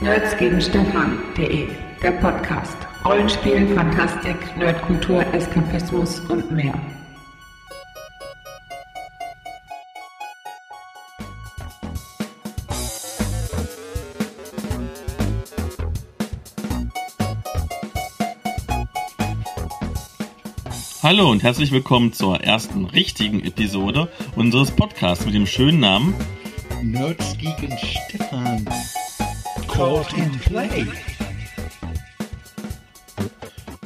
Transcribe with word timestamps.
Nerds 0.00 0.36
gegen 0.36 0.60
Stefan.de, 0.60 1.68
der 2.02 2.10
Podcast. 2.12 2.76
Rollenspiel, 3.06 3.66
Fantastik, 3.74 4.36
Nerdkultur, 4.58 5.24
Eskapismus 5.32 6.20
und 6.28 6.50
mehr. 6.50 6.74
Hallo 21.02 21.30
und 21.30 21.42
herzlich 21.42 21.72
willkommen 21.72 22.12
zur 22.12 22.42
ersten 22.42 22.84
richtigen 22.84 23.42
Episode 23.42 24.08
unseres 24.34 24.70
Podcasts 24.72 25.24
mit 25.24 25.34
dem 25.34 25.46
schönen 25.46 25.80
Namen 25.80 26.14
Nerds 26.82 27.38
gegen 27.38 27.78
Stefan. 27.78 28.66
Caught 29.76 30.14
in 30.14 30.30
Play. 30.38 30.86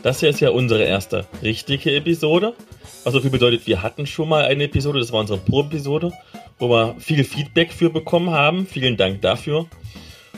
Das 0.05 0.21
hier 0.21 0.29
ist 0.29 0.39
ja 0.39 0.51
unsere 0.51 0.85
erste 0.85 1.27
richtige 1.43 1.97
Episode. 1.97 2.55
Was 3.03 3.13
so 3.13 3.21
viel 3.21 3.31
bedeutet, 3.31 3.67
wir 3.67 3.83
hatten 3.83 4.07
schon 4.07 4.29
mal 4.29 4.45
eine 4.45 4.65
Episode, 4.65 5.01
das 5.01 5.11
war 5.11 5.19
unsere 5.19 5.41
Pro-Episode, 5.41 6.13
wo 6.61 6.69
wir 6.69 6.95
viel 7.01 7.25
Feedback 7.25 7.73
für 7.73 7.91
bekommen 7.91 8.31
haben. 8.31 8.69
Vielen 8.69 8.97
Dank 8.97 9.21
dafür. 9.23 9.67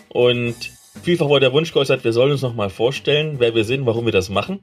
Und 0.08 0.56
vielfach 1.02 1.28
wurde 1.28 1.40
der 1.40 1.52
Wunsch 1.52 1.74
geäußert, 1.74 2.02
wir 2.02 2.14
sollen 2.14 2.32
uns 2.32 2.40
nochmal 2.40 2.70
vorstellen, 2.70 3.34
wer 3.38 3.54
wir 3.54 3.64
sind, 3.64 3.84
warum 3.84 4.06
wir 4.06 4.12
das 4.12 4.30
machen. 4.30 4.60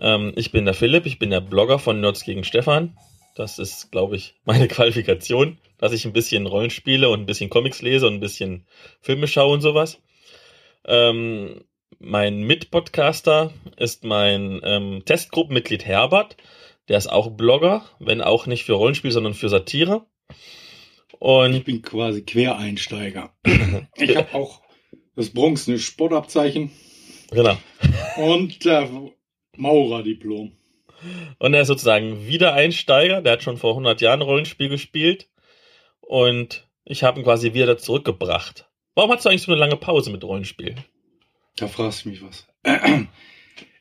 Ähm, 0.00 0.32
ich 0.34 0.50
bin 0.50 0.64
der 0.64 0.74
Philipp, 0.74 1.06
ich 1.06 1.20
bin 1.20 1.30
der 1.30 1.40
Blogger 1.40 1.78
von 1.78 2.00
Nerds 2.00 2.24
gegen 2.24 2.42
Stefan. 2.42 2.96
Das 3.34 3.58
ist, 3.58 3.90
glaube 3.90 4.16
ich, 4.16 4.34
meine 4.44 4.68
Qualifikation, 4.68 5.58
dass 5.78 5.92
ich 5.92 6.04
ein 6.04 6.12
bisschen 6.12 6.46
Rollen 6.46 6.70
spiele 6.70 7.08
und 7.08 7.20
ein 7.20 7.26
bisschen 7.26 7.50
Comics 7.50 7.82
lese 7.82 8.06
und 8.06 8.14
ein 8.14 8.20
bisschen 8.20 8.66
Filme 9.00 9.26
schaue 9.26 9.54
und 9.54 9.60
sowas. 9.60 10.00
Ähm, 10.84 11.64
mein 11.98 12.42
Mitpodcaster 12.42 13.52
ist 13.76 14.04
mein 14.04 14.60
ähm, 14.64 15.02
Testgruppenmitglied 15.04 15.84
Herbert. 15.84 16.36
Der 16.88 16.98
ist 16.98 17.06
auch 17.06 17.30
Blogger, 17.30 17.84
wenn 18.00 18.20
auch 18.20 18.46
nicht 18.46 18.64
für 18.64 18.72
Rollenspiel, 18.72 19.12
sondern 19.12 19.34
für 19.34 19.48
Satire. 19.48 20.04
Und 21.18 21.54
Ich 21.54 21.64
bin 21.64 21.82
quasi 21.82 22.22
Quereinsteiger. 22.22 23.32
Ich 23.96 24.16
habe 24.16 24.34
auch 24.34 24.62
das 25.14 25.30
bronzene 25.30 25.78
Sportabzeichen 25.78 26.72
genau. 27.30 27.56
und 28.16 28.66
äh, 28.66 28.88
Maurerdiplom. 29.56 30.52
Und 31.38 31.54
er 31.54 31.62
ist 31.62 31.68
sozusagen 31.68 32.26
Wiedereinsteiger. 32.26 33.22
Der 33.22 33.32
hat 33.32 33.42
schon 33.42 33.56
vor 33.56 33.72
100 33.72 34.00
Jahren 34.00 34.22
Rollenspiel 34.22 34.68
gespielt. 34.68 35.28
Und 36.00 36.68
ich 36.84 37.02
habe 37.02 37.20
ihn 37.20 37.24
quasi 37.24 37.54
wieder 37.54 37.78
zurückgebracht. 37.78 38.66
Warum 38.94 39.10
hast 39.12 39.24
du 39.24 39.30
eigentlich 39.30 39.42
so 39.42 39.52
eine 39.52 39.60
lange 39.60 39.76
Pause 39.76 40.10
mit 40.10 40.24
Rollenspiel? 40.24 40.76
Da 41.56 41.68
fragst 41.68 42.04
du 42.04 42.10
mich 42.10 42.22
was. 42.22 42.46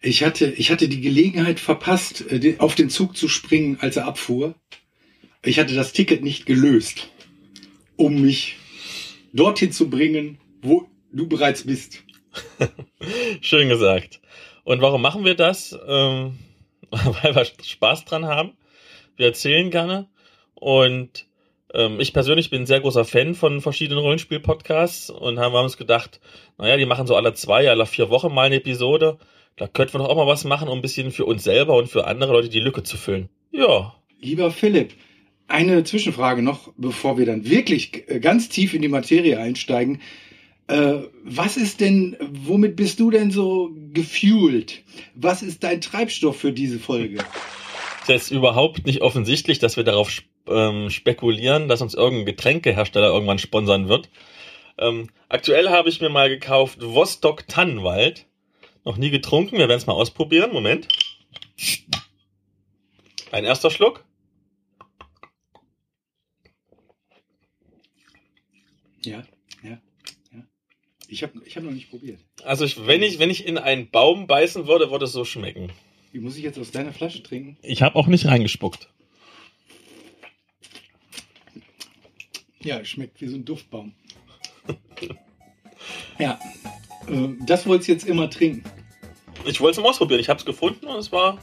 Ich 0.03 0.23
hatte, 0.23 0.47
ich 0.47 0.71
hatte 0.71 0.87
die 0.89 0.99
Gelegenheit 0.99 1.59
verpasst, 1.59 2.25
äh, 2.31 2.55
auf 2.57 2.73
den 2.73 2.89
Zug 2.89 3.15
zu 3.15 3.27
springen, 3.27 3.77
als 3.81 3.97
er 3.97 4.07
abfuhr. 4.07 4.55
Ich 5.43 5.59
hatte 5.59 5.75
das 5.75 5.93
Ticket 5.93 6.23
nicht 6.23 6.47
gelöst, 6.47 7.09
um 7.97 8.19
mich 8.19 8.57
dorthin 9.31 9.71
zu 9.71 9.91
bringen, 9.91 10.39
wo 10.63 10.89
du 11.11 11.27
bereits 11.27 11.65
bist. 11.65 12.03
Schön 13.41 13.69
gesagt. 13.69 14.21
Und 14.63 14.81
warum 14.81 15.03
machen 15.03 15.23
wir 15.23 15.35
das? 15.35 15.77
Ähm, 15.87 16.39
weil 17.23 17.35
wir 17.35 17.45
Spaß 17.45 18.05
dran 18.05 18.25
haben. 18.25 18.53
Wir 19.15 19.27
erzählen 19.27 19.71
gerne. 19.71 20.07
Und 20.53 21.25
ähm, 21.73 21.99
ich 21.99 22.13
persönlich 22.13 22.49
bin 22.49 22.63
ein 22.63 22.67
sehr 22.67 22.81
großer 22.81 23.05
Fan 23.05 23.33
von 23.33 23.61
verschiedenen 23.61 23.99
Rollenspiel-Podcasts 23.99 25.09
und 25.09 25.39
haben, 25.39 25.53
haben 25.53 25.63
uns 25.63 25.77
gedacht, 25.77 26.19
naja, 26.57 26.77
die 26.77 26.85
machen 26.85 27.07
so 27.07 27.15
alle 27.15 27.33
zwei, 27.33 27.69
alle 27.69 27.85
vier 27.85 28.09
Wochen 28.09 28.33
mal 28.33 28.47
eine 28.47 28.57
Episode. 28.57 29.17
Da 29.55 29.67
könnten 29.67 29.95
wir 29.95 29.99
doch 29.99 30.09
auch 30.09 30.15
mal 30.15 30.27
was 30.27 30.43
machen, 30.43 30.67
um 30.67 30.79
ein 30.79 30.81
bisschen 30.81 31.11
für 31.11 31.25
uns 31.25 31.43
selber 31.43 31.75
und 31.75 31.87
für 31.87 32.05
andere 32.05 32.33
Leute 32.33 32.49
die 32.49 32.59
Lücke 32.59 32.83
zu 32.83 32.97
füllen. 32.97 33.29
Ja, 33.51 33.93
Lieber 34.21 34.51
Philipp, 34.51 34.93
eine 35.47 35.83
Zwischenfrage 35.83 36.43
noch, 36.43 36.71
bevor 36.77 37.17
wir 37.17 37.25
dann 37.25 37.49
wirklich 37.49 38.07
äh, 38.07 38.19
ganz 38.19 38.49
tief 38.49 38.75
in 38.75 38.83
die 38.83 38.87
Materie 38.87 39.39
einsteigen. 39.39 39.99
Äh, 40.67 40.99
was 41.23 41.57
ist 41.57 41.81
denn, 41.81 42.17
womit 42.19 42.75
bist 42.75 42.99
du 42.99 43.11
denn 43.11 43.31
so 43.31 43.71
gefuelt? 43.93 44.83
Was 45.15 45.43
ist 45.43 45.63
dein 45.63 45.81
Treibstoff 45.81 46.37
für 46.37 46.53
diese 46.53 46.79
Folge? 46.79 47.19
ist 48.03 48.09
jetzt 48.09 48.31
überhaupt 48.31 48.85
nicht 48.85 49.01
offensichtlich, 49.01 49.59
dass 49.59 49.77
wir 49.77 49.83
darauf 49.83 50.21
ähm, 50.47 50.89
spekulieren, 50.89 51.67
dass 51.67 51.81
uns 51.81 51.93
irgendein 51.93 52.25
Getränkehersteller 52.25 53.09
irgendwann 53.09 53.39
sponsern 53.39 53.89
wird. 53.89 54.09
Ähm, 54.77 55.09
aktuell 55.29 55.69
habe 55.69 55.89
ich 55.89 56.01
mir 56.01 56.09
mal 56.09 56.29
gekauft 56.29 56.79
Vostok 56.81 57.47
Tannenwald. 57.47 58.25
Noch 58.83 58.97
nie 58.97 59.11
getrunken, 59.11 59.57
wir 59.57 59.69
werden 59.69 59.77
es 59.77 59.85
mal 59.85 59.93
ausprobieren. 59.93 60.51
Moment. 60.53 60.87
Ein 63.31 63.45
erster 63.45 63.69
Schluck. 63.69 64.03
Ja. 69.03 69.23
Ich 71.11 71.23
habe 71.23 71.41
ich 71.45 71.57
hab 71.57 71.63
noch 71.63 71.71
nicht 71.71 71.89
probiert. 71.89 72.19
Also 72.45 72.63
ich, 72.63 72.87
wenn 72.87 73.03
ich 73.03 73.19
wenn 73.19 73.29
ich 73.29 73.45
in 73.45 73.57
einen 73.57 73.89
Baum 73.89 74.27
beißen 74.27 74.65
würde, 74.65 74.91
würde 74.91 75.05
es 75.05 75.11
so 75.11 75.25
schmecken. 75.25 75.69
Wie 76.13 76.19
muss 76.19 76.37
ich 76.37 76.43
jetzt 76.43 76.57
aus 76.57 76.71
deiner 76.71 76.93
Flasche 76.93 77.21
trinken? 77.21 77.57
Ich 77.61 77.81
habe 77.81 77.97
auch 77.97 78.07
nicht 78.07 78.27
reingespuckt. 78.27 78.87
Ja, 82.61 82.85
schmeckt 82.85 83.19
wie 83.19 83.27
so 83.27 83.35
ein 83.35 83.43
Duftbaum. 83.43 83.91
ja, 86.17 86.39
äh, 87.07 87.27
das 87.45 87.67
wolltest 87.67 87.89
du 87.89 87.91
jetzt 87.91 88.07
immer 88.07 88.29
trinken. 88.29 88.63
Ich 89.45 89.59
wollte 89.59 89.79
es 89.79 89.83
mal 89.83 89.89
ausprobieren. 89.89 90.21
Ich 90.21 90.29
habe 90.29 90.39
es 90.39 90.45
gefunden 90.45 90.87
und 90.87 90.97
es 90.97 91.11
war. 91.11 91.41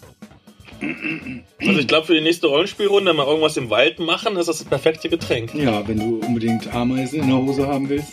Also 0.81 1.81
ich 1.81 1.89
glaube 1.89 2.07
für 2.07 2.15
die 2.15 2.23
nächste 2.23 2.47
Rollenspielrunde, 2.47 3.11
wenn 3.11 3.17
wir 3.19 3.27
irgendwas 3.27 3.59
im 3.59 3.69
Wald 3.69 3.99
machen, 3.99 4.37
ist 4.37 4.47
das 4.47 4.59
das 4.59 4.69
perfekte 4.69 5.11
Getränk. 5.11 5.55
Ja, 5.55 5.87
wenn 5.87 5.99
du 5.99 6.27
unbedingt 6.27 6.73
Ameisen 6.73 7.21
in 7.21 7.29
der 7.29 7.37
Hose 7.37 7.67
haben 7.67 7.91
willst. 7.91 8.13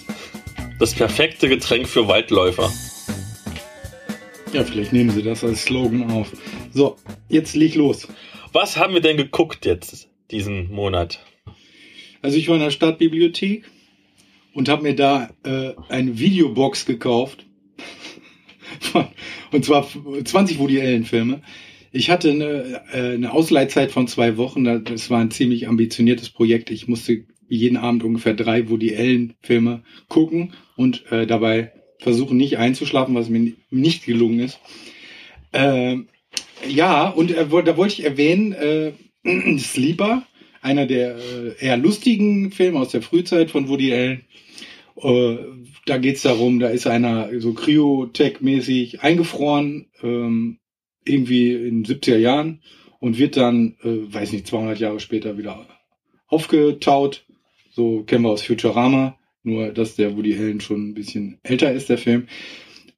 Das 0.78 0.94
perfekte 0.94 1.48
Getränk 1.48 1.88
für 1.88 2.10
Waldläufer. 2.10 2.70
Ja, 4.52 4.64
vielleicht 4.66 4.92
nehmen 4.92 5.10
sie 5.10 5.24
das 5.24 5.44
als 5.44 5.64
Slogan 5.64 6.12
auf. 6.12 6.34
So, 6.74 6.98
jetzt 7.30 7.56
leg 7.56 7.76
los. 7.76 8.10
Was 8.52 8.76
haben 8.76 8.94
wir 8.94 9.00
denn 9.00 9.16
geguckt 9.16 9.66
jetzt 9.66 10.10
diesen 10.32 10.70
Monat? 10.72 11.24
Also 12.22 12.38
ich 12.38 12.50
war 12.50 12.56
in 12.56 12.62
der 12.62 12.72
Stadtbibliothek 12.72 13.64
und 14.54 14.68
habe 14.68 14.84
mir 14.84 14.96
da 14.96 15.30
äh, 15.44 15.74
eine 15.88 16.20
Videobox 16.20 16.86
gekauft. 16.86 17.46
Und 19.52 19.64
zwar 19.64 19.88
20 20.24 20.60
Woody 20.60 20.82
Allen 20.82 21.06
Filme. 21.06 21.42
Ich 21.92 22.10
hatte 22.10 22.32
eine, 22.32 22.84
äh, 22.92 23.14
eine 23.14 23.32
Ausleihzeit 23.32 23.92
von 23.92 24.08
zwei 24.08 24.36
Wochen. 24.36 24.66
Das 24.84 25.10
war 25.10 25.22
ein 25.22 25.32
ziemlich 25.32 25.70
ambitioniertes 25.70 26.30
Projekt. 26.30 26.70
Ich 26.72 26.88
musste 26.88 27.24
jeden 27.48 27.78
Abend 27.78 28.04
ungefähr 28.04 28.34
drei 28.34 28.70
Woody 28.70 28.96
Allen 28.96 29.34
Filme 29.42 29.84
gucken 30.08 30.54
und 30.76 31.10
äh, 31.12 31.26
dabei 31.28 31.72
versuchen 32.00 32.38
nicht 32.38 32.58
einzuschlafen, 32.58 33.16
was 33.16 33.30
mir 33.30 33.40
ni- 33.40 33.56
nicht 33.70 34.06
gelungen 34.06 34.40
ist. 34.40 34.60
Ähm, 35.54 36.08
ja, 36.68 37.08
und 37.10 37.32
äh, 37.32 37.46
da 37.48 37.78
wollte 37.78 37.94
ich 37.94 38.04
erwähnen, 38.04 38.54
äh, 38.54 38.92
Sleeper, 39.60 40.24
einer 40.62 40.86
der 40.86 41.16
äh, 41.18 41.56
eher 41.60 41.78
lustigen 41.78 42.52
Filme 42.52 42.80
aus 42.80 42.90
der 42.90 43.02
Frühzeit 43.02 43.52
von 43.52 43.70
Woody 43.70 43.94
Allen. 43.94 44.22
Äh, 45.02 45.38
da 45.86 45.98
geht's 45.98 46.24
darum, 46.24 46.60
da 46.60 46.70
ist 46.70 46.88
einer 46.88 47.30
so 47.40 47.52
Cryotech-mäßig 47.52 49.02
eingefroren, 49.02 49.88
ähm, 50.02 50.58
irgendwie 51.04 51.54
in 51.54 51.84
den 51.84 51.86
70er 51.86 52.18
Jahren 52.18 52.62
und 53.00 53.18
wird 53.20 53.38
dann, 53.38 53.76
äh, 53.84 54.14
weiß 54.14 54.32
nicht, 54.32 54.48
200 54.48 54.80
Jahre 54.80 55.00
später 55.00 55.38
wieder 55.38 55.68
aufgetaut. 56.28 57.26
So 57.76 58.04
kennen 58.04 58.24
wir 58.24 58.30
aus 58.30 58.44
Futurama, 58.44 59.20
nur 59.44 59.74
dass 59.74 59.98
der 59.98 60.16
Woody 60.16 60.34
Allen 60.38 60.62
schon 60.62 60.90
ein 60.90 60.94
bisschen 60.94 61.40
älter 61.44 61.74
ist, 61.74 61.90
der 61.90 61.98
Film. 61.98 62.28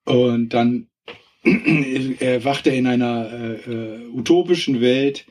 Und 0.05 0.49
dann 0.49 0.85
erwacht 2.19 2.67
er 2.67 2.75
in 2.75 2.85
einer 2.85 3.31
äh, 3.33 3.71
äh, 3.71 4.07
utopischen 4.13 4.79
Welt, 4.79 5.25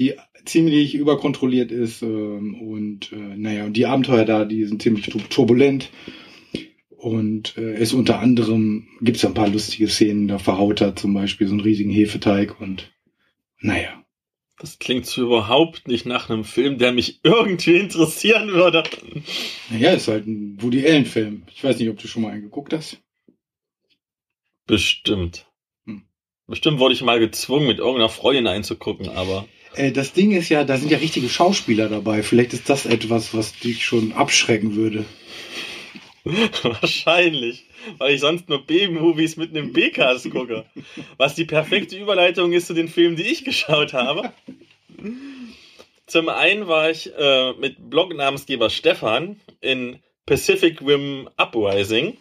die 0.00 0.14
ziemlich 0.44 0.96
überkontrolliert 0.96 1.70
ist 1.70 2.02
ähm, 2.02 2.56
und 2.60 3.12
äh, 3.12 3.36
naja, 3.36 3.66
und 3.66 3.76
die 3.76 3.86
Abenteuer 3.86 4.24
da, 4.24 4.44
die 4.44 4.64
sind 4.64 4.82
ziemlich 4.82 5.06
tur- 5.06 5.28
turbulent 5.28 5.90
und 6.88 7.56
äh, 7.56 7.80
ist 7.80 7.92
unter 7.92 8.18
anderem, 8.18 8.88
gibt 9.00 9.18
es 9.18 9.24
ein 9.24 9.34
paar 9.34 9.48
lustige 9.48 9.86
Szenen, 9.86 10.26
da 10.26 10.38
verhaut 10.38 10.80
er 10.80 10.96
zum 10.96 11.14
Beispiel 11.14 11.46
so 11.46 11.52
einen 11.52 11.60
riesigen 11.60 11.92
Hefeteig 11.92 12.60
und 12.60 12.92
naja, 13.60 14.01
Das 14.58 14.78
klingt 14.78 15.06
so 15.06 15.22
überhaupt 15.22 15.88
nicht 15.88 16.06
nach 16.06 16.30
einem 16.30 16.44
Film, 16.44 16.78
der 16.78 16.92
mich 16.92 17.20
irgendwie 17.24 17.76
interessieren 17.76 18.48
würde. 18.48 18.84
naja, 19.70 19.92
ist 19.92 20.08
halt 20.08 20.26
ein 20.26 20.60
Woody 20.62 20.86
Allen 20.86 21.06
Film. 21.06 21.44
Ich 21.52 21.64
weiß 21.64 21.78
nicht, 21.78 21.88
ob 21.88 21.98
du 21.98 22.06
schon 22.06 22.22
mal 22.22 22.32
einen 22.32 22.42
geguckt 22.42 22.72
hast. 22.72 22.98
Bestimmt. 24.66 25.46
Hm. 25.86 26.04
Bestimmt 26.46 26.78
wurde 26.78 26.94
ich 26.94 27.02
mal 27.02 27.18
gezwungen, 27.18 27.66
mit 27.66 27.78
irgendeiner 27.78 28.08
Freundin 28.08 28.46
einzugucken, 28.46 29.08
aber 29.08 29.46
Äh, 29.74 29.92
das 29.92 30.12
Ding 30.12 30.32
ist 30.32 30.48
ja, 30.48 30.64
da 30.64 30.76
sind 30.76 30.90
ja 30.90 30.98
richtige 30.98 31.28
Schauspieler 31.28 31.88
dabei. 31.88 32.22
Vielleicht 32.22 32.52
ist 32.52 32.68
das 32.68 32.86
etwas, 32.86 33.34
was 33.34 33.58
dich 33.58 33.84
schon 33.84 34.12
abschrecken 34.12 34.76
würde. 34.76 35.04
wahrscheinlich. 36.62 37.66
Weil 37.98 38.14
ich 38.14 38.20
sonst 38.20 38.48
nur 38.48 38.66
B-Movies 38.66 39.36
mit 39.36 39.50
einem 39.50 39.72
B-Cast 39.72 40.30
gucke. 40.30 40.66
Was 41.16 41.34
die 41.34 41.44
perfekte 41.44 41.96
Überleitung 41.98 42.52
ist 42.52 42.66
zu 42.66 42.74
den 42.74 42.88
Filmen, 42.88 43.16
die 43.16 43.22
ich 43.22 43.44
geschaut 43.44 43.92
habe. 43.92 44.32
Zum 46.06 46.28
einen 46.28 46.68
war 46.68 46.90
ich 46.90 47.12
äh, 47.16 47.52
mit 47.54 47.88
Blog-Namensgeber 47.88 48.70
Stefan 48.70 49.40
in 49.60 50.00
Pacific 50.26 50.80
Rim 50.82 51.28
Uprising, 51.36 52.16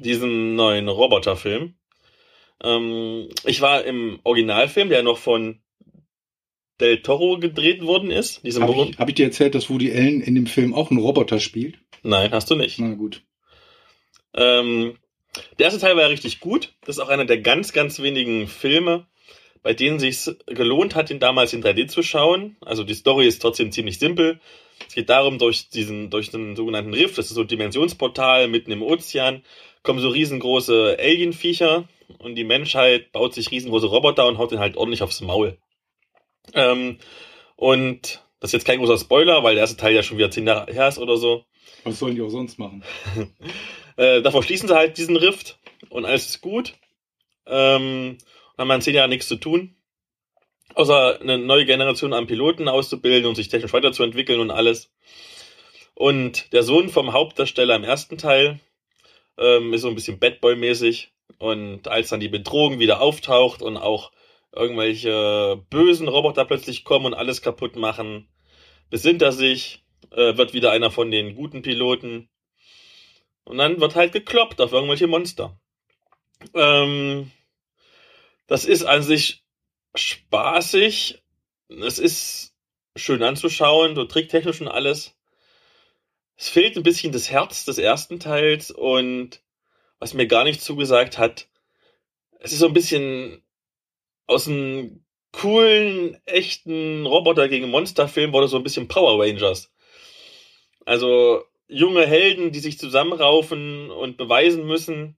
diesem 0.00 0.56
neuen 0.56 0.88
Roboterfilm. 0.88 1.74
Ähm, 2.62 3.28
ich 3.44 3.60
war 3.60 3.84
im 3.84 4.18
Originalfilm, 4.24 4.88
der 4.88 5.02
noch 5.02 5.18
von 5.18 5.60
Del 6.80 7.02
Toro 7.02 7.38
gedreht 7.38 7.82
worden 7.82 8.10
ist. 8.10 8.42
Habe 8.60 8.90
ich, 8.90 8.98
hab 8.98 9.08
ich 9.08 9.14
dir 9.16 9.26
erzählt, 9.26 9.54
dass 9.54 9.68
Woody 9.68 9.92
Allen 9.92 10.20
in 10.20 10.34
dem 10.34 10.46
Film 10.46 10.74
auch 10.74 10.90
einen 10.90 11.00
Roboter 11.00 11.40
spielt? 11.40 11.78
Nein, 12.02 12.30
hast 12.30 12.50
du 12.50 12.54
nicht. 12.54 12.78
Na 12.78 12.94
gut. 12.94 13.22
Ähm, 14.34 14.98
der 15.58 15.66
erste 15.66 15.80
Teil 15.80 15.94
war 15.96 16.02
ja 16.02 16.08
richtig 16.08 16.40
gut. 16.40 16.74
Das 16.84 16.96
ist 16.96 17.02
auch 17.02 17.08
einer 17.08 17.24
der 17.24 17.38
ganz, 17.38 17.72
ganz 17.72 18.00
wenigen 18.00 18.48
Filme, 18.48 19.06
bei 19.62 19.74
denen 19.74 19.98
sich 19.98 20.30
gelohnt 20.46 20.94
hat, 20.94 21.10
ihn 21.10 21.20
damals 21.20 21.52
in 21.52 21.62
3D 21.62 21.88
zu 21.88 22.02
schauen. 22.02 22.56
Also 22.60 22.84
die 22.84 22.94
Story 22.94 23.26
ist 23.26 23.40
trotzdem 23.40 23.72
ziemlich 23.72 23.98
simpel. 23.98 24.40
Es 24.86 24.94
geht 24.94 25.10
darum, 25.10 25.38
durch 25.38 25.68
diesen, 25.70 26.10
durch 26.10 26.30
den 26.30 26.56
sogenannten 26.56 26.94
Riff, 26.94 27.16
das 27.16 27.26
ist 27.26 27.34
so 27.34 27.42
ein 27.42 27.48
Dimensionsportal 27.48 28.48
mitten 28.48 28.70
im 28.70 28.82
Ozean, 28.82 29.42
kommen 29.82 29.98
so 29.98 30.08
riesengroße 30.08 30.96
Alienviecher 30.98 31.88
und 32.18 32.36
die 32.36 32.44
Menschheit 32.44 33.12
baut 33.12 33.34
sich 33.34 33.50
riesengroße 33.50 33.86
Roboter 33.86 34.26
und 34.26 34.38
haut 34.38 34.52
den 34.52 34.60
halt 34.60 34.76
ordentlich 34.76 35.02
aufs 35.02 35.20
Maul. 35.20 35.58
Ähm, 36.54 36.98
und 37.56 38.22
das 38.40 38.50
ist 38.50 38.52
jetzt 38.52 38.66
kein 38.66 38.78
großer 38.78 38.98
Spoiler, 38.98 39.42
weil 39.42 39.54
der 39.54 39.62
erste 39.62 39.76
Teil 39.76 39.94
ja 39.94 40.02
schon 40.02 40.16
wieder 40.16 40.30
zehn 40.30 40.46
Jahre 40.46 40.72
her 40.72 40.88
ist 40.88 40.98
oder 40.98 41.16
so. 41.16 41.44
Was 41.84 41.98
sollen 41.98 42.14
die 42.14 42.22
auch 42.22 42.28
sonst 42.28 42.58
machen? 42.58 42.84
äh, 43.96 44.22
davor 44.22 44.42
schließen 44.42 44.68
sie 44.68 44.74
halt 44.74 44.98
diesen 44.98 45.16
Rift 45.16 45.58
und 45.90 46.04
alles 46.04 46.26
ist 46.26 46.40
gut. 46.40 46.74
Ähm, 47.46 48.18
haben 48.56 48.68
dann 48.68 48.82
zehn 48.82 48.94
Jahre 48.94 49.08
nichts 49.08 49.28
zu 49.28 49.36
tun. 49.36 49.74
Außer 50.74 51.20
eine 51.20 51.38
neue 51.38 51.64
Generation 51.64 52.12
an 52.12 52.26
Piloten 52.26 52.68
auszubilden 52.68 53.26
und 53.26 53.36
sich 53.36 53.48
technisch 53.48 53.72
weiterzuentwickeln 53.72 54.40
und 54.40 54.50
alles. 54.50 54.92
Und 55.94 56.52
der 56.52 56.62
Sohn 56.62 56.90
vom 56.90 57.12
Hauptdarsteller 57.12 57.74
im 57.74 57.84
ersten 57.84 58.18
Teil 58.18 58.60
ähm, 59.38 59.72
ist 59.72 59.82
so 59.82 59.88
ein 59.88 59.94
bisschen 59.94 60.20
Badboy-mäßig. 60.20 61.08
Und 61.38 61.88
als 61.88 62.10
dann 62.10 62.20
die 62.20 62.28
Bedrohung 62.28 62.78
wieder 62.78 63.00
auftaucht 63.00 63.62
und 63.62 63.76
auch 63.76 64.12
irgendwelche 64.52 65.62
bösen 65.70 66.08
Roboter 66.08 66.44
plötzlich 66.44 66.84
kommen 66.84 67.06
und 67.06 67.14
alles 67.14 67.42
kaputt 67.42 67.76
machen, 67.76 68.28
besinnt 68.90 69.22
er 69.22 69.32
sich, 69.32 69.84
äh, 70.12 70.36
wird 70.36 70.52
wieder 70.52 70.70
einer 70.70 70.90
von 70.90 71.10
den 71.10 71.34
guten 71.34 71.62
Piloten. 71.62 72.28
Und 73.44 73.58
dann 73.58 73.80
wird 73.80 73.94
halt 73.94 74.12
gekloppt 74.12 74.60
auf 74.60 74.72
irgendwelche 74.72 75.06
Monster. 75.06 75.58
Ähm, 76.54 77.30
das 78.46 78.64
ist 78.64 78.84
an 78.84 79.02
sich 79.02 79.42
spaßig. 79.94 81.22
Es 81.68 81.98
ist 81.98 82.54
schön 82.96 83.22
anzuschauen, 83.22 83.94
so 83.94 84.04
tricktechnisch 84.04 84.60
und 84.60 84.68
alles. 84.68 85.14
Es 86.36 86.48
fehlt 86.48 86.76
ein 86.76 86.82
bisschen 86.82 87.12
das 87.12 87.30
Herz 87.30 87.64
des 87.64 87.78
ersten 87.78 88.20
Teils 88.20 88.70
und 88.70 89.42
was 89.98 90.14
mir 90.14 90.26
gar 90.26 90.44
nicht 90.44 90.62
zugesagt 90.62 91.18
hat, 91.18 91.48
es 92.38 92.52
ist 92.52 92.60
so 92.60 92.66
ein 92.66 92.72
bisschen 92.72 93.42
aus 94.26 94.46
einem 94.46 95.04
coolen, 95.32 96.20
echten 96.24 97.06
Roboter 97.06 97.48
gegen 97.48 97.70
Monster-Film 97.70 98.32
wurde 98.32 98.48
so 98.48 98.56
ein 98.56 98.62
bisschen 98.62 98.88
Power 98.88 99.22
Rangers. 99.22 99.72
Also 100.88 101.44
junge 101.68 102.06
Helden, 102.06 102.50
die 102.50 102.60
sich 102.60 102.78
zusammenraufen 102.78 103.90
und 103.90 104.16
beweisen 104.16 104.66
müssen. 104.66 105.16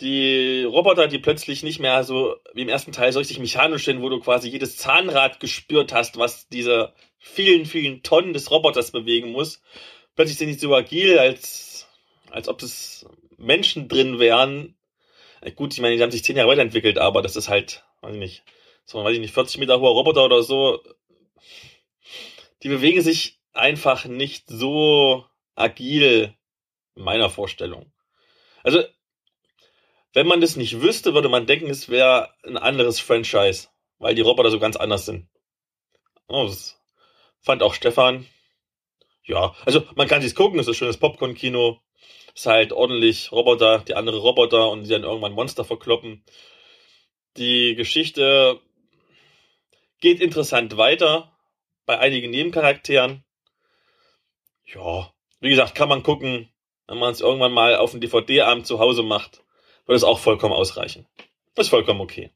Die 0.00 0.64
Roboter, 0.64 1.08
die 1.08 1.18
plötzlich 1.18 1.62
nicht 1.62 1.78
mehr 1.78 2.02
so 2.04 2.36
wie 2.54 2.62
im 2.62 2.68
ersten 2.68 2.92
Teil 2.92 3.12
so 3.12 3.18
richtig 3.18 3.38
mechanisch 3.38 3.84
sind, 3.84 4.02
wo 4.02 4.08
du 4.08 4.18
quasi 4.18 4.48
jedes 4.48 4.76
Zahnrad 4.76 5.40
gespürt 5.40 5.92
hast, 5.92 6.18
was 6.18 6.48
diese 6.48 6.94
vielen, 7.18 7.66
vielen 7.66 8.02
Tonnen 8.02 8.32
des 8.32 8.50
Roboters 8.50 8.90
bewegen 8.92 9.30
muss. 9.30 9.60
Plötzlich 10.16 10.38
sind 10.38 10.48
die 10.48 10.54
so 10.54 10.74
agil, 10.74 11.18
als, 11.18 11.86
als 12.30 12.48
ob 12.48 12.62
es 12.62 13.06
Menschen 13.36 13.88
drin 13.88 14.18
wären. 14.18 14.74
Gut, 15.54 15.74
ich 15.74 15.80
meine, 15.80 15.96
die 15.96 16.02
haben 16.02 16.10
sich 16.10 16.24
zehn 16.24 16.36
Jahre 16.36 16.48
weiterentwickelt, 16.48 16.98
aber 16.98 17.20
das 17.20 17.36
ist 17.36 17.48
halt 17.48 17.84
weiß 18.04 18.14
ich 18.14 18.18
nicht, 18.18 18.44
so, 18.84 19.02
weiß 19.02 19.14
ich 19.14 19.20
nicht, 19.20 19.34
40 19.34 19.58
Meter 19.58 19.80
hoher 19.80 19.92
Roboter 19.92 20.24
oder 20.24 20.42
so, 20.42 20.82
die 22.62 22.68
bewegen 22.68 23.02
sich 23.02 23.38
einfach 23.54 24.04
nicht 24.04 24.48
so 24.48 25.24
agil 25.54 26.34
in 26.94 27.02
meiner 27.02 27.30
Vorstellung. 27.30 27.92
Also, 28.62 28.84
wenn 30.12 30.26
man 30.26 30.40
das 30.40 30.56
nicht 30.56 30.80
wüsste, 30.80 31.14
würde 31.14 31.28
man 31.28 31.46
denken, 31.46 31.70
es 31.70 31.88
wäre 31.88 32.30
ein 32.44 32.56
anderes 32.56 33.00
Franchise, 33.00 33.68
weil 33.98 34.14
die 34.14 34.22
Roboter 34.22 34.50
so 34.50 34.58
ganz 34.58 34.76
anders 34.76 35.06
sind. 35.06 35.28
Oh, 36.28 36.44
das 36.44 36.80
fand 37.40 37.62
auch 37.62 37.74
Stefan. 37.74 38.26
Ja, 39.24 39.54
also 39.64 39.84
man 39.96 40.08
kann 40.08 40.22
sich's 40.22 40.34
gucken, 40.34 40.58
es 40.58 40.66
ist 40.66 40.74
ein 40.74 40.78
schönes 40.78 40.98
Popcorn-Kino. 40.98 41.80
Ist 42.34 42.46
halt 42.46 42.72
ordentlich 42.72 43.32
Roboter, 43.32 43.78
die 43.80 43.94
andere 43.94 44.18
Roboter 44.18 44.70
und 44.70 44.84
die 44.84 44.88
dann 44.88 45.04
irgendwann 45.04 45.32
Monster 45.32 45.64
verkloppen. 45.64 46.24
Die 47.36 47.74
Geschichte 47.74 48.60
geht 50.00 50.20
interessant 50.20 50.76
weiter 50.76 51.36
bei 51.86 51.98
einigen 51.98 52.30
Nebencharakteren. 52.30 53.23
Ja, 54.66 55.12
wie 55.40 55.50
gesagt, 55.50 55.74
kann 55.74 55.88
man 55.88 56.02
gucken, 56.02 56.48
wenn 56.86 56.98
man 56.98 57.12
es 57.12 57.20
irgendwann 57.20 57.52
mal 57.52 57.76
auf 57.76 57.92
dem 57.92 58.00
DVD-Abend 58.00 58.66
zu 58.66 58.78
Hause 58.78 59.02
macht, 59.02 59.42
wird 59.86 59.96
es 59.96 60.04
auch 60.04 60.18
vollkommen 60.18 60.54
ausreichen. 60.54 61.06
ist 61.56 61.68
vollkommen 61.68 62.00
okay. 62.00 62.30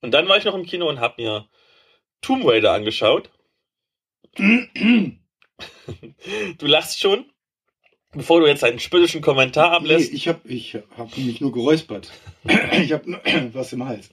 Und 0.00 0.12
dann 0.12 0.28
war 0.28 0.36
ich 0.36 0.44
noch 0.44 0.54
im 0.54 0.66
Kino 0.66 0.88
und 0.88 1.00
habe 1.00 1.22
mir 1.22 1.48
Tomb 2.20 2.44
Raider 2.44 2.72
angeschaut. 2.72 3.30
du 4.36 5.16
lachst 6.60 7.00
schon. 7.00 7.26
Bevor 8.14 8.40
du 8.40 8.46
jetzt 8.46 8.62
einen 8.62 8.78
spöttischen 8.78 9.22
Kommentar 9.22 9.72
ablässt. 9.72 10.10
Nee, 10.10 10.16
ich 10.16 10.28
habe 10.28 10.46
ich 10.46 10.76
hab 10.98 11.16
mich 11.16 11.40
nur 11.40 11.50
geräuspert. 11.50 12.12
ich 12.44 12.92
habe 12.92 13.20
was 13.54 13.72
im 13.72 13.86
Hals. 13.86 14.10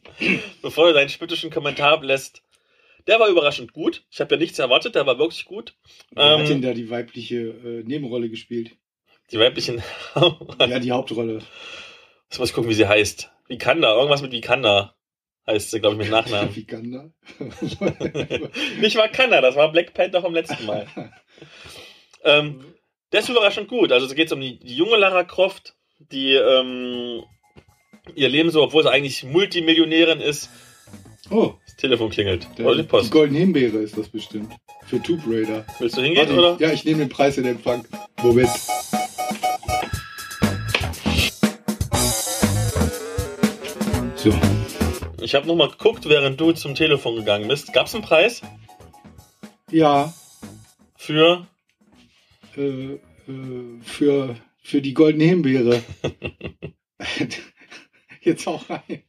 Bevor 0.61 0.87
du 0.87 0.93
deinen 0.93 1.09
spöttischen 1.09 1.49
Kommentar 1.49 1.91
ablässt. 1.93 2.41
Der 3.07 3.19
war 3.19 3.29
überraschend 3.29 3.73
gut. 3.73 4.05
Ich 4.09 4.19
habe 4.19 4.35
ja 4.35 4.39
nichts 4.39 4.59
erwartet, 4.59 4.95
der 4.95 5.05
war 5.05 5.19
wirklich 5.19 5.45
gut. 5.45 5.75
Wer 6.11 6.33
ähm, 6.33 6.39
hat 6.41 6.49
denn 6.49 6.61
da 6.61 6.73
die 6.73 6.89
weibliche 6.89 7.37
äh, 7.37 7.83
Nebenrolle 7.83 8.29
gespielt? 8.29 8.77
Die 9.31 9.39
weibliche. 9.39 9.81
ja, 10.59 10.79
die 10.79 10.91
Hauptrolle. 10.91 11.41
Jetzt 12.29 12.39
muss 12.39 12.49
ich 12.49 12.55
gucken, 12.55 12.69
wie 12.69 12.75
sie 12.75 12.87
heißt. 12.87 13.31
Vikanda, 13.47 13.95
irgendwas 13.95 14.21
mit 14.21 14.31
Vikanda 14.31 14.95
heißt 15.47 15.71
sie, 15.71 15.79
glaube 15.79 15.95
ich, 15.95 16.01
mit 16.01 16.11
Nachnamen. 16.11 16.55
Vikanda? 16.55 17.09
Nicht 18.79 18.95
Wakanda, 18.95 19.41
das 19.41 19.55
war 19.55 19.71
Black 19.71 19.93
Panther 19.93 20.21
vom 20.21 20.33
letzten 20.33 20.65
Mal. 20.65 20.87
ähm, 22.23 22.73
der 23.11 23.21
ist 23.21 23.29
überraschend 23.29 23.67
gut. 23.67 23.91
Also 23.91 24.05
es 24.05 24.15
geht 24.15 24.31
um 24.31 24.41
die, 24.41 24.59
die 24.59 24.75
junge 24.75 24.97
Lara 24.97 25.23
Croft, 25.23 25.75
die 25.97 26.33
ähm, 26.33 27.23
ihr 28.15 28.29
Leben 28.29 28.51
so, 28.51 28.61
obwohl 28.61 28.83
sie 28.83 28.91
eigentlich 28.91 29.23
Multimillionärin 29.23 30.21
ist. 30.21 30.49
Oh. 31.31 31.55
Telefon 31.79 32.09
klingelt. 32.09 32.45
Der, 32.57 32.65
oder 32.65 32.75
die 32.75 32.83
Post. 32.83 33.05
Die 33.07 33.11
Golden 33.11 33.35
Himbeere 33.35 33.77
ist 33.77 33.97
das 33.97 34.09
bestimmt. 34.09 34.53
Für 34.85 35.01
Tomb 35.01 35.23
Raider. 35.25 35.65
Willst 35.79 35.97
du 35.97 36.01
hingehen, 36.01 36.27
Warte, 36.27 36.37
oder? 36.37 36.57
Ja, 36.59 36.73
ich 36.73 36.83
nehme 36.83 36.99
den 36.99 37.09
Preis 37.09 37.37
in 37.37 37.45
Empfang. 37.45 37.85
Moment. 38.21 38.49
So. 44.15 44.33
Ich 45.21 45.35
habe 45.35 45.47
nochmal 45.47 45.69
geguckt, 45.69 46.09
während 46.09 46.41
du 46.41 46.51
zum 46.51 46.75
Telefon 46.75 47.15
gegangen 47.15 47.47
bist. 47.47 47.71
Gab 47.71 47.87
es 47.87 47.95
einen 47.95 48.03
Preis? 48.03 48.41
Ja. 49.71 50.13
Für? 50.97 51.47
Äh, 52.57 52.61
äh, 52.61 52.99
für, 53.83 54.35
für 54.61 54.81
die 54.81 54.93
goldene 54.93 55.23
Himbeere. 55.23 55.81
Jetzt 58.21 58.47
auch 58.47 58.69
rein. 58.69 59.03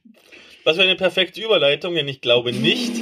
Das 0.63 0.77
wäre 0.77 0.87
eine 0.87 0.97
perfekte 0.97 1.41
Überleitung, 1.41 1.95
denn 1.95 2.07
ich 2.07 2.21
glaube 2.21 2.51
nicht, 2.51 2.93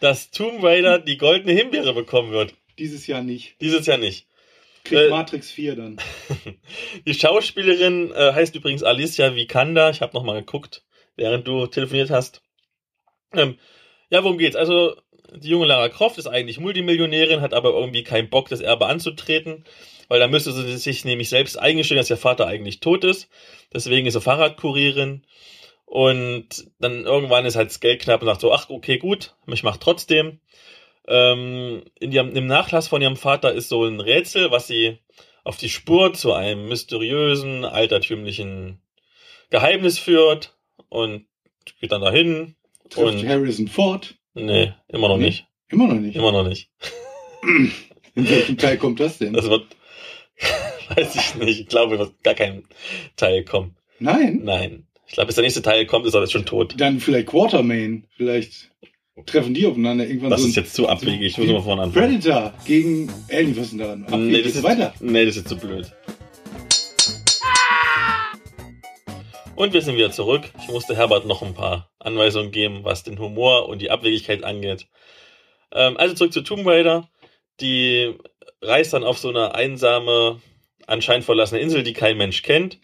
dass 0.00 0.30
Tomb 0.30 0.62
Raider 0.62 0.98
die 0.98 1.16
goldene 1.16 1.52
Himbeere 1.52 1.94
bekommen 1.94 2.32
wird. 2.32 2.54
Dieses 2.78 3.06
Jahr 3.06 3.22
nicht. 3.22 3.60
Dieses 3.60 3.86
Jahr 3.86 3.98
nicht. 3.98 4.26
Kriegt 4.84 5.02
äh, 5.02 5.08
Matrix 5.08 5.50
4 5.50 5.76
dann. 5.76 5.96
die 7.06 7.14
Schauspielerin 7.14 8.12
äh, 8.12 8.32
heißt 8.32 8.54
übrigens 8.54 8.82
Alicia 8.82 9.34
Vikander. 9.34 9.90
Ich 9.90 10.02
habe 10.02 10.14
nochmal 10.14 10.40
geguckt, 10.40 10.84
während 11.16 11.48
du 11.48 11.66
telefoniert 11.66 12.10
hast. 12.10 12.42
Ähm, 13.32 13.58
ja, 14.10 14.22
worum 14.22 14.36
geht's? 14.36 14.56
Also, 14.56 14.94
die 15.34 15.48
junge 15.48 15.66
Lara 15.66 15.88
Croft 15.88 16.18
ist 16.18 16.26
eigentlich 16.26 16.60
Multimillionärin, 16.60 17.40
hat 17.40 17.54
aber 17.54 17.70
irgendwie 17.70 18.04
keinen 18.04 18.28
Bock, 18.28 18.50
das 18.50 18.60
Erbe 18.60 18.86
anzutreten, 18.86 19.64
weil 20.08 20.20
da 20.20 20.28
müsste 20.28 20.52
sie 20.52 20.76
sich 20.76 21.04
nämlich 21.04 21.30
selbst 21.30 21.58
eingestehen, 21.58 21.96
dass 21.96 22.10
ihr 22.10 22.18
Vater 22.18 22.46
eigentlich 22.46 22.80
tot 22.80 23.04
ist. 23.04 23.28
Deswegen 23.72 24.06
ist 24.06 24.14
sie 24.14 24.20
Fahrradkurierin. 24.20 25.22
Und 25.94 26.48
dann 26.80 27.04
irgendwann 27.04 27.46
ist 27.46 27.54
halt 27.54 27.70
das 27.70 27.78
Geld 27.78 28.02
knapp 28.02 28.20
und 28.20 28.26
sagt 28.26 28.40
so, 28.40 28.52
ach, 28.52 28.68
okay, 28.68 28.98
gut, 28.98 29.36
ich 29.46 29.62
mach 29.62 29.76
trotzdem. 29.76 30.40
Ähm, 31.06 31.84
in 32.00 32.10
ihrem, 32.10 32.34
Im 32.34 32.46
Nachlass 32.48 32.88
von 32.88 33.00
ihrem 33.00 33.14
Vater 33.14 33.52
ist 33.52 33.68
so 33.68 33.84
ein 33.84 34.00
Rätsel, 34.00 34.50
was 34.50 34.66
sie 34.66 34.98
auf 35.44 35.56
die 35.56 35.68
Spur 35.68 36.12
zu 36.12 36.32
einem 36.32 36.66
mysteriösen, 36.68 37.64
altertümlichen 37.64 38.82
Geheimnis 39.50 40.00
führt 40.00 40.56
und 40.88 41.26
geht 41.80 41.92
dann 41.92 42.00
dahin. 42.00 42.56
Trifft 42.90 43.18
Und- 43.22 43.28
Harrison 43.28 43.68
Ford. 43.68 44.16
Nee, 44.34 44.72
immer 44.88 45.06
noch 45.06 45.16
Nee. 45.16 45.26
nicht. 45.26 45.46
Immer 45.68 45.86
noch 45.86 45.94
nicht. 45.94 46.16
Immer 46.16 46.32
noch 46.32 46.48
nicht. 46.48 46.70
In 48.16 48.28
welchem 48.28 48.58
Teil 48.58 48.78
kommt 48.78 48.98
das 48.98 49.18
denn? 49.18 49.32
Das 49.32 49.48
wird, 49.48 49.64
weiß 50.96 51.14
ich 51.14 51.34
nicht. 51.36 51.60
Ich 51.60 51.66
glaube, 51.68 52.00
wird 52.00 52.20
gar 52.24 52.34
kein 52.34 52.64
Teil 53.14 53.44
kommen. 53.44 53.76
Nein. 54.00 54.40
Nein. 54.42 54.88
Ich 55.14 55.16
glaube, 55.16 55.28
bis 55.28 55.36
der 55.36 55.44
nächste 55.44 55.62
Teil 55.62 55.86
kommt, 55.86 56.06
ist 56.06 56.14
er 56.14 56.22
jetzt 56.22 56.32
schon 56.32 56.44
tot. 56.44 56.74
Dann 56.76 56.98
vielleicht 56.98 57.28
Quartermain. 57.28 58.04
Vielleicht 58.16 58.72
treffen 59.26 59.54
die 59.54 59.64
aufeinander 59.64 60.04
irgendwann 60.04 60.30
Das 60.30 60.42
so 60.42 60.48
ist 60.48 60.56
jetzt 60.56 60.74
zu 60.74 60.88
abwegig. 60.88 61.38
Ich 61.38 61.38
muss 61.38 61.46
mal 61.46 61.62
vorne 61.62 61.82
anfangen. 61.82 62.18
Predator 62.20 62.52
gegen 62.64 63.08
Alien. 63.30 63.56
Was 63.56 63.66
ist 63.66 63.70
denn 63.74 63.78
da? 63.78 63.92
Abwegig 63.92 64.32
Nee, 64.32 64.42
das 64.42 64.56
ist, 64.56 64.62
weiter. 64.64 64.92
nee, 64.98 65.24
das 65.24 65.36
ist 65.36 65.48
zu 65.48 65.56
blöd. 65.56 65.92
Und 69.54 69.72
wir 69.72 69.82
sind 69.82 69.94
wieder 69.94 70.10
zurück. 70.10 70.50
Ich 70.60 70.66
musste 70.66 70.96
Herbert 70.96 71.26
noch 71.26 71.42
ein 71.42 71.54
paar 71.54 71.92
Anweisungen 72.00 72.50
geben, 72.50 72.80
was 72.82 73.04
den 73.04 73.20
Humor 73.20 73.68
und 73.68 73.80
die 73.82 73.92
Abwegigkeit 73.92 74.42
angeht. 74.42 74.88
Ähm, 75.70 75.96
also 75.96 76.16
zurück 76.16 76.32
zu 76.32 76.42
Tomb 76.42 76.66
Raider. 76.66 77.08
Die 77.60 78.14
reist 78.60 78.92
dann 78.92 79.04
auf 79.04 79.18
so 79.18 79.28
eine 79.28 79.54
einsame, 79.54 80.40
anscheinend 80.88 81.24
verlassene 81.24 81.60
Insel, 81.60 81.84
die 81.84 81.92
kein 81.92 82.16
Mensch 82.16 82.42
kennt, 82.42 82.80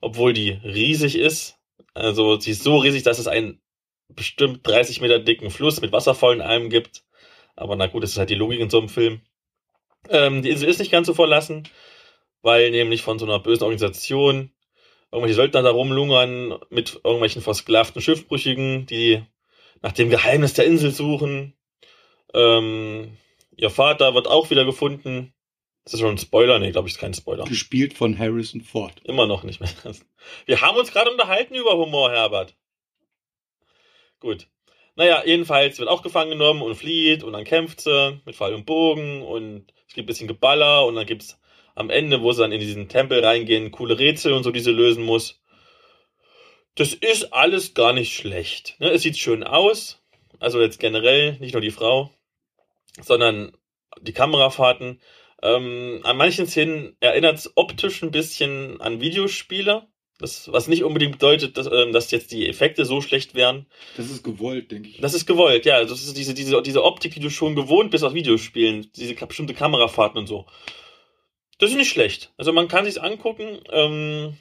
obwohl 0.00 0.32
die 0.32 0.58
riesig 0.64 1.14
ist. 1.16 1.54
Also 1.98 2.38
sie 2.38 2.52
ist 2.52 2.62
so 2.62 2.78
riesig, 2.78 3.02
dass 3.02 3.18
es 3.18 3.26
einen 3.26 3.60
bestimmt 4.08 4.66
30 4.66 5.00
Meter 5.00 5.18
dicken 5.18 5.50
Fluss 5.50 5.80
mit 5.80 5.92
Wasserfallen 5.92 6.40
allem 6.40 6.70
gibt. 6.70 7.04
Aber 7.56 7.76
na 7.76 7.86
gut, 7.86 8.02
das 8.02 8.10
ist 8.10 8.18
halt 8.18 8.30
die 8.30 8.36
Logik 8.36 8.60
in 8.60 8.70
so 8.70 8.78
einem 8.78 8.88
Film. 8.88 9.20
Ähm, 10.08 10.42
die 10.42 10.50
Insel 10.50 10.68
ist 10.68 10.78
nicht 10.78 10.92
ganz 10.92 11.06
so 11.08 11.14
verlassen, 11.14 11.68
weil 12.42 12.70
nämlich 12.70 13.02
von 13.02 13.18
so 13.18 13.26
einer 13.26 13.40
bösen 13.40 13.64
Organisation 13.64 14.52
irgendwelche 15.10 15.34
Söldner 15.34 15.62
da 15.62 15.70
rumlungern 15.70 16.58
mit 16.70 17.00
irgendwelchen 17.02 17.42
versklavten 17.42 18.00
Schiffbrüchigen, 18.00 18.86
die 18.86 19.22
nach 19.82 19.92
dem 19.92 20.10
Geheimnis 20.10 20.54
der 20.54 20.66
Insel 20.66 20.92
suchen. 20.92 21.54
Ähm, 22.32 23.16
ihr 23.56 23.70
Vater 23.70 24.14
wird 24.14 24.28
auch 24.28 24.50
wieder 24.50 24.64
gefunden. 24.64 25.32
Ist 25.88 25.94
das 25.94 26.00
schon 26.00 26.16
ein 26.16 26.18
Spoiler? 26.18 26.58
Nee, 26.58 26.70
glaube 26.70 26.86
ich, 26.86 26.96
ist 26.96 27.00
kein 27.00 27.14
Spoiler. 27.14 27.44
Gespielt 27.44 27.94
von 27.94 28.18
Harrison 28.18 28.60
Ford. 28.60 29.00
Immer 29.04 29.24
noch 29.24 29.42
nicht 29.42 29.58
mehr. 29.58 29.70
Wir 30.44 30.60
haben 30.60 30.76
uns 30.76 30.92
gerade 30.92 31.10
unterhalten 31.10 31.54
über 31.54 31.78
Humor, 31.78 32.10
Herbert. 32.10 32.54
Gut. 34.20 34.48
Naja, 34.96 35.22
jedenfalls 35.24 35.78
wird 35.78 35.88
auch 35.88 36.02
gefangen 36.02 36.32
genommen 36.32 36.60
und 36.60 36.74
flieht 36.74 37.24
und 37.24 37.32
dann 37.32 37.44
kämpft 37.44 37.80
sie 37.80 38.20
mit 38.26 38.36
Pfeil 38.36 38.52
und 38.52 38.66
Bogen 38.66 39.22
und 39.22 39.72
es 39.88 39.94
gibt 39.94 40.04
ein 40.04 40.08
bisschen 40.08 40.28
Geballer 40.28 40.84
und 40.84 40.94
dann 40.94 41.06
gibt's 41.06 41.40
am 41.74 41.88
Ende, 41.88 42.20
wo 42.20 42.32
sie 42.32 42.42
dann 42.42 42.52
in 42.52 42.60
diesen 42.60 42.90
Tempel 42.90 43.24
reingehen, 43.24 43.70
coole 43.70 43.98
Rätsel 43.98 44.34
und 44.34 44.42
so, 44.42 44.50
die 44.50 44.60
sie 44.60 44.72
lösen 44.72 45.04
muss. 45.04 45.40
Das 46.74 46.92
ist 46.92 47.32
alles 47.32 47.72
gar 47.72 47.94
nicht 47.94 48.12
schlecht. 48.12 48.76
Ne? 48.78 48.90
Es 48.90 49.00
sieht 49.00 49.16
schön 49.16 49.42
aus. 49.42 50.02
Also 50.38 50.60
jetzt 50.60 50.80
generell, 50.80 51.38
nicht 51.38 51.54
nur 51.54 51.62
die 51.62 51.70
Frau, 51.70 52.10
sondern 53.00 53.56
die 54.02 54.12
Kamerafahrten. 54.12 55.00
Ähm, 55.42 56.00
an 56.02 56.16
manchen 56.16 56.46
Szenen 56.46 56.96
erinnert 57.00 57.38
es 57.38 57.52
optisch 57.54 58.02
ein 58.02 58.10
bisschen 58.10 58.80
an 58.80 59.00
Videospiele. 59.00 59.86
Das, 60.18 60.50
was 60.50 60.66
nicht 60.66 60.82
unbedingt 60.82 61.12
bedeutet, 61.12 61.56
dass, 61.56 61.68
ähm, 61.70 61.92
dass 61.92 62.10
jetzt 62.10 62.32
die 62.32 62.48
Effekte 62.48 62.84
so 62.84 63.00
schlecht 63.00 63.36
wären. 63.36 63.66
Das 63.96 64.10
ist 64.10 64.24
gewollt, 64.24 64.72
denke 64.72 64.88
ich. 64.88 65.00
Das 65.00 65.14
ist 65.14 65.26
gewollt, 65.26 65.64
ja. 65.64 65.84
Das 65.84 66.02
ist 66.02 66.16
diese, 66.16 66.34
diese, 66.34 66.60
diese 66.60 66.82
Optik, 66.82 67.14
die 67.14 67.20
du 67.20 67.30
schon 67.30 67.54
gewohnt 67.54 67.92
bist 67.92 68.02
aus 68.02 68.14
Videospielen. 68.14 68.90
Diese 68.96 69.14
bestimmte 69.14 69.54
Kamerafahrten 69.54 70.18
und 70.18 70.26
so. 70.26 70.46
Das 71.58 71.70
ist 71.70 71.76
nicht 71.76 71.90
schlecht. 71.90 72.32
Also 72.36 72.52
man 72.52 72.66
kann 72.66 72.84
sich's 72.84 72.98
angucken. 72.98 73.60
Ähm, 73.70 74.36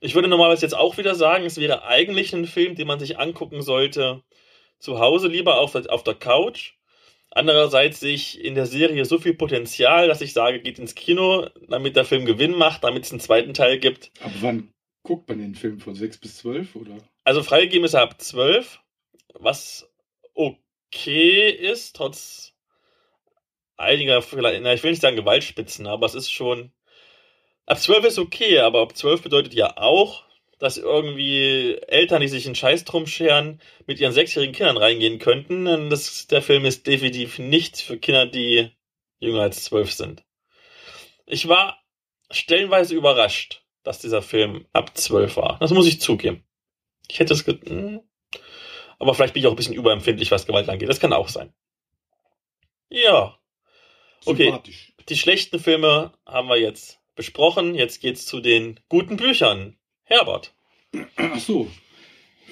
ich 0.00 0.14
würde 0.14 0.28
normalerweise 0.28 0.66
jetzt 0.66 0.76
auch 0.76 0.98
wieder 0.98 1.14
sagen, 1.14 1.46
es 1.46 1.58
wäre 1.58 1.84
eigentlich 1.84 2.34
ein 2.34 2.46
Film, 2.46 2.74
den 2.74 2.86
man 2.86 2.98
sich 2.98 3.18
angucken 3.18 3.62
sollte 3.62 4.22
zu 4.78 4.98
Hause 4.98 5.28
lieber 5.28 5.58
auf 5.58 5.72
der, 5.72 5.90
auf 5.90 6.02
der 6.02 6.14
Couch. 6.14 6.74
Andererseits 7.34 8.00
sehe 8.00 8.14
ich 8.14 8.44
in 8.44 8.54
der 8.54 8.66
Serie 8.66 9.06
so 9.06 9.18
viel 9.18 9.32
Potenzial, 9.32 10.06
dass 10.06 10.20
ich 10.20 10.34
sage, 10.34 10.60
geht 10.60 10.78
ins 10.78 10.94
Kino, 10.94 11.48
damit 11.66 11.96
der 11.96 12.04
Film 12.04 12.26
Gewinn 12.26 12.52
macht, 12.52 12.84
damit 12.84 13.04
es 13.04 13.10
einen 13.10 13.20
zweiten 13.20 13.54
Teil 13.54 13.78
gibt. 13.78 14.10
Ab 14.20 14.32
wann 14.40 14.72
guckt 15.02 15.28
man 15.28 15.38
den 15.38 15.54
Film? 15.54 15.80
Von 15.80 15.94
6 15.94 16.18
bis 16.18 16.36
12 16.38 16.76
oder? 16.76 16.98
Also 17.24 17.42
freigegeben 17.42 17.86
ist 17.86 17.94
er 17.94 18.02
ab 18.02 18.20
12, 18.20 18.80
was 19.34 19.90
okay 20.34 21.50
ist, 21.50 21.96
trotz 21.96 22.52
einiger, 23.78 24.22
na, 24.32 24.74
ich 24.74 24.82
will 24.82 24.90
nicht 24.90 25.02
sagen 25.02 25.16
Gewaltspitzen, 25.16 25.86
aber 25.86 26.06
es 26.06 26.14
ist 26.14 26.30
schon. 26.30 26.70
Ab 27.64 27.78
12 27.78 28.04
ist 28.04 28.18
okay, 28.18 28.58
aber 28.58 28.82
ab 28.82 28.94
12 28.94 29.22
bedeutet 29.22 29.54
ja 29.54 29.78
auch, 29.78 30.24
dass 30.62 30.78
irgendwie 30.78 31.76
Eltern, 31.88 32.20
die 32.20 32.28
sich 32.28 32.46
einen 32.46 32.54
Scheiß 32.54 32.84
drum 32.84 33.08
scheren, 33.08 33.60
mit 33.88 33.98
ihren 33.98 34.12
sechsjährigen 34.12 34.54
Kindern 34.54 34.76
reingehen 34.76 35.18
könnten. 35.18 35.64
Denn 35.64 35.90
Das, 35.90 36.28
der 36.28 36.40
Film 36.40 36.64
ist 36.64 36.86
definitiv 36.86 37.40
nicht 37.40 37.78
für 37.80 37.98
Kinder, 37.98 38.26
die 38.26 38.70
jünger 39.18 39.40
als 39.42 39.64
12 39.64 39.92
sind. 39.92 40.24
Ich 41.26 41.48
war 41.48 41.82
stellenweise 42.30 42.94
überrascht, 42.94 43.64
dass 43.82 43.98
dieser 43.98 44.22
Film 44.22 44.64
ab 44.72 44.96
12 44.96 45.36
war. 45.36 45.56
Das 45.58 45.72
muss 45.72 45.88
ich 45.88 46.00
zugeben. 46.00 46.44
Ich 47.08 47.18
hätte 47.18 47.34
es. 47.34 47.44
hm. 47.44 48.00
Aber 49.00 49.14
vielleicht 49.14 49.34
bin 49.34 49.40
ich 49.42 49.48
auch 49.48 49.54
ein 49.54 49.56
bisschen 49.56 49.74
überempfindlich, 49.74 50.30
was 50.30 50.46
Gewalt 50.46 50.68
angeht. 50.68 50.88
Das 50.88 51.00
kann 51.00 51.12
auch 51.12 51.28
sein. 51.28 51.52
Ja. 52.88 53.36
Okay. 54.26 54.56
Die 55.08 55.16
schlechten 55.16 55.58
Filme 55.58 56.12
haben 56.24 56.48
wir 56.48 56.60
jetzt 56.60 57.00
besprochen. 57.16 57.74
Jetzt 57.74 58.00
geht's 58.00 58.26
zu 58.26 58.40
den 58.40 58.78
guten 58.88 59.16
Büchern. 59.16 59.76
Herbert. 60.12 60.52
Ach 61.16 61.38
so. 61.38 61.68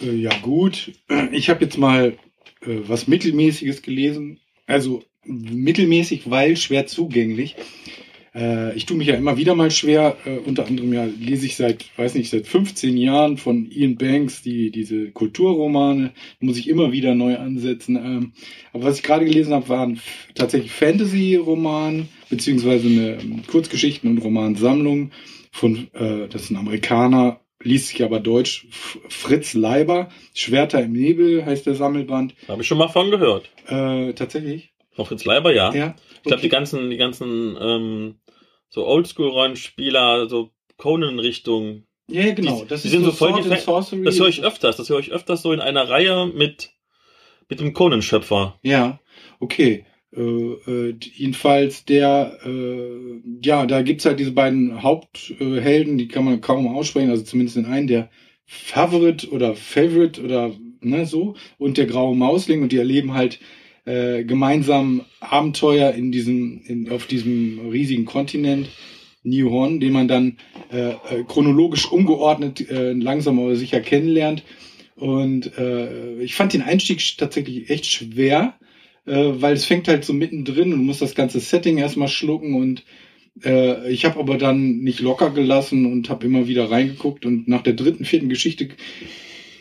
Äh, 0.01 0.15
ja, 0.15 0.31
gut. 0.41 0.93
Ich 1.33 1.51
habe 1.51 1.65
jetzt 1.65 1.77
mal 1.77 2.17
äh, 2.63 2.79
was 2.87 3.07
Mittelmäßiges 3.07 3.83
gelesen. 3.83 4.41
Also 4.67 5.03
mittelmäßig, 5.25 6.31
weil 6.31 6.57
schwer 6.57 6.87
zugänglich. 6.87 7.57
Äh, 8.35 8.75
ich 8.77 8.87
tue 8.87 8.97
mich 8.97 9.09
ja 9.09 9.15
immer 9.15 9.37
wieder 9.37 9.55
mal 9.55 9.71
schwer. 9.71 10.17
Unter 10.47 10.67
anderem 10.67 10.95
ja 10.95 11.05
lese 11.05 11.45
ich 11.45 11.57
seit, 11.57 11.85
weiß 11.99 12.15
nicht, 12.15 12.31
seit 12.31 12.47
15 12.47 12.97
Jahren 12.97 13.37
von 13.37 13.71
Ian 13.71 13.97
Banks 13.97 14.41
die, 14.41 14.71
diese 14.71 15.11
Kulturromane. 15.11 16.13
Muss 16.39 16.57
ich 16.57 16.67
immer 16.67 16.93
wieder 16.93 17.15
neu 17.15 17.37
ansetzen. 17.37 17.97
Ähm, 17.97 18.33
aber 18.73 18.85
was 18.85 18.97
ich 18.97 19.03
gerade 19.03 19.27
gelesen 19.27 19.53
habe, 19.53 19.69
waren 19.69 20.01
tatsächlich 20.35 20.73
Fantasy-Roman, 20.73 22.09
beziehungsweise 22.31 22.87
eine 22.87 23.21
ähm, 23.21 23.43
Kurzgeschichten- 23.47 24.09
und 24.09 24.19
Romansammlung 24.19 25.11
von, 25.53 25.89
das 25.93 26.43
ist 26.43 26.51
ein 26.51 26.57
Amerikaner, 26.59 27.41
liest 27.63 27.89
sich 27.89 28.03
aber 28.03 28.21
deutsch, 28.21 28.67
Fritz 28.71 29.55
Leiber, 29.55 30.09
Schwerter 30.35 30.81
im 30.83 30.93
Nebel 30.93 31.45
heißt 31.45 31.67
der 31.67 31.75
Sammelband. 31.75 32.35
Habe 32.49 32.63
ich 32.63 32.69
schon 32.69 32.79
mal 32.79 32.89
von 32.89 33.11
gehört. 33.11 33.49
Äh, 33.67 34.13
tatsächlich? 34.15 34.73
Von 34.93 35.07
Fritz 35.07 35.25
Leiber, 35.25 35.53
ja. 35.55 35.73
Ja. 35.75 35.95
Ich 36.17 36.23
glaube, 36.23 36.37
Okay. 36.37 36.43
die 36.43 36.49
ganzen, 36.49 36.91
die 36.91 36.97
ganzen 36.97 37.57
ähm, 37.61 38.15
so 38.69 38.87
Oldschool-Rollenspieler, 38.87 40.29
so 40.29 40.51
Conan-Richtung, 40.77 41.85
Ja, 42.09 42.23
ja, 42.23 42.33
genau. 42.35 42.63
die- 42.63 42.69
das 42.69 42.83
die 42.83 42.89
sind 42.89 43.05
so 43.05 43.13
voll 43.13 43.33
and 43.35 43.47
Fan- 43.47 43.59
Sorcery. 43.59 44.03
das 44.05 44.19
höre 44.19 44.29
ich 44.29 44.43
öfters. 44.43 44.77
Das 44.77 44.89
höre 44.89 44.99
ich 45.01 45.13
öfters 45.13 45.43
so 45.43 45.53
in 45.53 45.61
einer 45.61 45.89
Reihe 45.89 46.27
mit, 46.27 46.71
mit 47.49 47.61
dem 47.61 47.73
Conan-Schöpfer. 47.75 48.59
Ja, 48.63 49.01
okay. 49.39 49.85
Äh, 50.17 50.21
äh, 50.21 50.95
jedenfalls 51.01 51.85
der, 51.85 52.39
äh, 52.45 53.21
ja, 53.45 53.67
da 53.67 53.83
gibt's 53.83 54.05
halt 54.05 54.19
diese 54.19 54.33
beiden 54.33 54.83
Haupthelden, 54.83 55.63
Helden, 55.63 55.99
die 55.99 56.09
kann 56.09 56.25
man 56.25 56.41
kaum 56.41 56.67
aussprechen, 56.67 57.11
also 57.11 57.23
zumindest 57.23 57.57
den 57.57 57.67
einen, 57.67 57.87
der 57.87 58.11
Favorite 58.47 59.31
oder 59.31 59.55
Favorite 59.55 60.23
oder 60.23 60.53
ne, 60.81 61.07
so, 61.07 61.37
und 61.59 61.79
der 61.79 61.87
graue 61.87 62.17
Mausling 62.17 62.63
und 62.63 62.73
die 62.73 62.79
erleben 62.79 63.15
halt 63.15 63.39
äh, 63.85 64.25
gemeinsam 64.25 65.05
Abenteuer 65.21 65.93
in 65.93 66.11
diesem, 66.11 66.61
in, 66.65 66.91
auf 66.91 67.07
diesem 67.07 67.71
riesigen 67.71 68.05
Kontinent. 68.05 68.69
New 69.23 69.51
Horn, 69.51 69.81
den 69.81 69.93
man 69.93 70.09
dann 70.09 70.39
äh, 70.73 70.93
äh, 70.93 71.25
chronologisch 71.29 71.91
umgeordnet 71.91 72.71
äh, 72.71 72.93
langsam 72.93 73.39
aber 73.39 73.55
sicher 73.55 73.81
kennenlernt. 73.81 74.45
Und 74.97 75.59
äh, 75.59 76.23
ich 76.23 76.35
fand 76.35 76.53
den 76.53 76.63
Einstieg 76.63 77.03
tatsächlich 77.19 77.71
echt 77.71 77.87
schwer, 77.87 78.55
äh, 79.07 79.33
weil 79.35 79.55
es 79.55 79.65
fängt 79.65 79.89
halt 79.89 80.05
so 80.05 80.13
mittendrin 80.13 80.73
und 80.73 80.85
muss 80.85 80.99
das 80.99 81.15
ganze 81.15 81.41
Setting 81.41 81.79
erstmal 81.79 82.09
schlucken 82.09 82.55
und 82.55 82.85
äh, 83.45 83.91
ich 83.91 84.05
habe 84.05 84.19
aber 84.19 84.39
dann 84.39 84.79
nicht 84.79 85.01
locker 85.01 85.31
gelassen 85.31 85.87
und 85.87 86.11
habe 86.11 86.27
immer 86.27 86.49
wieder 86.49 86.71
reingeguckt 86.71 87.25
und 87.27 87.49
nach 87.49 87.63
der 87.63 87.75
dritten, 87.75 88.05
vierten 88.05 88.29
Geschichte 88.29 88.71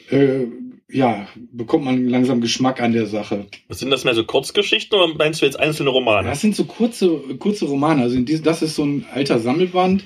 äh, 0.10 0.46
ja, 0.91 1.27
bekommt 1.51 1.86
man 1.86 2.08
langsam 2.08 2.41
Geschmack 2.41 2.81
an 2.81 2.93
der 2.93 3.05
Sache. 3.05 3.46
Was 3.67 3.79
sind 3.79 3.91
das 3.91 4.05
mehr 4.05 4.15
so 4.15 4.24
Kurzgeschichten 4.24 4.98
oder 4.98 5.13
meinst 5.13 5.41
du 5.41 5.46
jetzt 5.46 5.60
einzelne 5.60 5.91
Romane? 5.91 6.27
Das 6.27 6.41
sind 6.41 6.55
so 6.55 6.65
kurze, 6.65 7.10
kurze 7.38 7.65
Romane. 7.65 8.01
Also 8.01 8.19
diesem, 8.19 8.43
das 8.43 8.63
ist 8.63 8.75
so 8.75 8.84
ein 8.84 9.05
alter 9.13 9.39
Sammelband 9.39 10.03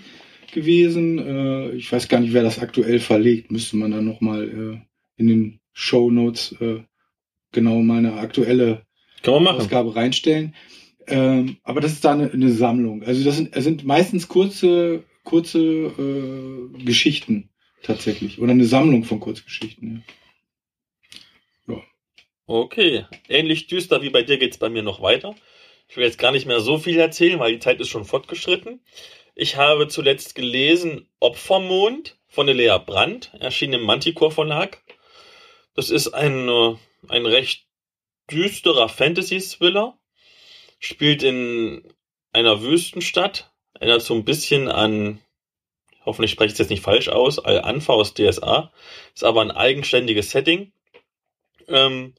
gewesen. 0.54 1.20
Äh, 1.20 1.72
ich 1.72 1.90
weiß 1.92 2.10
gar 2.10 2.20
nicht, 2.20 2.34
wer 2.34 2.44
das 2.44 2.60
aktuell 2.60 3.00
verlegt. 3.00 3.50
Müsste 3.50 3.78
man 3.78 3.92
dann 3.92 4.06
nochmal 4.06 4.44
äh, 4.44 4.78
in 5.16 5.28
den 5.28 5.60
Show 5.72 6.12
Notes 6.12 6.54
äh, 6.60 6.82
genau 7.54 7.82
meine 7.82 8.16
aktuelle 8.16 8.86
Kann 9.24 9.34
man 9.36 9.44
machen. 9.44 9.62
Ausgabe 9.62 9.96
reinstellen. 9.96 10.56
Ähm, 11.08 11.58
aber 11.64 11.82
das 11.82 11.94
ist 11.94 12.06
da 12.06 12.14
eine, 12.14 12.32
eine 12.32 12.52
Sammlung. 12.52 13.04
Also 13.04 13.24
das 13.24 13.36
sind, 13.36 13.56
das 13.56 13.64
sind 13.64 13.84
meistens 13.84 14.28
kurze, 14.28 15.04
kurze 15.24 15.60
äh, 15.60 16.84
Geschichten 16.84 17.50
tatsächlich. 17.82 18.40
Oder 18.40 18.52
eine 18.52 18.66
Sammlung 18.66 19.04
von 19.04 19.20
Kurzgeschichten. 19.20 20.04
Ja. 21.68 21.82
Okay, 22.46 23.06
ähnlich 23.28 23.68
düster 23.68 24.02
wie 24.02 24.10
bei 24.10 24.24
dir 24.24 24.38
geht's 24.38 24.58
bei 24.58 24.70
mir 24.70 24.84
noch 24.84 25.02
weiter. 25.02 25.36
Ich 25.90 25.98
will 25.98 26.06
jetzt 26.06 26.20
gar 26.20 26.32
nicht 26.32 26.48
mehr 26.48 26.62
so 26.62 26.78
viel 26.78 26.98
erzählen, 26.98 27.40
weil 27.40 27.54
die 27.54 27.60
Zeit 27.60 27.80
ist 27.80 27.90
schon 27.90 28.06
fortgeschritten. 28.06 28.82
Ich 29.36 29.58
habe 29.58 29.88
zuletzt 29.88 30.36
gelesen 30.36 31.08
Opfermond 31.20 32.18
von 32.28 32.46
der 32.46 32.56
Lea 32.56 32.78
Brandt, 32.84 33.32
erschien 33.40 33.74
im 33.74 33.82
Manticore 33.82 34.32
Verlag. 34.32 34.82
Das 35.76 35.90
ist 35.90 36.14
ein, 36.14 36.48
äh, 36.48 36.76
ein 37.10 37.26
recht 37.26 37.63
düsterer 38.34 38.90
Fantasy-Thriller. 38.90 39.98
Spielt 40.80 41.24
in 41.24 41.94
einer 42.32 42.62
Wüstenstadt. 42.62 43.52
Erinnert 43.76 44.02
so 44.02 44.14
ein 44.14 44.26
bisschen 44.26 44.70
an, 44.70 45.20
hoffentlich 46.06 46.32
spreche 46.32 46.48
ich 46.48 46.54
es 46.54 46.60
jetzt 46.60 46.70
nicht 46.70 46.84
falsch 46.84 47.10
aus, 47.10 47.40
Al-Anfa 47.40 47.94
aus 47.94 48.14
DSA. 48.14 48.72
Ist 49.14 49.24
aber 49.24 49.42
ein 49.42 49.52
eigenständiges 49.52 50.32
Setting. 50.32 50.74
Ähm, 51.68 52.14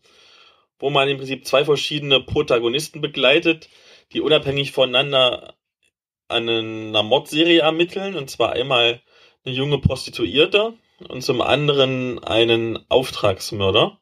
wo 0.78 0.90
man 0.90 1.08
im 1.08 1.18
Prinzip 1.18 1.46
zwei 1.46 1.64
verschiedene 1.64 2.20
Protagonisten 2.20 3.00
begleitet, 3.00 3.68
die 4.12 4.20
unabhängig 4.20 4.72
voneinander 4.72 5.54
an 6.28 6.48
einer 6.48 7.02
Mordserie 7.02 7.60
ermitteln. 7.60 8.16
Und 8.16 8.30
zwar 8.30 8.52
einmal 8.52 9.02
eine 9.44 9.54
junge 9.54 9.78
Prostituierte 9.78 10.74
und 11.08 11.22
zum 11.22 11.40
anderen 11.40 12.22
einen 12.22 12.78
Auftragsmörder. 12.90 14.00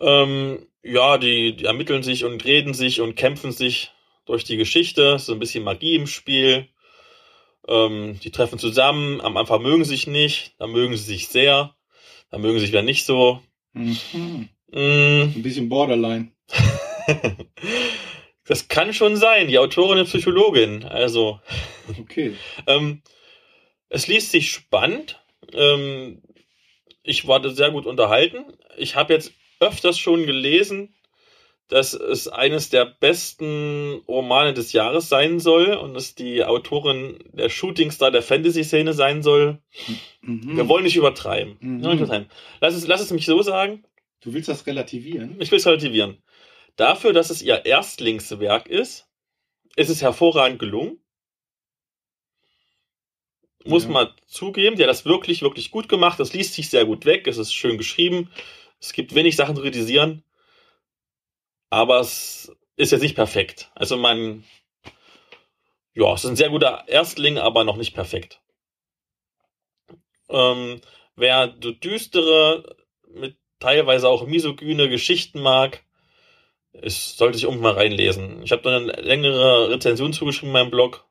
Ähm, 0.00 0.66
ja, 0.82 1.18
die, 1.18 1.56
die 1.56 1.64
ermitteln 1.64 2.02
sich 2.02 2.24
und 2.24 2.44
reden 2.44 2.74
sich 2.74 3.00
und 3.00 3.16
kämpfen 3.16 3.52
sich 3.52 3.92
durch 4.26 4.44
die 4.44 4.56
Geschichte. 4.56 5.18
So 5.18 5.32
ein 5.32 5.38
bisschen 5.38 5.64
Magie 5.64 5.96
im 5.96 6.06
Spiel. 6.06 6.68
Ähm, 7.66 8.18
die 8.22 8.30
treffen 8.30 8.58
zusammen. 8.58 9.20
Am 9.20 9.36
Anfang 9.36 9.62
mögen 9.62 9.84
sie 9.84 9.90
sich 9.90 10.06
nicht, 10.06 10.54
dann 10.58 10.70
mögen 10.70 10.96
sie 10.96 11.04
sich 11.04 11.28
sehr, 11.28 11.74
dann 12.30 12.40
mögen 12.40 12.54
sie 12.54 12.60
sich 12.60 12.70
wieder 12.72 12.82
nicht 12.82 13.04
so. 13.04 13.42
Mhm. 13.72 14.48
Mm, 14.70 15.32
Ein 15.34 15.42
bisschen 15.42 15.68
Borderline. 15.68 16.32
das 18.46 18.68
kann 18.68 18.92
schon 18.94 19.16
sein. 19.16 19.48
Die 19.48 19.58
Autorin 19.58 19.98
ist 19.98 20.10
Psychologin. 20.10 20.84
Also, 20.84 21.40
Okay. 21.98 22.34
ähm, 22.66 23.02
es 23.88 24.06
liest 24.06 24.30
sich 24.30 24.50
spannend. 24.50 25.22
Ähm, 25.52 26.22
ich 27.02 27.26
war 27.26 27.46
sehr 27.50 27.70
gut 27.70 27.86
unterhalten. 27.86 28.44
Ich 28.76 28.96
habe 28.96 29.14
jetzt 29.14 29.32
öfters 29.60 29.98
schon 29.98 30.26
gelesen, 30.26 30.94
dass 31.68 31.92
es 31.92 32.28
eines 32.28 32.70
der 32.70 32.86
besten 32.86 34.00
Romane 34.08 34.54
des 34.54 34.72
Jahres 34.72 35.08
sein 35.10 35.38
soll 35.38 35.74
und 35.74 35.92
dass 35.94 36.14
die 36.14 36.42
Autorin 36.44 37.18
der 37.32 37.50
Shootingstar 37.50 38.10
der 38.10 38.22
Fantasy-Szene 38.22 38.94
sein 38.94 39.22
soll. 39.22 39.58
Mhm. 40.22 40.56
Wir 40.56 40.68
wollen 40.68 40.84
nicht 40.84 40.96
übertreiben. 40.96 41.58
Mhm. 41.60 41.76
Nicht 41.80 41.96
übertreiben. 42.00 42.30
Lass, 42.60 42.74
es, 42.74 42.86
lass 42.86 43.02
es 43.02 43.10
mich 43.10 43.26
so 43.26 43.42
sagen. 43.42 43.84
Du 44.22 44.32
willst 44.32 44.48
das 44.48 44.66
relativieren? 44.66 45.36
Ich 45.40 45.50
will 45.50 45.58
es 45.58 45.66
relativieren. 45.66 46.22
Dafür, 46.76 47.12
dass 47.12 47.28
es 47.30 47.42
ihr 47.42 47.66
Erstlingswerk 47.66 48.66
ist, 48.68 49.06
ist 49.76 49.90
es 49.90 50.00
hervorragend 50.00 50.58
gelungen. 50.58 50.98
Muss 53.64 53.84
Ja. 53.84 53.90
man 53.90 54.08
zugeben, 54.26 54.76
die 54.76 54.82
hat 54.84 54.90
das 54.90 55.04
wirklich, 55.04 55.42
wirklich 55.42 55.70
gut 55.70 55.88
gemacht. 55.88 56.18
Das 56.18 56.32
liest 56.32 56.54
sich 56.54 56.70
sehr 56.70 56.86
gut 56.86 57.04
weg. 57.04 57.26
Es 57.26 57.36
ist 57.36 57.52
schön 57.52 57.76
geschrieben. 57.76 58.30
Es 58.80 58.92
gibt 58.92 59.14
wenig 59.14 59.36
Sachen 59.36 59.56
zu 59.56 59.62
kritisieren. 59.62 60.22
Aber 61.70 62.00
es 62.00 62.52
ist 62.76 62.92
jetzt 62.92 63.02
nicht 63.02 63.16
perfekt. 63.16 63.70
Also 63.74 63.96
man, 63.96 64.44
ja, 65.94 66.12
es 66.14 66.24
ist 66.24 66.30
ein 66.30 66.36
sehr 66.36 66.50
guter 66.50 66.84
Erstling, 66.86 67.38
aber 67.38 67.64
noch 67.64 67.76
nicht 67.76 67.94
perfekt. 67.94 68.40
Ähm, 70.30 70.80
wer 71.16 71.54
so 71.62 71.72
düstere, 71.72 72.76
mit 73.08 73.36
teilweise 73.58 74.08
auch 74.08 74.26
misogyne 74.26 74.88
Geschichten 74.88 75.40
mag, 75.40 75.82
es 76.72 77.16
sollte 77.16 77.38
sich 77.38 77.46
unbedingt 77.46 77.62
mal 77.62 77.74
reinlesen. 77.74 78.42
Ich 78.42 78.52
habe 78.52 78.62
da 78.62 78.76
eine 78.76 78.92
längere 78.92 79.70
Rezension 79.70 80.12
zugeschrieben 80.12 80.50
in 80.50 80.52
meinem 80.52 80.70
Blog. 80.70 81.06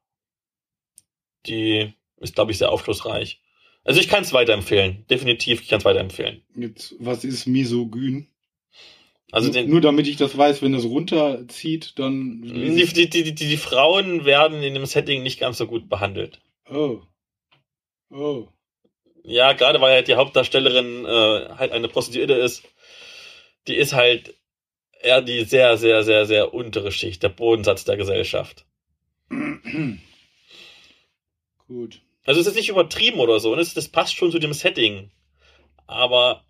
Die 1.45 1.93
ist, 2.17 2.35
glaube 2.35 2.51
ich, 2.51 2.57
sehr 2.57 2.71
aufschlussreich. 2.71 3.41
Also 3.87 4.01
ich 4.01 4.09
kann 4.09 4.23
es 4.23 4.33
weiterempfehlen. 4.33 5.05
Definitiv, 5.09 5.61
ich 5.61 5.69
kann 5.69 5.79
es 5.79 5.85
weiterempfehlen. 5.85 6.43
Jetzt, 6.55 6.95
was 6.99 7.23
ist 7.23 7.47
misogyn? 7.47 8.27
Also 9.31 9.47
Nur- 9.47 9.53
den, 9.53 9.69
Nur 9.69 9.81
damit 9.81 10.07
ich 10.07 10.17
das 10.17 10.37
weiß, 10.37 10.61
wenn 10.61 10.73
das 10.73 10.83
runterzieht, 10.83 11.93
dann. 11.97 12.41
die, 12.43 12.85
die, 12.85 13.09
die, 13.09 13.23
die, 13.23 13.33
die 13.33 13.57
Frauen 13.57 14.25
werden 14.25 14.61
in 14.61 14.73
dem 14.73 14.85
Setting 14.85 15.23
nicht 15.23 15.39
ganz 15.39 15.57
so 15.57 15.67
gut 15.67 15.87
behandelt. 15.89 16.41
Oh. 16.69 16.99
Oh. 18.09 18.47
Ja, 19.23 19.53
gerade 19.53 19.79
weil 19.81 19.93
halt 19.93 20.07
die 20.09 20.15
Hauptdarstellerin 20.15 21.05
äh, 21.05 21.49
halt 21.57 21.71
eine 21.71 21.87
Prostituierte 21.87 22.33
ist. 22.33 22.63
Die 23.67 23.75
ist 23.75 23.93
halt 23.93 24.35
eher 25.01 25.21
die 25.21 25.43
sehr, 25.45 25.77
sehr, 25.77 26.03
sehr, 26.03 26.25
sehr 26.25 26.53
untere 26.53 26.91
Schicht, 26.91 27.23
der 27.23 27.29
Bodensatz 27.29 27.85
der 27.85 27.95
Gesellschaft. 27.97 28.65
Gut. 31.67 32.01
Also 32.27 32.41
es 32.41 32.47
ist 32.47 32.55
nicht 32.55 32.69
übertrieben 32.69 33.19
oder 33.19 33.39
so, 33.39 33.51
ne? 33.51 33.57
das, 33.57 33.73
das 33.73 33.87
passt 33.87 34.15
schon 34.15 34.31
zu 34.31 34.37
dem 34.37 34.51
Setting. 34.51 35.09
Aber 35.87 36.43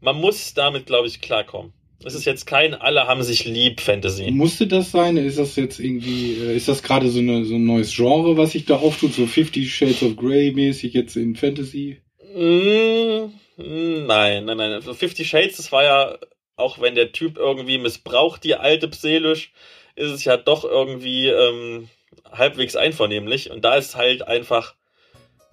man 0.00 0.16
muss 0.16 0.54
damit, 0.54 0.86
glaube 0.86 1.08
ich, 1.08 1.20
klarkommen. 1.20 1.72
Es 2.04 2.14
ist 2.14 2.24
jetzt 2.24 2.46
kein 2.46 2.72
alle 2.72 3.08
haben 3.08 3.22
sich 3.24 3.44
lieb 3.44 3.80
Fantasy. 3.80 4.30
Musste 4.30 4.68
das 4.68 4.92
sein? 4.92 5.16
Ist 5.16 5.38
das 5.38 5.56
jetzt 5.56 5.80
irgendwie, 5.80 6.34
äh, 6.34 6.56
ist 6.56 6.68
das 6.68 6.84
gerade 6.84 7.10
so, 7.10 7.18
eine, 7.18 7.44
so 7.44 7.56
ein 7.56 7.66
neues 7.66 7.94
Genre, 7.94 8.36
was 8.36 8.52
sich 8.52 8.64
da 8.64 8.76
auftut? 8.76 9.12
So 9.12 9.26
Fifty 9.26 9.66
Shades 9.66 10.04
of 10.04 10.16
Grey 10.16 10.52
mäßig 10.52 10.94
jetzt 10.94 11.16
in 11.16 11.34
Fantasy? 11.34 12.00
Mm, 12.34 13.32
nein, 13.58 14.44
nein, 14.44 14.56
nein. 14.56 14.72
Also 14.72 14.94
Fifty 14.94 15.24
Shades, 15.24 15.56
das 15.56 15.72
war 15.72 15.82
ja, 15.82 16.18
auch 16.54 16.80
wenn 16.80 16.94
der 16.94 17.10
Typ 17.10 17.36
irgendwie 17.36 17.78
missbraucht, 17.78 18.44
die 18.44 18.54
alte 18.54 18.88
seelisch, 18.92 19.52
ist 19.96 20.12
es 20.12 20.24
ja 20.24 20.36
doch 20.36 20.64
irgendwie 20.64 21.26
ähm, 21.26 21.88
halbwegs 22.30 22.76
einvernehmlich. 22.76 23.50
Und 23.50 23.64
da 23.64 23.76
ist 23.76 23.96
halt 23.96 24.26
einfach, 24.26 24.74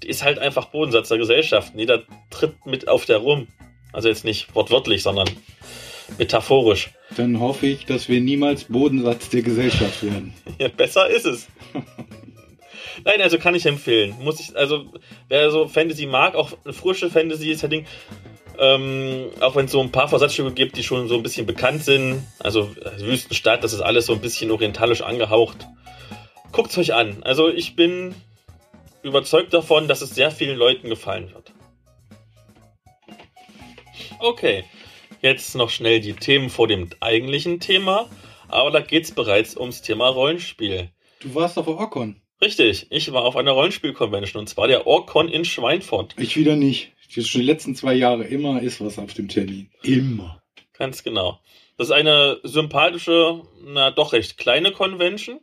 die 0.03 0.09
ist 0.09 0.23
halt 0.23 0.39
einfach 0.39 0.65
Bodensatz 0.65 1.09
der 1.09 1.17
Gesellschaft. 1.17 1.73
Jeder 1.75 2.03
tritt 2.29 2.65
mit 2.65 2.87
auf 2.87 3.05
der 3.05 3.17
rum. 3.17 3.47
Also 3.93 4.09
jetzt 4.09 4.25
nicht 4.25 4.53
wortwörtlich, 4.53 5.01
sondern 5.03 5.27
metaphorisch. 6.17 6.91
Dann 7.15 7.39
hoffe 7.39 7.67
ich, 7.67 7.85
dass 7.85 8.09
wir 8.09 8.21
niemals 8.21 8.65
Bodensatz 8.65 9.29
der 9.29 9.41
Gesellschaft 9.41 10.03
werden. 10.03 10.33
Ja, 10.59 10.69
besser 10.69 11.07
ist 11.09 11.25
es. 11.25 11.47
Nein, 13.05 13.21
also 13.21 13.37
kann 13.37 13.53
ich 13.53 13.65
empfehlen. 13.65 14.15
Muss 14.21 14.39
ich, 14.39 14.55
also, 14.55 14.85
wer 15.27 15.51
so 15.51 15.67
Fantasy 15.67 16.07
mag, 16.07 16.35
auch 16.35 16.51
eine 16.63 16.73
frische 16.73 17.11
Fantasy-Setting, 17.11 17.85
ähm, 18.59 19.27
auch 19.39 19.55
wenn 19.55 19.65
es 19.65 19.71
so 19.71 19.81
ein 19.81 19.91
paar 19.91 20.07
Versatzstücke 20.07 20.51
gibt, 20.53 20.77
die 20.77 20.83
schon 20.83 21.07
so 21.07 21.15
ein 21.15 21.23
bisschen 21.23 21.45
bekannt 21.45 21.83
sind, 21.83 22.23
also 22.39 22.71
äh, 22.81 23.01
Wüstenstadt, 23.01 23.63
das 23.63 23.73
ist 23.73 23.81
alles 23.81 24.07
so 24.07 24.13
ein 24.13 24.21
bisschen 24.21 24.49
orientalisch 24.49 25.01
angehaucht. 25.01 25.67
Guckt's 26.51 26.77
euch 26.77 26.93
an. 26.93 27.23
Also 27.23 27.49
ich 27.49 27.75
bin 27.75 28.15
überzeugt 29.03 29.53
davon, 29.53 29.87
dass 29.87 30.01
es 30.01 30.11
sehr 30.11 30.31
vielen 30.31 30.57
Leuten 30.57 30.89
gefallen 30.89 31.31
wird. 31.33 31.53
Okay, 34.19 34.63
jetzt 35.21 35.55
noch 35.55 35.69
schnell 35.69 35.99
die 35.99 36.13
Themen 36.13 36.49
vor 36.49 36.67
dem 36.67 36.89
eigentlichen 36.99 37.59
Thema, 37.59 38.09
aber 38.47 38.71
da 38.71 38.79
geht's 38.79 39.11
bereits 39.11 39.55
ums 39.55 39.81
Thema 39.81 40.07
Rollenspiel. 40.07 40.89
Du 41.19 41.35
warst 41.35 41.57
auf 41.57 41.65
der 41.65 41.75
Orcon. 41.75 42.21
Richtig, 42.41 42.87
ich 42.91 43.11
war 43.11 43.23
auf 43.23 43.35
einer 43.35 43.51
Rollenspiel-Convention 43.51 44.41
und 44.41 44.47
zwar 44.47 44.67
der 44.67 44.85
Orcon 44.85 45.27
in 45.27 45.45
Schweinfurt. 45.45 46.15
Ich 46.17 46.37
wieder 46.37 46.55
nicht. 46.55 46.93
Jetzt 47.09 47.29
schon 47.29 47.41
die 47.41 47.47
letzten 47.47 47.75
zwei 47.75 47.93
Jahre 47.93 48.25
immer 48.25 48.61
ist 48.61 48.81
was 48.81 48.99
auf 48.99 49.13
dem 49.13 49.27
Termin. 49.27 49.71
Immer. 49.81 50.43
Ganz 50.73 51.03
genau. 51.03 51.39
Das 51.77 51.87
ist 51.87 51.93
eine 51.93 52.39
sympathische, 52.43 53.41
na 53.63 53.91
doch 53.91 54.13
recht 54.13 54.37
kleine 54.37 54.71
Convention 54.71 55.39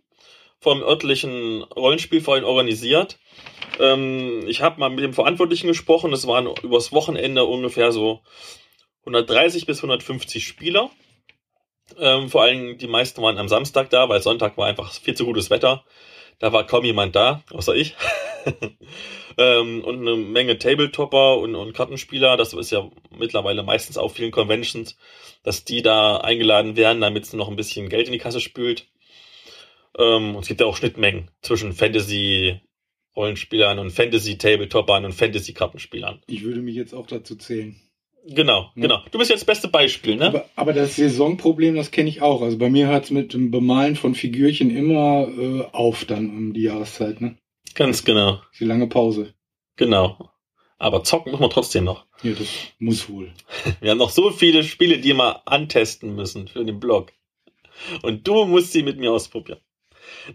vom 0.64 0.83
örtlichen 0.83 1.62
Rollenspielverein 1.62 2.42
organisiert. 2.42 3.18
Ähm, 3.79 4.48
ich 4.48 4.62
habe 4.62 4.81
mal 4.81 4.88
mit 4.88 5.05
dem 5.05 5.12
Verantwortlichen 5.12 5.66
gesprochen. 5.66 6.11
Es 6.14 6.27
waren 6.27 6.48
übers 6.62 6.90
Wochenende 6.90 7.44
ungefähr 7.44 7.92
so 7.92 8.22
130 9.00 9.66
bis 9.66 9.81
150 9.81 10.46
Spieler. 10.46 10.90
Ähm, 11.98 12.31
vor 12.31 12.44
allem 12.44 12.79
die 12.79 12.87
meisten 12.87 13.20
waren 13.20 13.37
am 13.37 13.46
Samstag 13.46 13.90
da, 13.90 14.09
weil 14.09 14.22
Sonntag 14.22 14.57
war 14.57 14.66
einfach 14.66 14.90
viel 14.90 15.12
zu 15.12 15.27
gutes 15.27 15.50
Wetter. 15.50 15.85
Da 16.38 16.55
war 16.55 16.66
kaum 16.66 16.87
jemand 16.87 17.14
da, 17.14 17.42
außer 17.53 17.74
ich. 17.74 17.94
ähm, 19.37 19.85
und 19.85 20.00
eine 20.00 20.16
Menge 20.16 20.57
Tabletopper 20.57 21.37
und, 21.37 21.57
und 21.57 21.74
Kartenspieler. 21.74 22.38
Das 22.38 22.55
ist 22.55 22.70
ja 22.70 22.88
mittlerweile 23.11 23.62
meistens 23.62 23.98
auf 23.98 24.14
vielen 24.14 24.31
Conventions, 24.31 24.96
dass 25.42 25.64
die 25.64 25.83
da 25.83 26.16
eingeladen 26.16 26.74
werden, 26.74 27.03
damit 27.03 27.24
es 27.24 27.35
noch 27.35 27.50
ein 27.50 27.57
bisschen 27.57 27.90
Geld 27.90 28.07
in 28.07 28.14
die 28.14 28.18
Kasse 28.18 28.40
spült. 28.40 28.87
Ähm, 29.98 30.35
und 30.37 30.42
es 30.42 30.48
gibt 30.48 30.61
ja 30.61 30.66
auch 30.66 30.76
Schnittmengen 30.76 31.30
zwischen 31.42 31.72
Fantasy-Rollenspielern 31.72 33.78
und 33.78 33.90
Fantasy-Tabletopern 33.90 35.04
und 35.04 35.12
Fantasy-Kartenspielern. 35.12 36.22
Ich 36.26 36.42
würde 36.42 36.62
mich 36.62 36.74
jetzt 36.76 36.94
auch 36.94 37.07
dazu 37.07 37.37
zählen. 37.37 37.76
Genau, 38.26 38.70
Ja. 38.74 38.83
genau. 38.83 39.00
Du 39.11 39.18
bist 39.18 39.30
jetzt 39.30 39.40
das 39.40 39.46
beste 39.46 39.68
Beispiel, 39.68 40.16
ne? 40.16 40.28
Aber, 40.28 40.48
aber 40.57 40.72
das 40.72 40.96
Saisonproblem, 40.96 41.76
das 41.76 41.90
kenne 41.90 42.09
ich 42.09 42.22
auch. 42.22 42.40
Also 42.40 42.57
bei 42.57 42.70
mir 42.70 42.87
hört 42.88 43.04
es 43.04 43.11
mit 43.11 43.35
dem 43.35 43.50
Bemalen 43.50 43.96
von 43.96 44.14
Figürchen 44.14 44.74
immer 44.74 45.28
äh, 45.28 45.64
auf 45.72 46.07
dann 46.07 46.30
um 46.30 46.54
die 46.54 46.62
Jahreszeit, 46.62 47.20
ne? 47.20 47.37
Ganz 47.74 48.02
genau. 48.04 48.40
Die 48.59 48.64
lange 48.64 48.87
Pause. 48.87 49.35
Genau. 49.76 50.30
Aber 50.78 51.04
zocken 51.04 51.33
muss 51.33 51.40
man 51.40 51.50
trotzdem 51.50 51.85
noch. 51.85 52.07
Ja, 52.22 52.33
das 52.33 52.48
muss 52.78 53.11
wohl. 53.11 53.30
Wir 53.80 53.90
haben 53.90 53.98
noch 53.98 54.11
so 54.11 54.30
viele 54.30 54.64
Spiele, 54.64 54.98
die 54.98 55.12
wir 55.14 55.46
antesten 55.46 56.14
müssen 56.14 56.48
für 56.48 56.64
den 56.64 56.80
Blog. 56.80 57.12
Und 58.02 58.26
du 58.26 58.46
musst 58.46 58.72
sie 58.72 58.83
mit 58.83 58.98
mir 58.98 59.12
ausprobieren. 59.12 59.61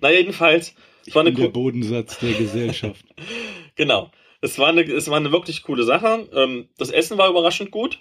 Na, 0.02 0.12
jedenfalls, 0.12 0.76
es 1.06 1.16
war 1.16 1.22
eine, 1.22 1.34
der 1.34 1.50
Bodensatz 1.50 2.20
der 2.20 2.34
Gesellschaft. 2.34 3.06
genau. 3.76 4.12
Es 4.42 4.58
war 4.58 4.70
eine, 4.70 4.84
es 4.84 5.10
war 5.10 5.18
eine 5.18 5.32
wirklich 5.32 5.64
coole 5.64 5.84
Sache. 5.84 6.30
Ähm, 6.34 6.70
das 6.78 6.92
Essen 6.92 7.18
war 7.18 7.30
überraschend 7.30 7.72
gut. 7.72 8.00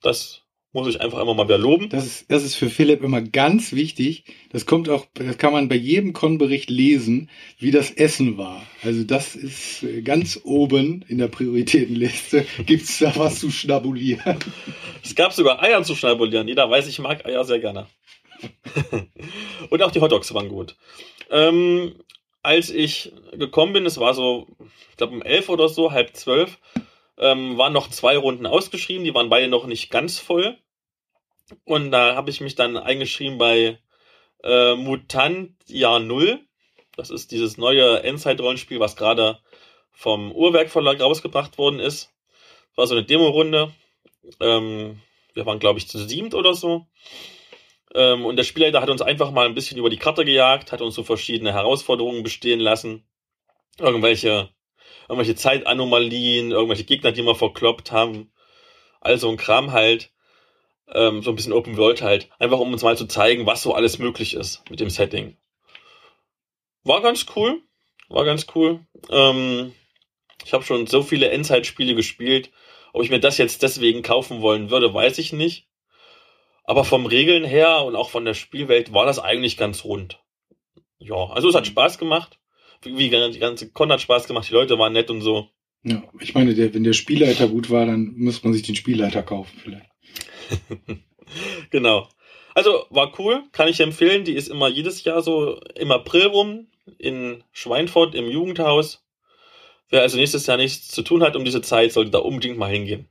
Das 0.00 0.46
muss 0.76 0.88
ich 0.88 1.00
einfach 1.00 1.20
immer 1.20 1.32
mal 1.32 1.48
wieder 1.48 1.58
loben. 1.58 1.88
Das 1.88 2.04
ist, 2.04 2.30
das 2.30 2.44
ist 2.44 2.54
für 2.54 2.68
Philipp 2.68 3.02
immer 3.02 3.22
ganz 3.22 3.72
wichtig. 3.72 4.24
Das 4.52 4.66
kommt 4.66 4.90
auch, 4.90 5.06
das 5.14 5.38
kann 5.38 5.52
man 5.52 5.68
bei 5.68 5.74
jedem 5.74 6.12
Con-Bericht 6.12 6.68
lesen, 6.68 7.30
wie 7.58 7.70
das 7.70 7.90
Essen 7.90 8.36
war. 8.36 8.62
Also 8.82 9.02
das 9.02 9.36
ist 9.36 9.82
äh, 9.82 10.02
ganz 10.02 10.38
oben 10.44 11.02
in 11.08 11.16
der 11.18 11.28
Prioritätenliste. 11.28 12.44
Gibt's 12.66 12.98
da 12.98 13.14
was 13.16 13.40
zu 13.40 13.50
schnabulieren? 13.50 14.36
Es 15.02 15.14
gab 15.14 15.32
sogar 15.32 15.62
Eier 15.62 15.82
zu 15.82 15.94
schnabulieren. 15.94 16.46
Jeder 16.46 16.70
weiß, 16.70 16.86
ich 16.88 16.98
mag 16.98 17.24
Eier 17.24 17.44
sehr 17.44 17.58
gerne. 17.58 17.86
Und 19.70 19.82
auch 19.82 19.90
die 19.90 20.00
Hotdogs 20.00 20.32
waren 20.34 20.48
gut. 20.48 20.76
Ähm, 21.30 21.96
als 22.42 22.70
ich 22.70 23.12
gekommen 23.32 23.72
bin, 23.72 23.86
es 23.86 23.98
war 23.98 24.14
so, 24.14 24.46
ich 24.90 24.96
glaube 24.96 25.14
um 25.14 25.22
elf 25.22 25.48
oder 25.48 25.68
so, 25.68 25.92
halb 25.92 26.16
zwölf, 26.16 26.58
ähm, 27.18 27.58
waren 27.58 27.72
noch 27.72 27.90
zwei 27.90 28.16
Runden 28.16 28.46
ausgeschrieben. 28.46 29.04
Die 29.04 29.14
waren 29.14 29.30
beide 29.30 29.48
noch 29.48 29.66
nicht 29.66 29.90
ganz 29.90 30.18
voll. 30.18 30.56
Und 31.64 31.90
da 31.90 32.14
habe 32.14 32.30
ich 32.30 32.40
mich 32.40 32.54
dann 32.54 32.76
eingeschrieben 32.76 33.38
bei 33.38 33.78
äh, 34.42 34.74
Mutant 34.74 35.52
Jahr 35.66 36.00
Null. 36.00 36.40
Das 36.96 37.10
ist 37.10 37.30
dieses 37.30 37.56
neue 37.58 38.02
Endzeit-Rollenspiel, 38.02 38.80
was 38.80 38.96
gerade 38.96 39.38
vom 39.92 40.32
Uhrwerk 40.32 40.70
Verlag 40.70 41.00
rausgebracht 41.00 41.58
worden 41.58 41.80
ist. 41.80 42.12
War 42.74 42.86
so 42.86 42.94
eine 42.94 43.04
Demo-Runde. 43.04 43.72
Ähm, 44.40 45.00
wir 45.34 45.46
waren, 45.46 45.58
glaube 45.58 45.78
ich, 45.78 45.88
zu 45.88 45.98
siebt 45.98 46.34
oder 46.34 46.54
so. 46.54 46.86
Ähm, 47.96 48.26
und 48.26 48.36
der 48.36 48.44
Spielleiter 48.44 48.82
hat 48.82 48.90
uns 48.90 49.00
einfach 49.00 49.30
mal 49.30 49.46
ein 49.46 49.54
bisschen 49.54 49.78
über 49.78 49.88
die 49.88 49.96
Karte 49.96 50.24
gejagt, 50.24 50.70
hat 50.70 50.82
uns 50.82 50.94
so 50.94 51.02
verschiedene 51.02 51.52
Herausforderungen 51.52 52.22
bestehen 52.22 52.60
lassen. 52.60 53.06
Irgendwelche, 53.78 54.50
irgendwelche 55.08 55.34
Zeitanomalien, 55.34 56.50
irgendwelche 56.52 56.84
Gegner, 56.84 57.12
die 57.12 57.22
wir 57.22 57.34
verkloppt 57.34 57.92
haben. 57.92 58.30
Also 59.00 59.30
ein 59.30 59.38
Kram 59.38 59.72
halt. 59.72 60.12
Ähm, 60.92 61.22
so 61.22 61.30
ein 61.30 61.36
bisschen 61.36 61.54
Open 61.54 61.78
World 61.78 62.02
halt. 62.02 62.28
Einfach 62.38 62.58
um 62.58 62.72
uns 62.72 62.82
mal 62.82 62.98
zu 62.98 63.06
zeigen, 63.06 63.46
was 63.46 63.62
so 63.62 63.74
alles 63.74 63.98
möglich 63.98 64.34
ist 64.34 64.62
mit 64.70 64.78
dem 64.78 64.90
Setting. 64.90 65.36
War 66.84 67.00
ganz 67.00 67.26
cool. 67.34 67.62
War 68.08 68.24
ganz 68.24 68.46
cool. 68.54 68.86
Ähm, 69.10 69.72
ich 70.44 70.52
habe 70.52 70.64
schon 70.64 70.86
so 70.86 71.02
viele 71.02 71.30
Endzeit-Spiele 71.30 71.94
gespielt. 71.94 72.50
Ob 72.92 73.02
ich 73.02 73.10
mir 73.10 73.20
das 73.20 73.38
jetzt 73.38 73.62
deswegen 73.62 74.02
kaufen 74.02 74.42
wollen 74.42 74.70
würde, 74.70 74.92
weiß 74.92 75.18
ich 75.18 75.32
nicht. 75.32 75.66
Aber 76.66 76.84
vom 76.84 77.06
Regeln 77.06 77.44
her 77.44 77.84
und 77.84 77.94
auch 77.94 78.10
von 78.10 78.24
der 78.24 78.34
Spielwelt 78.34 78.92
war 78.92 79.06
das 79.06 79.20
eigentlich 79.20 79.56
ganz 79.56 79.84
rund. 79.84 80.20
Ja, 80.98 81.30
also 81.30 81.48
es 81.48 81.54
hat 81.54 81.66
Spaß 81.66 81.98
gemacht. 81.98 82.38
Wie 82.82 83.08
die 83.08 83.38
ganze 83.38 83.70
Con 83.70 83.90
hat 83.90 84.00
Spaß 84.00 84.26
gemacht, 84.26 84.48
die 84.48 84.52
Leute 84.52 84.78
waren 84.78 84.92
nett 84.92 85.10
und 85.10 85.20
so. 85.20 85.48
Ja, 85.84 86.02
ich 86.20 86.34
meine, 86.34 86.54
der, 86.54 86.74
wenn 86.74 86.84
der 86.84 86.92
Spielleiter 86.92 87.48
gut 87.48 87.70
war, 87.70 87.86
dann 87.86 88.14
muss 88.16 88.42
man 88.42 88.52
sich 88.52 88.62
den 88.62 88.74
Spielleiter 88.74 89.22
kaufen 89.22 89.58
vielleicht. 89.62 89.88
genau. 91.70 92.08
Also 92.54 92.86
war 92.90 93.12
cool, 93.18 93.44
kann 93.52 93.68
ich 93.68 93.80
empfehlen. 93.80 94.24
Die 94.24 94.34
ist 94.34 94.48
immer 94.48 94.68
jedes 94.68 95.04
Jahr 95.04 95.22
so 95.22 95.60
im 95.76 95.92
April 95.92 96.26
rum 96.26 96.66
in 96.98 97.44
Schweinfurt 97.52 98.14
im 98.14 98.28
Jugendhaus. 98.28 99.04
Wer 99.88 100.02
also 100.02 100.16
nächstes 100.16 100.46
Jahr 100.46 100.56
nichts 100.56 100.88
zu 100.88 101.02
tun 101.02 101.22
hat 101.22 101.36
um 101.36 101.44
diese 101.44 101.62
Zeit, 101.62 101.92
sollte 101.92 102.10
da 102.10 102.18
unbedingt 102.18 102.58
mal 102.58 102.70
hingehen. 102.70 103.08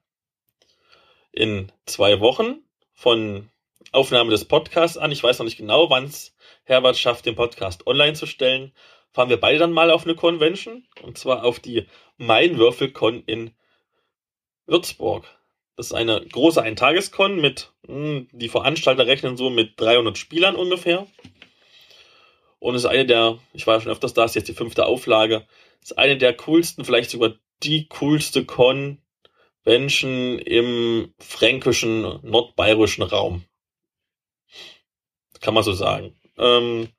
In 1.32 1.72
zwei 1.86 2.20
Wochen 2.20 2.65
von 2.96 3.50
Aufnahme 3.92 4.32
des 4.32 4.46
Podcasts 4.46 4.98
an, 4.98 5.12
ich 5.12 5.22
weiß 5.22 5.38
noch 5.38 5.46
nicht 5.46 5.58
genau, 5.58 5.90
wann 5.90 6.06
es 6.06 6.36
Herbert 6.64 6.98
schafft, 6.98 7.26
den 7.26 7.36
Podcast 7.36 7.86
online 7.86 8.14
zu 8.14 8.26
stellen, 8.26 8.74
fahren 9.12 9.30
wir 9.30 9.40
beide 9.40 9.60
dann 9.60 9.72
mal 9.72 9.92
auf 9.92 10.06
eine 10.06 10.16
Convention. 10.16 10.86
Und 11.04 11.18
zwar 11.18 11.44
auf 11.44 11.60
die 11.60 11.86
Mainwürfelcon 12.18 13.24
in 13.26 13.52
Würzburg. 14.66 15.26
Das 15.76 15.88
ist 15.88 15.94
eine 15.94 16.26
große 16.26 16.62
Eintagescon 16.62 17.40
mit, 17.40 17.74
mh, 17.88 18.28
die 18.32 18.50
Veranstalter 18.50 19.06
rechnen 19.08 19.38
so 19.38 19.50
mit 19.50 19.80
300 19.80 20.18
Spielern 20.18 20.56
ungefähr. 20.56 21.06
Und 22.60 22.76
es 22.76 22.84
ist 22.84 22.90
eine 22.90 23.06
der, 23.06 23.38
ich 23.54 23.68
war 23.68 23.80
schon 23.80 23.92
öfters 23.92 24.14
da, 24.14 24.26
ist 24.26 24.36
jetzt 24.36 24.48
die 24.48 24.54
fünfte 24.54 24.86
Auflage, 24.86 25.46
ist 25.82 25.98
eine 25.98 26.18
der 26.18 26.34
coolsten, 26.36 26.86
vielleicht 26.86 27.12
sogar 27.12 27.34
die 27.62 27.88
coolste 27.90 28.46
Convention 29.66 30.38
im 30.38 31.14
fränkischen, 31.18 32.20
nordbayerischen 32.22 33.04
Raum. 33.04 33.44
Kann 35.42 35.56
man 35.56 35.64
so 35.64 35.74
sagen. 35.74 36.16
Ähm, 36.38 36.90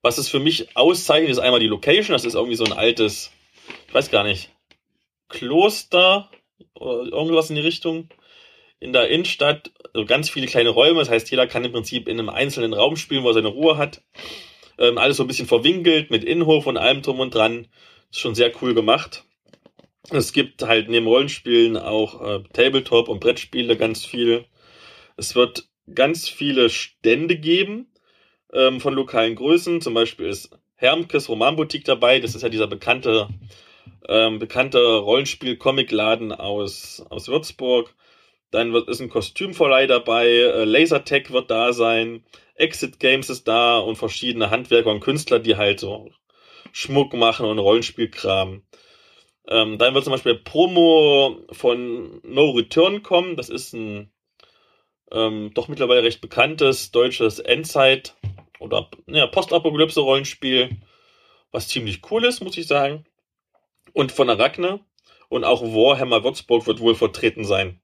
was 0.00 0.18
es 0.18 0.28
für 0.28 0.38
mich 0.38 0.76
auszeichnet, 0.76 1.30
ist 1.30 1.38
einmal 1.38 1.58
die 1.58 1.66
Location. 1.66 2.12
Das 2.12 2.24
ist 2.24 2.34
irgendwie 2.34 2.54
so 2.54 2.64
ein 2.64 2.72
altes, 2.72 3.32
ich 3.88 3.94
weiß 3.94 4.12
gar 4.12 4.22
nicht, 4.22 4.50
Kloster 5.28 6.30
oder 6.74 7.12
irgendwas 7.12 7.50
in 7.50 7.56
die 7.56 7.62
Richtung. 7.62 8.08
In 8.78 8.92
der 8.92 9.08
Innenstadt, 9.08 9.72
also 9.92 10.06
ganz 10.06 10.30
viele 10.30 10.46
kleine 10.46 10.70
Räume. 10.70 11.00
Das 11.00 11.10
heißt, 11.10 11.30
jeder 11.32 11.48
kann 11.48 11.64
im 11.64 11.72
Prinzip 11.72 12.06
in 12.06 12.20
einem 12.20 12.28
einzelnen 12.28 12.74
Raum 12.74 12.96
spielen, 12.96 13.24
wo 13.24 13.28
er 13.30 13.34
seine 13.34 13.48
Ruhe 13.48 13.76
hat. 13.76 14.02
Ähm, 14.78 14.98
alles 14.98 15.16
so 15.16 15.24
ein 15.24 15.28
bisschen 15.28 15.48
verwinkelt 15.48 16.12
mit 16.12 16.22
Innenhof 16.22 16.66
und 16.66 16.76
allem 16.76 17.02
drum 17.02 17.18
und 17.18 17.34
dran. 17.34 17.66
Ist 18.12 18.20
schon 18.20 18.36
sehr 18.36 18.52
cool 18.62 18.74
gemacht. 18.74 19.24
Es 20.10 20.32
gibt 20.32 20.62
halt 20.62 20.88
neben 20.88 21.06
Rollenspielen 21.06 21.76
auch 21.76 22.22
äh, 22.22 22.42
Tabletop 22.52 23.08
und 23.08 23.20
Brettspiele 23.20 23.76
ganz 23.76 24.04
viel. 24.04 24.44
Es 25.16 25.34
wird 25.34 25.68
ganz 25.94 26.28
viele 26.28 26.70
Stände 26.70 27.36
geben 27.36 27.88
ähm, 28.52 28.80
von 28.80 28.94
lokalen 28.94 29.34
Größen. 29.34 29.80
Zum 29.80 29.94
Beispiel 29.94 30.26
ist 30.26 30.50
Hermkes 30.76 31.28
Romanboutique 31.28 31.84
dabei. 31.84 32.20
Das 32.20 32.34
ist 32.34 32.42
ja 32.42 32.48
dieser 32.48 32.68
bekannte, 32.68 33.28
ähm, 34.08 34.38
bekannte 34.38 34.78
Rollenspiel-Comicladen 34.78 36.32
aus, 36.32 37.04
aus 37.10 37.28
Würzburg. 37.28 37.94
Dann 38.52 38.72
wird, 38.72 38.88
ist 38.88 39.00
ein 39.00 39.10
Kostümverleih 39.10 39.86
dabei. 39.86 40.28
Äh, 40.28 40.64
Lasertech 40.64 41.32
wird 41.32 41.50
da 41.50 41.72
sein. 41.72 42.24
Exit 42.54 43.00
Games 43.00 43.28
ist 43.28 43.48
da 43.48 43.78
und 43.78 43.96
verschiedene 43.96 44.50
Handwerker 44.50 44.90
und 44.90 45.00
Künstler, 45.00 45.40
die 45.40 45.56
halt 45.56 45.80
so 45.80 46.10
Schmuck 46.72 47.12
machen 47.14 47.46
und 47.46 47.58
Rollenspielkram. 47.58 48.62
Ähm, 49.48 49.78
dann 49.78 49.94
wird 49.94 50.04
zum 50.04 50.12
Beispiel 50.12 50.34
Promo 50.34 51.40
von 51.52 52.20
No 52.24 52.50
Return 52.50 53.02
kommen. 53.02 53.36
Das 53.36 53.48
ist 53.48 53.72
ein 53.74 54.10
ähm, 55.12 55.52
doch 55.54 55.68
mittlerweile 55.68 56.02
recht 56.02 56.20
bekanntes 56.20 56.90
deutsches 56.90 57.38
Endzeit- 57.38 58.14
oder 58.58 58.90
ja, 59.06 59.26
Postapokalypse-Rollenspiel, 59.26 60.70
was 61.52 61.68
ziemlich 61.68 62.00
cool 62.10 62.24
ist, 62.24 62.40
muss 62.42 62.56
ich 62.56 62.66
sagen. 62.66 63.04
Und 63.92 64.12
von 64.12 64.28
Arachne 64.28 64.80
und 65.28 65.44
auch 65.44 65.62
Warhammer 65.62 66.24
Würzburg 66.24 66.66
wird 66.66 66.80
wohl 66.80 66.94
vertreten 66.94 67.44
sein. 67.44 67.80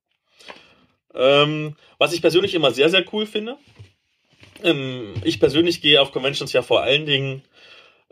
Ähm, 1.15 1.77
was 1.99 2.13
ich 2.13 2.23
persönlich 2.23 2.55
immer 2.55 2.73
sehr, 2.73 2.89
sehr 2.89 3.05
cool 3.13 3.27
finde. 3.27 3.57
Ähm, 4.63 5.15
ich 5.25 5.41
persönlich 5.41 5.81
gehe 5.81 6.01
auf 6.01 6.13
Conventions 6.13 6.53
ja 6.53 6.63
vor 6.63 6.83
allen 6.83 7.07
Dingen, 7.07 7.43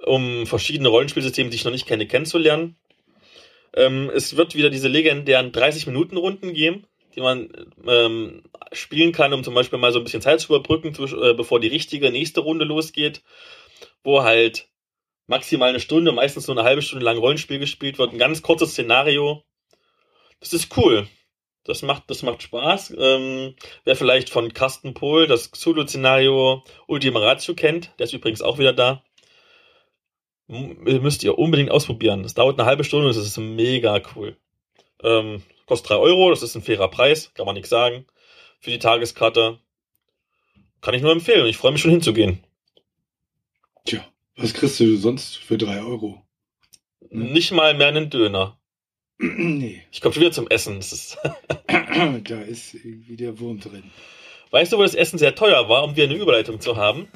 um 0.04 0.46
verschiedene 0.46 0.88
Rollenspielsysteme, 0.88 1.50
die 1.50 1.56
ich 1.56 1.64
noch 1.64 1.72
nicht 1.72 1.86
kenne, 1.86 2.06
kennenzulernen. 2.06 2.76
Ähm, 3.74 4.10
es 4.14 4.36
wird 4.36 4.54
wieder 4.54 4.70
diese 4.70 4.88
legendären 4.88 5.52
30-Minuten-Runden 5.52 6.52
geben, 6.52 6.86
die 7.14 7.20
man 7.20 7.50
ähm, 7.86 8.42
spielen 8.72 9.12
kann, 9.12 9.32
um 9.32 9.44
zum 9.44 9.54
Beispiel 9.54 9.78
mal 9.78 9.92
so 9.92 9.98
ein 9.98 10.04
bisschen 10.04 10.22
Zeit 10.22 10.40
zu 10.40 10.54
überbrücken, 10.54 10.94
äh, 10.94 11.34
bevor 11.34 11.60
die 11.60 11.68
richtige 11.68 12.10
nächste 12.10 12.40
Runde 12.40 12.64
losgeht, 12.64 13.22
wo 14.02 14.22
halt 14.22 14.68
maximal 15.26 15.70
eine 15.70 15.80
Stunde, 15.80 16.12
meistens 16.12 16.46
nur 16.46 16.58
eine 16.58 16.66
halbe 16.66 16.82
Stunde 16.82 17.04
lang 17.04 17.18
Rollenspiel 17.18 17.58
gespielt 17.58 17.98
wird. 17.98 18.12
Ein 18.12 18.18
ganz 18.18 18.42
kurzes 18.42 18.72
Szenario. 18.72 19.44
Das 20.40 20.52
ist 20.52 20.76
cool. 20.76 21.06
Das 21.64 21.82
macht, 21.82 22.04
das 22.08 22.22
macht 22.22 22.42
Spaß. 22.42 22.94
Ähm, 22.98 23.54
wer 23.84 23.94
vielleicht 23.94 24.30
von 24.30 24.52
Carsten 24.52 24.94
Pohl 24.94 25.26
das 25.26 25.52
Xulu-Szenario 25.52 26.64
Ultima 26.86 27.20
Ratio 27.20 27.54
kennt, 27.54 27.92
der 27.98 28.04
ist 28.04 28.12
übrigens 28.12 28.42
auch 28.42 28.58
wieder 28.58 28.72
da. 28.72 29.04
Müsst 30.50 31.22
ihr 31.22 31.38
unbedingt 31.38 31.70
ausprobieren. 31.70 32.24
Das 32.24 32.34
dauert 32.34 32.58
eine 32.58 32.68
halbe 32.68 32.82
Stunde 32.82 33.06
und 33.06 33.12
es 33.12 33.16
ist 33.16 33.38
mega 33.38 34.02
cool. 34.16 34.36
Ähm, 35.02 35.42
kostet 35.66 35.90
drei 35.90 35.96
Euro, 35.96 36.30
das 36.30 36.42
ist 36.42 36.56
ein 36.56 36.62
fairer 36.62 36.88
Preis, 36.88 37.32
kann 37.34 37.46
man 37.46 37.54
nichts 37.54 37.70
sagen. 37.70 38.04
Für 38.58 38.70
die 38.70 38.80
Tageskarte. 38.80 39.60
Kann 40.80 40.94
ich 40.94 41.02
nur 41.02 41.12
empfehlen. 41.12 41.46
Ich 41.46 41.56
freue 41.56 41.70
mich 41.70 41.80
schon 41.80 41.92
hinzugehen. 41.92 42.42
Tja, 43.84 44.04
was 44.36 44.52
kriegst 44.52 44.80
du 44.80 44.96
sonst 44.96 45.36
für 45.36 45.56
drei 45.56 45.82
Euro? 45.82 46.20
Hm. 47.10 47.32
Nicht 47.32 47.52
mal 47.52 47.74
mehr 47.74 47.86
einen 47.88 48.10
Döner. 48.10 48.58
nee, 49.18 49.82
Ich 49.92 50.00
komme 50.00 50.14
schon 50.14 50.22
wieder 50.22 50.32
zum 50.32 50.48
Essen. 50.48 50.78
Ist 50.78 51.16
da 51.68 52.40
ist 52.42 52.74
irgendwie 52.74 53.16
der 53.16 53.38
Wurm 53.38 53.60
drin. 53.60 53.84
weißt 54.50 54.72
du, 54.72 54.78
wo 54.78 54.82
das 54.82 54.94
Essen 54.96 55.18
sehr 55.18 55.36
teuer 55.36 55.68
war, 55.68 55.84
um 55.84 55.94
wieder 55.94 56.08
eine 56.08 56.16
Überleitung 56.16 56.60
zu 56.60 56.76
haben? 56.76 57.06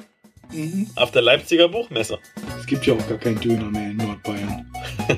Mhm. 0.53 0.89
Auf 0.95 1.11
der 1.11 1.21
Leipziger 1.21 1.67
Buchmesse. 1.67 2.19
Es 2.59 2.65
gibt 2.65 2.85
ja 2.85 2.93
auch 2.93 3.07
gar 3.07 3.17
keinen 3.17 3.39
Döner 3.39 3.69
mehr 3.69 3.91
in 3.91 3.97
Nordbayern. 3.97 4.71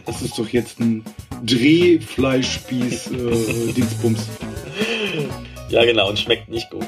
Das 0.06 0.22
ist 0.22 0.38
doch 0.38 0.50
jetzt 0.50 0.80
ein 0.80 1.04
Drehfleischspieß 1.44 3.12
äh, 3.12 3.74
Dingsbums. 3.76 4.28
Ja, 5.70 5.86
genau, 5.86 6.10
und 6.10 6.20
schmeckt 6.20 6.50
nicht 6.50 6.70
gut. 6.70 6.88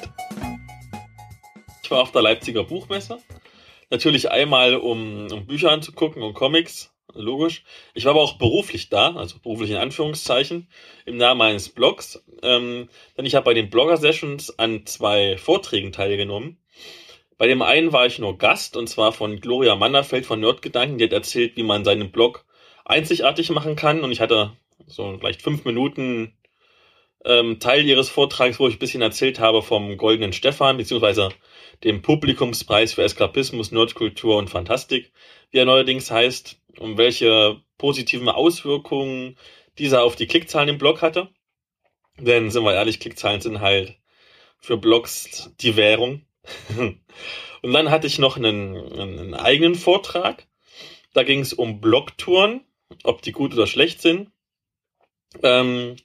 Ich 1.84 1.92
war 1.92 2.02
auf 2.02 2.12
der 2.12 2.22
Leipziger 2.22 2.64
Buchmesse. 2.64 3.20
Natürlich 3.90 4.30
einmal, 4.30 4.76
um, 4.76 5.28
um 5.32 5.48
Bücher 5.48 5.72
anzugucken 5.72 6.22
und 6.22 6.34
Comics, 6.34 6.94
logisch. 7.14 7.64
Ich 7.94 8.06
war 8.06 8.12
aber 8.12 8.22
auch 8.22 8.38
beruflich 8.38 8.90
da, 8.90 9.16
also 9.16 9.40
beruflich 9.40 9.72
in 9.72 9.78
Anführungszeichen, 9.78 10.68
im 11.06 11.18
Namen 11.18 11.40
meines 11.40 11.70
Blogs. 11.70 12.24
Ähm, 12.44 12.90
denn 13.18 13.26
ich 13.26 13.36
habe 13.36 13.46
bei 13.46 13.54
den 13.54 13.70
Blogger-Sessions 13.70 14.60
an 14.60 14.86
zwei 14.86 15.38
Vorträgen 15.38 15.92
teilgenommen. 15.92 16.58
Bei 17.40 17.48
dem 17.48 17.62
einen 17.62 17.94
war 17.94 18.06
ich 18.06 18.20
nur 18.20 18.38
Gast, 18.38 18.76
und 18.76 18.88
zwar 18.88 19.14
von 19.14 19.40
Gloria 19.40 19.78
Manderfeld 19.78 20.26
von 20.26 20.42
Nerdgedanken, 20.42 20.98
die 20.98 21.06
hat 21.06 21.14
erzählt, 21.14 21.56
wie 21.56 21.64
man 21.64 21.86
seinen 21.86 22.12
Blog 22.12 22.46
einzigartig 22.84 23.50
machen 23.52 23.78
kann. 23.78 24.02
Und 24.02 24.12
ich 24.12 24.20
hatte 24.20 24.58
so 24.88 25.18
vielleicht 25.18 25.42
fünf 25.42 25.64
Minuten 25.64 26.38
ähm, 27.24 27.62
Teil 27.62 27.86
ihres 27.86 28.10
Vortrags, 28.10 28.60
wo 28.60 28.68
ich 28.68 28.76
ein 28.76 28.80
bisschen 28.80 29.02
erzählt 29.02 29.40
habe 29.40 29.62
vom 29.62 29.96
Goldenen 29.96 30.34
Stefan, 30.34 30.76
beziehungsweise 30.76 31.30
dem 31.86 32.02
Publikumspreis 32.02 32.92
für 32.92 33.04
Eskapismus, 33.04 33.72
Nerdkultur 33.72 34.36
und 34.36 34.50
Fantastik, 34.50 35.14
wie 35.52 35.60
er 35.60 35.66
neuerdings 35.66 36.12
heißt, 36.12 36.60
und 36.78 36.98
welche 36.98 37.62
positiven 37.78 38.28
Auswirkungen 38.28 39.38
dieser 39.78 40.04
auf 40.04 40.18
die 40.18 40.28
Klickzahlen 40.28 40.68
im 40.68 40.78
Blog 40.78 41.02
hatte. 41.02 41.30
Denn, 42.18 42.52
sind 42.52 42.66
wir 42.66 42.74
ehrlich, 42.74 43.00
Klickzahlen 43.00 43.40
sind 43.40 43.62
halt 43.62 43.96
für 44.60 44.76
Blogs 44.76 45.54
die 45.62 45.78
Währung. 45.78 46.26
und 46.78 47.74
dann 47.74 47.90
hatte 47.92 48.08
ich 48.08 48.20
noch 48.20 48.38
einen, 48.38 48.76
einen 49.00 49.34
eigenen 49.34 49.76
Vortrag. 49.76 50.48
Da 51.14 51.24
ging 51.24 51.40
es 51.42 51.54
um 51.54 51.82
Blogtouren, 51.82 52.62
ob 53.04 53.22
die 53.22 53.32
gut 53.32 53.54
oder 53.54 53.68
schlecht 53.68 54.02
sind. 54.02 54.32
Ähm, 55.44 55.96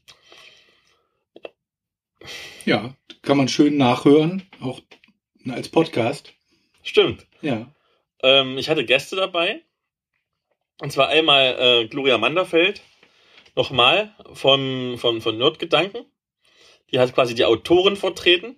Ja, 2.64 2.94
kann 3.20 3.36
man 3.36 3.48
schön 3.48 3.76
nachhören, 3.76 4.48
auch 4.60 4.80
als 5.50 5.68
Podcast. 5.68 6.32
stimmt. 6.82 7.26
Ja. 7.42 7.70
Ähm, 8.22 8.56
ich 8.56 8.70
hatte 8.70 8.86
Gäste 8.86 9.16
dabei. 9.16 9.62
Und 10.80 10.90
zwar 10.90 11.08
einmal 11.08 11.56
äh, 11.58 11.88
Gloria 11.88 12.18
Manderfeld, 12.18 12.80
nochmal 13.54 14.14
von, 14.32 14.96
von, 14.98 15.20
von 15.20 15.36
Nerdgedanken. 15.38 16.06
Die 16.90 16.98
hat 16.98 17.14
quasi 17.14 17.34
die 17.34 17.44
Autorin 17.44 17.96
vertreten. 17.96 18.56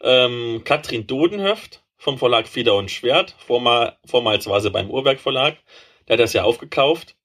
Ähm, 0.00 0.62
Katrin 0.64 1.06
Dodenhöft 1.06 1.82
vom 1.96 2.18
Verlag 2.18 2.48
Feder 2.48 2.74
und 2.76 2.90
Schwert. 2.90 3.34
Vormal, 3.38 3.98
vormals 4.04 4.46
war 4.46 4.60
sie 4.60 4.70
beim 4.70 4.90
Uhrwerk 4.90 5.20
Verlag. 5.20 5.56
Der 6.06 6.14
hat 6.14 6.20
das 6.20 6.32
ja 6.32 6.44
aufgekauft. 6.44 7.16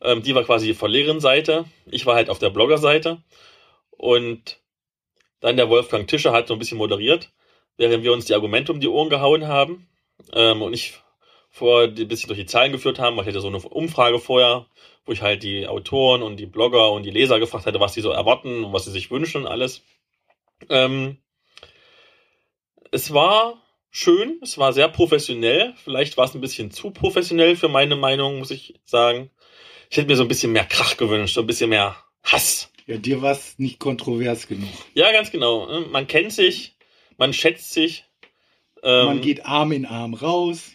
Ähm, 0.00 0.22
die 0.22 0.34
war 0.34 0.44
quasi 0.44 0.66
die 0.66 0.74
Verlegerin-Seite. 0.74 1.64
Ich 1.86 2.06
war 2.06 2.14
halt 2.14 2.30
auf 2.30 2.38
der 2.38 2.50
Blogger-Seite. 2.50 3.22
Und 3.90 4.60
dann 5.40 5.56
der 5.56 5.68
Wolfgang 5.68 6.08
Tischer 6.08 6.32
hat 6.32 6.48
so 6.48 6.54
ein 6.54 6.58
bisschen 6.58 6.78
moderiert, 6.78 7.32
während 7.76 8.02
wir 8.04 8.12
uns 8.12 8.24
die 8.26 8.34
Argumente 8.34 8.72
um 8.72 8.80
die 8.80 8.88
Ohren 8.88 9.10
gehauen 9.10 9.46
haben. 9.46 9.88
Ähm, 10.32 10.62
und 10.62 10.72
ich 10.72 10.94
vor 11.50 11.82
ein 11.82 12.08
bisschen 12.08 12.28
durch 12.28 12.38
die 12.38 12.46
Zahlen 12.46 12.72
geführt 12.72 12.98
haben, 12.98 13.18
ich 13.18 13.26
hatte 13.26 13.40
so 13.40 13.48
eine 13.48 13.58
Umfrage 13.58 14.18
vorher, 14.18 14.66
wo 15.04 15.12
ich 15.12 15.22
halt 15.22 15.42
die 15.42 15.66
Autoren 15.66 16.22
und 16.22 16.36
die 16.36 16.46
Blogger 16.46 16.92
und 16.92 17.04
die 17.04 17.10
Leser 17.10 17.38
gefragt 17.38 17.66
hatte, 17.66 17.80
was 17.80 17.94
sie 17.94 18.02
so 18.02 18.10
erwarten 18.10 18.64
und 18.64 18.72
was 18.72 18.84
sie 18.84 18.90
sich 18.90 19.10
wünschen 19.10 19.42
und 19.42 19.46
alles. 19.46 19.82
Ähm, 20.68 21.18
es 22.92 23.12
war 23.12 23.62
schön, 23.90 24.38
es 24.42 24.58
war 24.58 24.72
sehr 24.72 24.88
professionell. 24.88 25.74
Vielleicht 25.82 26.16
war 26.16 26.26
es 26.26 26.34
ein 26.34 26.40
bisschen 26.40 26.70
zu 26.70 26.90
professionell 26.90 27.56
für 27.56 27.68
meine 27.68 27.96
Meinung, 27.96 28.38
muss 28.38 28.50
ich 28.50 28.74
sagen. 28.84 29.30
Ich 29.90 29.96
hätte 29.96 30.08
mir 30.08 30.16
so 30.16 30.22
ein 30.22 30.28
bisschen 30.28 30.52
mehr 30.52 30.64
Krach 30.64 30.96
gewünscht, 30.96 31.34
so 31.34 31.40
ein 31.40 31.46
bisschen 31.46 31.70
mehr 31.70 31.96
Hass. 32.22 32.70
Ja, 32.86 32.96
dir 32.96 33.22
war 33.22 33.32
es 33.32 33.58
nicht 33.58 33.78
kontrovers 33.78 34.48
genug. 34.48 34.68
Ja, 34.94 35.12
ganz 35.12 35.30
genau. 35.30 35.80
Man 35.90 36.06
kennt 36.06 36.32
sich, 36.32 36.76
man 37.16 37.32
schätzt 37.32 37.72
sich. 37.72 38.04
Ähm, 38.82 39.06
Man 39.06 39.20
geht 39.20 39.44
Arm 39.44 39.72
in 39.72 39.86
Arm 39.86 40.14
raus. 40.14 40.72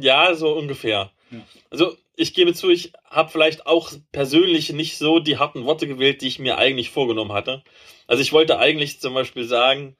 Ja, 0.00 0.34
so 0.34 0.52
ungefähr. 0.52 1.12
Ja. 1.30 1.40
Also 1.70 1.96
ich 2.16 2.34
gebe 2.34 2.52
zu, 2.52 2.68
ich 2.70 2.92
habe 3.04 3.30
vielleicht 3.30 3.66
auch 3.66 3.92
persönlich 4.12 4.72
nicht 4.72 4.98
so 4.98 5.20
die 5.20 5.38
harten 5.38 5.64
Worte 5.64 5.86
gewählt, 5.86 6.20
die 6.20 6.28
ich 6.28 6.38
mir 6.38 6.58
eigentlich 6.58 6.90
vorgenommen 6.90 7.32
hatte. 7.32 7.62
Also 8.06 8.22
ich 8.22 8.32
wollte 8.32 8.58
eigentlich 8.58 9.00
zum 9.00 9.14
Beispiel 9.14 9.44
sagen, 9.44 9.96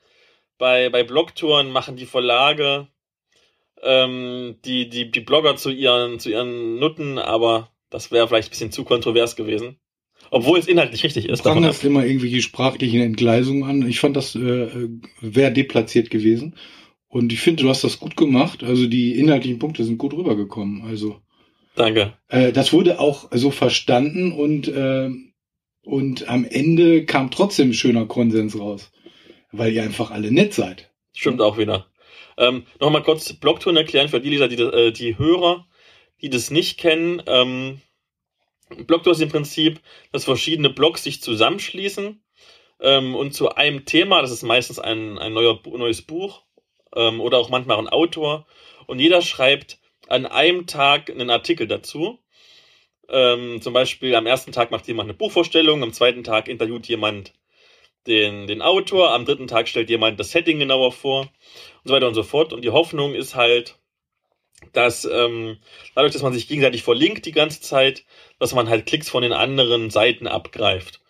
bei, 0.61 0.91
bei 0.91 1.03
Blogtouren 1.03 1.73
machen 1.73 1.97
die 1.97 2.07
Verlage 2.07 2.87
ähm, 3.83 4.57
die, 4.65 4.89
die, 4.89 5.11
die 5.11 5.21
Blogger 5.21 5.57
zu 5.57 5.71
ihren, 5.71 6.19
zu 6.19 6.31
ihren 6.31 6.79
Nutten, 6.79 7.19
aber 7.19 7.71
das 7.89 8.13
wäre 8.13 8.29
vielleicht 8.29 8.49
ein 8.49 8.51
bisschen 8.51 8.73
zu 8.73 8.85
kontrovers 8.85 9.37
gewesen. 9.37 9.77
Obwohl 10.31 10.59
es 10.59 10.69
inhaltlich 10.69 11.03
richtig 11.03 11.29
ist. 11.29 11.45
davon 11.45 11.63
Prangerst 11.63 11.83
immer 11.83 12.05
irgendwelche 12.05 12.43
sprachlichen 12.43 13.01
Entgleisungen 13.01 13.65
an. 13.65 13.89
Ich 13.89 13.99
fand, 14.01 14.17
das 14.17 14.37
äh, 14.37 14.89
wäre 15.21 15.51
deplatziert 15.51 16.11
gewesen. 16.11 16.57
Und 17.09 17.33
ich 17.33 17.41
finde, 17.41 17.65
du 17.65 17.69
hast 17.69 17.83
das 17.83 17.99
gut 17.99 18.17
gemacht. 18.17 18.63
Also 18.63 18.87
die 18.87 19.19
inhaltlichen 19.19 19.59
Punkte 19.59 19.83
sind 19.83 19.99
gut 19.99 20.13
rübergekommen. 20.13 20.83
Also. 20.87 21.21
Danke. 21.75 22.13
äh, 22.29 22.53
das 22.53 22.73
wurde 22.73 23.01
auch 23.01 23.31
so 23.33 23.51
verstanden 23.51 24.33
und 24.33 24.69
äh, 24.69 25.11
und 25.83 26.29
am 26.29 26.45
Ende 26.45 27.07
kam 27.07 27.31
trotzdem 27.31 27.71
ein 27.71 27.75
schöner 27.75 28.05
Konsens 28.05 28.59
raus, 28.59 28.93
weil 29.53 29.73
ihr 29.73 29.83
einfach 29.83 30.11
alle 30.11 30.31
nett 30.31 30.55
seid. 30.55 30.91
Stimmt 31.13 31.41
auch 31.41 31.59
wieder. 31.59 31.87
Ähm, 32.37 32.67
Nochmal 32.81 33.03
kurz 33.03 33.33
Blogtouren 33.33 33.77
erklären 33.77 34.09
für 34.09 34.21
die 34.21 34.31
Leser, 34.31 34.49
die, 34.49 34.63
äh, 34.63 34.93
die 34.93 35.19
Hörer, 35.19 35.67
die 36.21 36.31
das 36.31 36.51
nicht 36.51 36.79
kennen. 36.79 37.23
Ähm, 37.27 37.81
Blogtour 38.87 39.13
ist 39.13 39.21
im 39.21 39.31
Prinzip, 39.31 39.81
dass 40.13 40.25
verschiedene 40.25 40.71
Blogs 40.71 41.03
sich 41.03 41.23
zusammenschließen 41.23 42.23
ähm, 42.81 43.15
und 43.15 43.33
zu 43.33 43.51
einem 43.51 43.85
Thema, 43.85 44.23
das 44.23 44.31
ist 44.31 44.43
meistens 44.43 44.79
ein, 44.79 45.19
ein 45.19 45.33
neuer, 45.33 45.61
neues 45.67 46.03
Buch 46.03 46.43
ähm, 46.95 47.21
oder 47.21 47.39
auch 47.39 47.51
manchmal 47.51 47.79
ein 47.79 47.89
Autor, 47.89 48.47
und 48.87 48.99
jeder 48.99 49.23
schreibt 49.23 49.79
an 50.09 50.27
einem 50.27 50.67
Tag 50.67 51.11
einen 51.11 51.31
Artikel 51.31 51.67
dazu. 51.67 52.19
Ähm, 53.09 53.61
zum 53.61 53.73
Beispiel 53.73 54.15
am 54.15 54.27
ersten 54.27 54.53
Tag 54.53 54.71
macht 54.71 54.87
jemand 54.87 55.09
eine 55.09 55.17
Buchvorstellung, 55.17 55.83
am 55.83 55.93
zweiten 55.93 56.25
Tag 56.25 56.49
interviewt 56.49 56.87
jemand 56.87 57.33
den, 58.07 58.47
den 58.47 58.63
Autor, 58.63 59.13
am 59.13 59.25
dritten 59.25 59.47
Tag 59.47 59.69
stellt 59.69 59.91
jemand 59.91 60.19
das 60.19 60.31
Setting 60.31 60.59
genauer 60.59 60.93
vor 60.93 61.23
und 61.23 61.29
so 61.85 61.95
weiter 61.95 62.09
und 62.09 62.15
so 62.15 62.23
fort. 62.23 62.53
Und 62.53 62.63
die 62.63 62.71
Hoffnung 62.71 63.15
ist 63.15 63.35
halt, 63.35 63.79
dass 64.73 65.05
ähm, 65.05 65.59
dadurch, 65.95 66.13
dass 66.13 66.23
man 66.23 66.33
sich 66.33 66.49
gegenseitig 66.49 66.83
verlinkt 66.83 67.27
die 67.27 67.33
ganze 67.33 67.61
Zeit, 67.61 68.05
dass 68.39 68.55
man 68.55 68.69
halt 68.69 68.87
Klicks 68.87 69.09
von 69.09 69.23
den 69.23 69.33
anderen 69.33 69.91
Seiten 69.91 70.27
abgreift. 70.27 71.01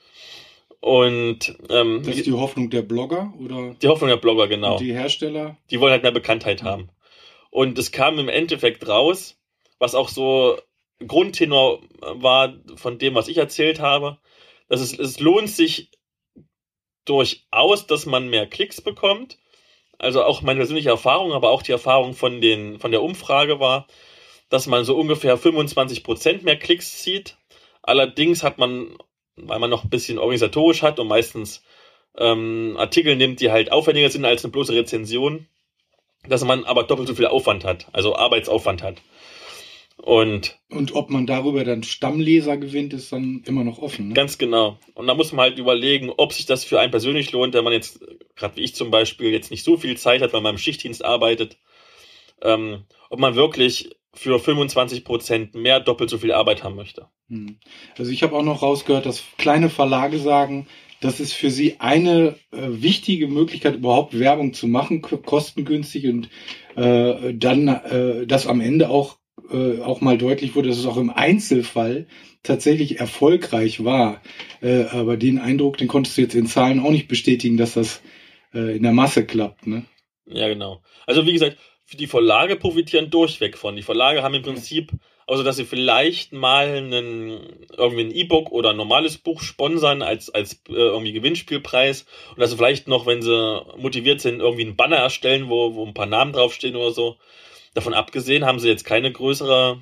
Und 0.80 1.56
ähm, 1.68 2.02
Das 2.04 2.16
ist 2.16 2.26
die 2.26 2.32
Hoffnung 2.32 2.70
der 2.70 2.82
Blogger 2.82 3.32
oder 3.38 3.74
die 3.74 3.88
Hoffnung 3.88 4.08
der 4.08 4.16
Blogger, 4.16 4.48
genau. 4.48 4.78
die 4.78 4.94
Hersteller. 4.94 5.58
Die 5.70 5.78
wollen 5.80 5.92
halt 5.92 6.02
mehr 6.02 6.12
Bekanntheit 6.12 6.62
haben. 6.62 6.88
Und 7.50 7.78
es 7.78 7.92
kam 7.92 8.18
im 8.18 8.28
Endeffekt 8.28 8.88
raus, 8.88 9.38
was 9.78 9.94
auch 9.94 10.08
so 10.08 10.58
Grundtenor 11.06 11.80
war 12.00 12.54
von 12.76 12.98
dem, 12.98 13.14
was 13.14 13.28
ich 13.28 13.36
erzählt 13.36 13.80
habe, 13.80 14.18
dass 14.68 14.80
es, 14.80 14.98
es 14.98 15.20
lohnt 15.20 15.50
sich 15.50 15.90
durchaus, 17.10 17.86
dass 17.86 18.06
man 18.06 18.28
mehr 18.28 18.46
Klicks 18.46 18.80
bekommt. 18.80 19.38
Also 19.98 20.22
auch 20.22 20.40
meine 20.42 20.60
persönliche 20.60 20.90
Erfahrung, 20.90 21.32
aber 21.32 21.50
auch 21.50 21.62
die 21.62 21.72
Erfahrung 21.72 22.14
von, 22.14 22.40
den, 22.40 22.78
von 22.78 22.90
der 22.90 23.02
Umfrage 23.02 23.60
war, 23.60 23.86
dass 24.48 24.66
man 24.66 24.84
so 24.84 24.96
ungefähr 24.96 25.38
25% 25.38 26.42
mehr 26.42 26.56
Klicks 26.56 27.02
zieht. 27.02 27.36
Allerdings 27.82 28.42
hat 28.42 28.58
man, 28.58 28.96
weil 29.36 29.58
man 29.58 29.70
noch 29.70 29.84
ein 29.84 29.90
bisschen 29.90 30.18
organisatorisch 30.18 30.82
hat 30.82 30.98
und 30.98 31.08
meistens 31.08 31.62
ähm, 32.16 32.76
Artikel 32.78 33.16
nimmt, 33.16 33.40
die 33.40 33.50
halt 33.50 33.72
aufwendiger 33.72 34.08
sind 34.08 34.24
als 34.24 34.44
eine 34.44 34.52
bloße 34.52 34.72
Rezension, 34.72 35.46
dass 36.28 36.44
man 36.44 36.64
aber 36.64 36.84
doppelt 36.84 37.08
so 37.08 37.14
viel 37.14 37.26
Aufwand 37.26 37.64
hat, 37.64 37.86
also 37.92 38.16
Arbeitsaufwand 38.16 38.82
hat. 38.82 38.96
Und 40.02 40.58
Und 40.70 40.94
ob 40.94 41.10
man 41.10 41.26
darüber 41.26 41.62
dann 41.64 41.82
Stammleser 41.82 42.56
gewinnt, 42.56 42.92
ist 42.94 43.12
dann 43.12 43.42
immer 43.46 43.64
noch 43.64 43.78
offen. 43.78 44.08
Ne? 44.08 44.14
ganz 44.14 44.38
genau. 44.38 44.78
Und 44.94 45.06
da 45.06 45.14
muss 45.14 45.32
man 45.32 45.40
halt 45.44 45.58
überlegen, 45.58 46.10
ob 46.16 46.32
sich 46.32 46.46
das 46.46 46.64
für 46.64 46.80
einen 46.80 46.90
persönlich 46.90 47.32
lohnt, 47.32 47.54
wenn 47.54 47.64
man 47.64 47.72
jetzt, 47.72 48.00
gerade 48.34 48.56
wie 48.56 48.62
ich 48.62 48.74
zum 48.74 48.90
Beispiel, 48.90 49.30
jetzt 49.30 49.50
nicht 49.50 49.64
so 49.64 49.76
viel 49.76 49.96
Zeit 49.96 50.22
hat, 50.22 50.32
weil 50.32 50.40
man 50.40 50.54
im 50.54 50.58
Schichtdienst 50.58 51.04
arbeitet, 51.04 51.58
ähm, 52.42 52.84
ob 53.10 53.18
man 53.20 53.34
wirklich 53.34 53.90
für 54.14 54.38
25% 54.40 55.56
mehr 55.56 55.80
doppelt 55.80 56.10
so 56.10 56.18
viel 56.18 56.32
Arbeit 56.32 56.64
haben 56.64 56.74
möchte. 56.74 57.06
Hm. 57.28 57.58
Also 57.98 58.10
ich 58.10 58.22
habe 58.22 58.34
auch 58.36 58.42
noch 58.42 58.62
rausgehört, 58.62 59.06
dass 59.06 59.22
kleine 59.38 59.70
Verlage 59.70 60.18
sagen, 60.18 60.66
das 61.00 61.20
ist 61.20 61.32
für 61.32 61.50
sie 61.50 61.76
eine 61.78 62.36
äh, 62.52 62.58
wichtige 62.68 63.28
Möglichkeit, 63.28 63.76
überhaupt 63.76 64.18
Werbung 64.18 64.52
zu 64.52 64.66
machen, 64.66 65.00
ko- 65.00 65.18
kostengünstig 65.18 66.06
und 66.08 66.28
äh, 66.76 67.32
dann 67.34 67.68
äh, 67.68 68.26
das 68.26 68.46
am 68.46 68.60
Ende 68.60 68.90
auch 68.90 69.19
äh, 69.50 69.80
auch 69.80 70.00
mal 70.00 70.18
deutlich 70.18 70.54
wurde, 70.54 70.68
dass 70.68 70.78
es 70.78 70.86
auch 70.86 70.96
im 70.96 71.10
Einzelfall 71.10 72.06
tatsächlich 72.42 73.00
erfolgreich 73.00 73.84
war. 73.84 74.22
Äh, 74.62 74.84
aber 74.84 75.16
den 75.16 75.38
Eindruck, 75.38 75.78
den 75.78 75.88
konntest 75.88 76.16
du 76.16 76.22
jetzt 76.22 76.34
in 76.34 76.46
Zahlen 76.46 76.80
auch 76.80 76.90
nicht 76.90 77.08
bestätigen, 77.08 77.56
dass 77.56 77.74
das 77.74 78.02
äh, 78.54 78.76
in 78.76 78.82
der 78.82 78.92
Masse 78.92 79.24
klappt. 79.24 79.66
Ne? 79.66 79.84
Ja, 80.26 80.48
genau. 80.48 80.82
Also 81.06 81.26
wie 81.26 81.32
gesagt, 81.32 81.58
die 81.98 82.06
Verlage 82.06 82.56
profitieren 82.56 83.10
durchweg 83.10 83.58
von. 83.58 83.76
Die 83.76 83.82
Verlage 83.82 84.22
haben 84.22 84.34
im 84.34 84.42
Prinzip, 84.42 84.92
außer 85.26 85.42
dass 85.42 85.56
sie 85.56 85.64
vielleicht 85.64 86.32
mal 86.32 86.68
einen, 86.68 87.66
irgendwie 87.76 88.04
ein 88.04 88.14
E-Book 88.14 88.52
oder 88.52 88.70
ein 88.70 88.76
normales 88.76 89.18
Buch 89.18 89.42
sponsern 89.42 90.02
als, 90.02 90.30
als 90.30 90.62
äh, 90.68 90.74
irgendwie 90.74 91.12
Gewinnspielpreis 91.12 92.06
und 92.30 92.40
dass 92.40 92.50
sie 92.50 92.56
vielleicht 92.56 92.86
noch, 92.86 93.06
wenn 93.06 93.22
sie 93.22 93.62
motiviert 93.76 94.20
sind, 94.20 94.40
irgendwie 94.40 94.62
einen 94.62 94.76
Banner 94.76 94.96
erstellen, 94.96 95.48
wo, 95.48 95.74
wo 95.74 95.84
ein 95.84 95.94
paar 95.94 96.06
Namen 96.06 96.32
draufstehen 96.32 96.76
oder 96.76 96.92
so. 96.92 97.16
Davon 97.74 97.94
abgesehen 97.94 98.44
haben 98.44 98.58
sie 98.58 98.68
jetzt 98.68 98.84
keine 98.84 99.12
größere 99.12 99.80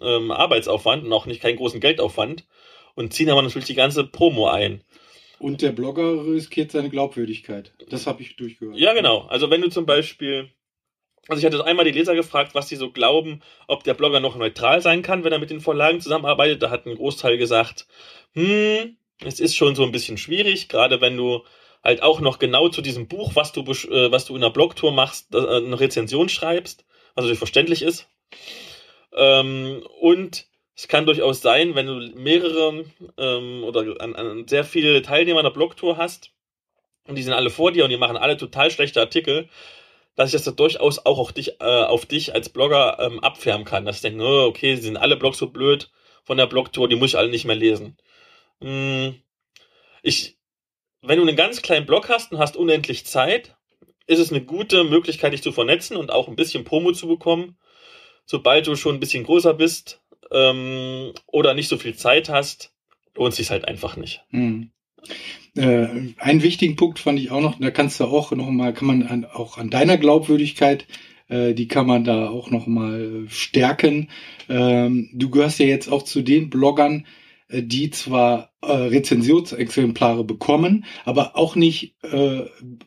ähm, 0.00 0.30
Arbeitsaufwand 0.30 1.04
und 1.04 1.12
auch 1.12 1.26
nicht 1.26 1.40
keinen 1.40 1.56
großen 1.56 1.80
Geldaufwand 1.80 2.46
und 2.94 3.12
ziehen 3.12 3.30
aber 3.30 3.42
natürlich 3.42 3.66
die 3.66 3.74
ganze 3.74 4.04
Promo 4.04 4.48
ein. 4.48 4.82
Und 5.38 5.62
der 5.62 5.72
Blogger 5.72 6.24
riskiert 6.26 6.70
seine 6.70 6.90
Glaubwürdigkeit. 6.90 7.72
Das 7.88 8.06
habe 8.06 8.22
ich 8.22 8.36
durchgehört. 8.36 8.78
Ja, 8.78 8.94
genau. 8.94 9.26
Also 9.28 9.50
wenn 9.50 9.60
du 9.60 9.68
zum 9.68 9.84
Beispiel, 9.84 10.50
also 11.28 11.40
ich 11.40 11.44
hatte 11.44 11.64
einmal 11.64 11.84
die 11.84 11.90
Leser 11.90 12.14
gefragt, 12.14 12.54
was 12.54 12.68
sie 12.68 12.76
so 12.76 12.90
glauben, 12.90 13.42
ob 13.66 13.84
der 13.84 13.94
Blogger 13.94 14.20
noch 14.20 14.36
neutral 14.36 14.80
sein 14.80 15.02
kann, 15.02 15.24
wenn 15.24 15.32
er 15.32 15.38
mit 15.38 15.50
den 15.50 15.60
Verlagen 15.60 16.00
zusammenarbeitet. 16.00 16.62
Da 16.62 16.70
hat 16.70 16.86
ein 16.86 16.94
Großteil 16.94 17.36
gesagt, 17.36 17.86
hm, 18.32 18.96
es 19.24 19.40
ist 19.40 19.56
schon 19.56 19.74
so 19.74 19.84
ein 19.84 19.92
bisschen 19.92 20.18
schwierig, 20.18 20.68
gerade 20.68 21.00
wenn 21.00 21.16
du 21.16 21.42
halt 21.82 22.02
auch 22.02 22.20
noch 22.20 22.38
genau 22.38 22.68
zu 22.68 22.80
diesem 22.80 23.08
Buch, 23.08 23.32
was 23.34 23.52
du, 23.52 23.62
äh, 23.62 24.10
was 24.10 24.24
du 24.24 24.34
in 24.34 24.40
der 24.40 24.50
Blogtour 24.50 24.92
machst, 24.92 25.34
äh, 25.34 25.38
eine 25.38 25.78
Rezension 25.78 26.28
schreibst, 26.28 26.84
was 27.14 27.24
natürlich 27.24 27.38
verständlich 27.38 27.82
ist. 27.82 28.08
Ähm, 29.12 29.86
und 30.00 30.46
es 30.76 30.88
kann 30.88 31.06
durchaus 31.06 31.40
sein, 31.40 31.74
wenn 31.74 31.86
du 31.86 31.94
mehrere 32.16 32.84
ähm, 33.16 33.64
oder 33.64 34.00
an, 34.00 34.14
an 34.16 34.48
sehr 34.48 34.64
viele 34.64 35.02
Teilnehmer 35.02 35.40
einer 35.40 35.52
Blogtour 35.52 35.96
hast 35.96 36.32
und 37.06 37.16
die 37.16 37.22
sind 37.22 37.32
alle 37.32 37.50
vor 37.50 37.70
dir 37.70 37.84
und 37.84 37.90
die 37.90 37.96
machen 37.96 38.16
alle 38.16 38.36
total 38.36 38.70
schlechte 38.70 39.00
Artikel, 39.00 39.48
dass 40.16 40.28
ich 40.28 40.32
das 40.32 40.44
da 40.44 40.50
durchaus 40.52 41.04
auch 41.04 41.18
auf 41.18 41.32
dich, 41.32 41.60
äh, 41.60 41.64
auf 41.64 42.06
dich 42.06 42.34
als 42.34 42.48
Blogger 42.48 42.98
ähm, 43.00 43.20
abfärben 43.20 43.64
kann. 43.64 43.84
Dass 43.84 43.96
ich 43.96 44.02
denke, 44.02 44.24
oh, 44.24 44.46
okay, 44.46 44.76
sie 44.76 44.82
sind 44.82 44.96
alle 44.96 45.16
Blogs 45.16 45.38
so 45.38 45.48
blöd 45.48 45.90
von 46.22 46.38
der 46.38 46.46
Blogtour, 46.46 46.88
die 46.88 46.96
muss 46.96 47.10
ich 47.10 47.18
alle 47.18 47.28
nicht 47.28 47.44
mehr 47.44 47.56
lesen. 47.56 47.96
Hm, 48.60 49.20
ich, 50.02 50.38
wenn 51.02 51.18
du 51.18 51.26
einen 51.26 51.36
ganz 51.36 51.62
kleinen 51.62 51.86
Blog 51.86 52.08
hast 52.08 52.32
und 52.32 52.38
hast 52.38 52.56
unendlich 52.56 53.06
Zeit, 53.06 53.53
ist 54.06 54.18
es 54.18 54.30
eine 54.30 54.44
gute 54.44 54.84
Möglichkeit, 54.84 55.32
dich 55.32 55.42
zu 55.42 55.52
vernetzen 55.52 55.96
und 55.96 56.10
auch 56.10 56.28
ein 56.28 56.36
bisschen 56.36 56.64
Promo 56.64 56.92
zu 56.92 57.08
bekommen. 57.08 57.56
Sobald 58.26 58.66
du 58.66 58.76
schon 58.76 58.96
ein 58.96 59.00
bisschen 59.00 59.24
größer 59.24 59.54
bist, 59.54 60.02
ähm, 60.30 61.12
oder 61.26 61.54
nicht 61.54 61.68
so 61.68 61.78
viel 61.78 61.94
Zeit 61.94 62.28
hast, 62.28 62.72
lohnt 63.14 63.34
sich 63.34 63.50
halt 63.50 63.66
einfach 63.66 63.96
nicht. 63.96 64.22
Hm. 64.30 64.70
Äh, 65.56 65.86
einen 66.18 66.42
wichtigen 66.42 66.76
Punkt 66.76 66.98
fand 66.98 67.18
ich 67.18 67.30
auch 67.30 67.40
noch, 67.40 67.58
da 67.58 67.70
kannst 67.70 68.00
du 68.00 68.04
auch 68.04 68.32
noch 68.32 68.50
mal, 68.50 68.72
kann 68.74 68.88
man 68.88 69.02
an, 69.04 69.24
auch 69.24 69.58
an 69.58 69.70
deiner 69.70 69.98
Glaubwürdigkeit, 69.98 70.86
äh, 71.28 71.54
die 71.54 71.68
kann 71.68 71.86
man 71.86 72.04
da 72.04 72.28
auch 72.28 72.50
noch 72.50 72.66
mal 72.66 73.26
stärken. 73.28 74.10
Ähm, 74.48 75.10
du 75.12 75.30
gehörst 75.30 75.58
ja 75.60 75.66
jetzt 75.66 75.88
auch 75.88 76.02
zu 76.02 76.22
den 76.22 76.50
Bloggern, 76.50 77.00
äh, 77.00 77.23
die 77.62 77.90
zwar 77.90 78.50
äh, 78.62 78.72
Rezensionsexemplare 78.72 80.24
bekommen, 80.24 80.84
aber 81.04 81.36
auch 81.36 81.56
nicht 81.56 81.94
äh, 82.02 82.42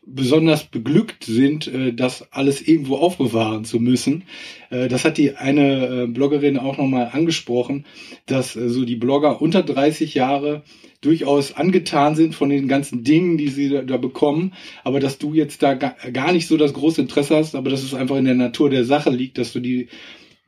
besonders 0.06 0.64
beglückt 0.64 1.24
sind, 1.24 1.66
äh, 1.68 1.92
das 1.92 2.32
alles 2.32 2.66
irgendwo 2.66 2.96
aufbewahren 2.96 3.64
zu 3.64 3.78
müssen. 3.78 4.24
Äh, 4.70 4.88
das 4.88 5.04
hat 5.04 5.18
die 5.18 5.36
eine 5.36 5.86
äh, 5.86 6.06
Bloggerin 6.06 6.58
auch 6.58 6.78
nochmal 6.78 7.10
angesprochen, 7.12 7.86
dass 8.26 8.56
äh, 8.56 8.68
so 8.68 8.84
die 8.84 8.96
Blogger 8.96 9.40
unter 9.40 9.62
30 9.62 10.14
Jahre 10.14 10.62
durchaus 11.00 11.52
angetan 11.52 12.16
sind 12.16 12.34
von 12.34 12.50
den 12.50 12.66
ganzen 12.66 13.04
Dingen, 13.04 13.38
die 13.38 13.48
sie 13.48 13.68
da, 13.68 13.82
da 13.82 13.96
bekommen, 13.96 14.54
aber 14.82 14.98
dass 14.98 15.18
du 15.18 15.32
jetzt 15.32 15.62
da 15.62 15.74
ga, 15.74 15.94
gar 16.12 16.32
nicht 16.32 16.48
so 16.48 16.56
das 16.56 16.72
große 16.72 17.00
Interesse 17.00 17.36
hast, 17.36 17.54
aber 17.54 17.70
dass 17.70 17.84
es 17.84 17.94
einfach 17.94 18.16
in 18.16 18.24
der 18.24 18.34
Natur 18.34 18.68
der 18.68 18.84
Sache 18.84 19.10
liegt, 19.10 19.38
dass 19.38 19.52
du 19.52 19.60
die 19.60 19.88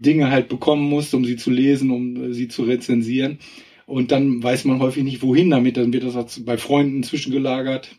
Dinge 0.00 0.30
halt 0.30 0.48
bekommen 0.48 0.88
musst, 0.88 1.14
um 1.14 1.24
sie 1.24 1.36
zu 1.36 1.50
lesen, 1.50 1.90
um 1.90 2.30
äh, 2.30 2.32
sie 2.32 2.48
zu 2.48 2.64
rezensieren. 2.64 3.38
Und 3.90 4.12
dann 4.12 4.40
weiß 4.40 4.66
man 4.66 4.78
häufig 4.78 5.02
nicht, 5.02 5.20
wohin 5.20 5.50
damit. 5.50 5.76
Dann 5.76 5.92
wird 5.92 6.04
das 6.04 6.44
bei 6.44 6.56
Freunden 6.56 7.02
zwischengelagert. 7.02 7.90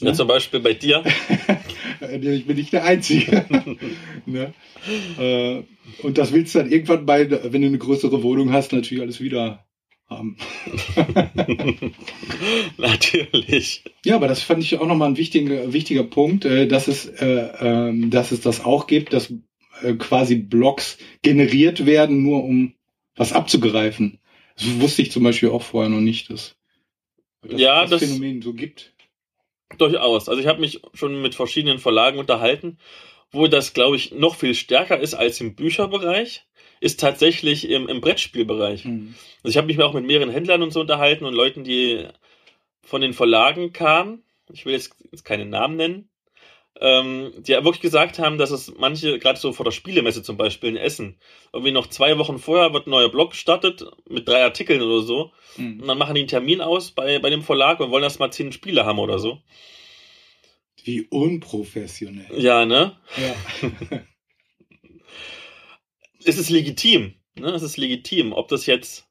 Ja, 0.00 0.10
ne? 0.10 0.14
zum 0.14 0.28
Beispiel 0.28 0.60
bei 0.60 0.74
dir. 0.74 1.02
ich 2.20 2.46
bin 2.46 2.56
nicht 2.56 2.74
der 2.74 2.84
Einzige. 2.84 3.46
ne? 4.26 4.52
Äh, 5.18 5.62
und 6.02 6.18
das 6.18 6.34
willst 6.34 6.54
du 6.54 6.58
dann 6.58 6.70
irgendwann 6.70 7.06
bei, 7.06 7.30
wenn 7.30 7.62
du 7.62 7.68
eine 7.68 7.78
größere 7.78 8.22
Wohnung 8.22 8.52
hast, 8.52 8.72
natürlich 8.72 9.02
alles 9.02 9.22
wieder 9.22 9.64
haben. 10.10 10.36
natürlich. 12.76 13.84
Ja, 14.04 14.16
aber 14.16 14.28
das 14.28 14.42
fand 14.42 14.62
ich 14.62 14.78
auch 14.78 14.86
nochmal 14.86 15.08
ein 15.08 15.16
wichtiger, 15.16 15.72
wichtiger 15.72 16.04
Punkt, 16.04 16.44
äh, 16.44 16.68
dass 16.68 16.88
es, 16.88 17.06
äh, 17.06 17.48
ähm, 17.58 18.10
dass 18.10 18.32
es 18.32 18.42
das 18.42 18.62
auch 18.64 18.86
gibt, 18.86 19.14
dass 19.14 19.32
quasi 19.98 20.36
Blogs 20.36 20.98
generiert 21.22 21.86
werden, 21.86 22.22
nur 22.22 22.44
um 22.44 22.74
was 23.16 23.32
abzugreifen. 23.32 24.18
Das 24.56 24.80
wusste 24.80 25.02
ich 25.02 25.10
zum 25.10 25.22
Beispiel 25.22 25.50
auch 25.50 25.62
vorher 25.62 25.90
noch 25.90 26.00
nicht, 26.00 26.30
dass, 26.30 26.56
dass 27.42 27.60
ja, 27.60 27.82
das, 27.82 27.90
das 27.90 28.00
Phänomen 28.00 28.42
so 28.42 28.52
gibt. 28.52 28.92
Durchaus. 29.78 30.28
Also 30.28 30.40
ich 30.40 30.46
habe 30.46 30.60
mich 30.60 30.82
schon 30.94 31.22
mit 31.22 31.34
verschiedenen 31.34 31.78
Verlagen 31.78 32.18
unterhalten, 32.18 32.78
wo 33.30 33.46
das, 33.46 33.72
glaube 33.72 33.96
ich, 33.96 34.12
noch 34.12 34.36
viel 34.36 34.54
stärker 34.54 35.00
ist 35.00 35.14
als 35.14 35.40
im 35.40 35.54
Bücherbereich, 35.54 36.44
ist 36.80 37.00
tatsächlich 37.00 37.68
im, 37.68 37.88
im 37.88 38.00
Brettspielbereich. 38.00 38.84
Mhm. 38.84 39.14
Also 39.42 39.50
ich 39.50 39.56
habe 39.56 39.66
mich 39.68 39.80
auch 39.80 39.94
mit 39.94 40.04
mehreren 40.04 40.30
Händlern 40.30 40.62
und 40.62 40.72
so 40.72 40.80
unterhalten 40.80 41.24
und 41.24 41.34
Leuten, 41.34 41.64
die 41.64 42.06
von 42.82 43.00
den 43.00 43.14
Verlagen 43.14 43.72
kamen. 43.72 44.22
Ich 44.52 44.66
will 44.66 44.74
jetzt, 44.74 44.94
jetzt 45.10 45.24
keine 45.24 45.46
Namen 45.46 45.76
nennen, 45.76 46.08
ähm, 46.82 47.32
die 47.38 47.52
ja 47.52 47.64
wirklich 47.64 47.80
gesagt 47.80 48.18
haben, 48.18 48.38
dass 48.38 48.50
es 48.50 48.74
manche, 48.76 49.20
gerade 49.20 49.38
so 49.38 49.52
vor 49.52 49.64
der 49.64 49.70
Spielemesse 49.70 50.24
zum 50.24 50.36
Beispiel 50.36 50.70
in 50.70 50.76
Essen, 50.76 51.16
irgendwie 51.52 51.70
noch 51.70 51.86
zwei 51.86 52.18
Wochen 52.18 52.40
vorher 52.40 52.72
wird 52.72 52.88
ein 52.88 52.90
neuer 52.90 53.08
Blog 53.08 53.30
gestartet 53.30 53.84
mit 54.08 54.26
drei 54.26 54.42
Artikeln 54.42 54.82
oder 54.82 55.02
so. 55.02 55.30
Mhm. 55.56 55.80
Und 55.80 55.86
dann 55.86 55.96
machen 55.96 56.16
die 56.16 56.22
einen 56.22 56.28
Termin 56.28 56.60
aus 56.60 56.90
bei, 56.90 57.20
bei 57.20 57.30
dem 57.30 57.42
Verlag 57.42 57.78
und 57.78 57.92
wollen 57.92 58.02
erst 58.02 58.18
mal 58.18 58.32
zehn 58.32 58.50
Spiele 58.50 58.84
haben 58.84 58.98
oder 58.98 59.20
so. 59.20 59.40
Wie 60.82 61.02
unprofessionell. 61.02 62.26
Ja, 62.36 62.66
ne? 62.66 62.96
Ja. 63.16 63.70
es 66.24 66.36
ist 66.36 66.50
legitim. 66.50 67.14
Ne? 67.36 67.50
Es 67.50 67.62
ist 67.62 67.76
legitim. 67.76 68.32
Ob 68.32 68.48
das 68.48 68.66
jetzt 68.66 69.06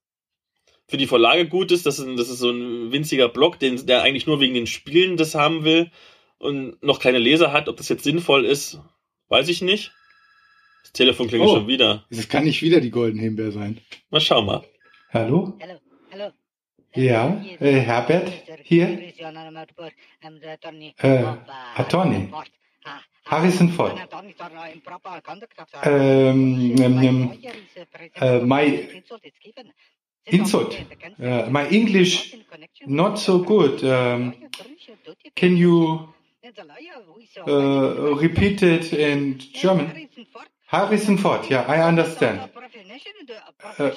für 0.89 0.97
die 0.97 1.07
Verlage 1.07 1.47
gut 1.47 1.71
ist, 1.71 1.85
das 1.85 1.99
ist, 1.99 2.19
das 2.19 2.27
ist 2.27 2.39
so 2.39 2.49
ein 2.49 2.91
winziger 2.91 3.29
Blog, 3.29 3.59
den, 3.59 3.85
der 3.85 4.01
eigentlich 4.01 4.27
nur 4.27 4.41
wegen 4.41 4.55
den 4.55 4.67
Spielen 4.67 5.15
das 5.15 5.35
haben 5.35 5.63
will 5.63 5.89
und 6.41 6.81
noch 6.81 6.99
keine 6.99 7.19
Leser 7.19 7.53
hat, 7.53 7.69
ob 7.69 7.77
das 7.77 7.87
jetzt 7.89 8.03
sinnvoll 8.03 8.45
ist, 8.45 8.79
weiß 9.29 9.47
ich 9.49 9.61
nicht. 9.61 9.91
Das 10.83 10.91
Telefon 10.93 11.27
klingelt 11.27 11.51
oh, 11.51 11.55
schon 11.57 11.67
wieder. 11.67 12.05
Das 12.09 12.27
kann 12.27 12.43
nicht 12.43 12.61
wieder 12.63 12.81
die 12.81 12.89
Golden 12.89 13.19
Himbeer 13.19 13.51
sein. 13.51 13.79
Mal 14.09 14.21
schau 14.21 14.41
mal. 14.41 14.63
Hallo? 15.13 15.53
Hallo, 15.61 15.79
hallo. 16.11 16.31
Ja, 16.95 17.41
äh, 17.59 17.79
Herbert 17.79 18.31
hier. 18.63 18.89
Äh, 20.97 21.23
Attorney. 21.75 22.29
Harrison 23.25 23.69
Ford. 23.69 23.99
Ähm, 25.83 26.75
ähm, 26.79 27.03
ähm, 27.03 27.37
äh, 28.15 28.39
my 28.39 28.89
insult. 30.25 30.85
Uh, 31.19 31.49
my 31.49 31.67
English 31.69 32.35
not 32.87 33.19
so 33.19 33.43
good. 33.43 33.83
Um, 33.83 34.33
can 35.35 35.55
you 35.55 36.09
uh, 37.47 38.15
repeat 38.15 38.63
it 38.63 38.93
in 38.93 39.37
German. 39.39 40.07
Harrison 40.67 41.17
Ford, 41.17 41.45
yeah, 41.49 41.65
I 41.67 41.81
understand. 41.81 42.49
Uh, 43.77 43.91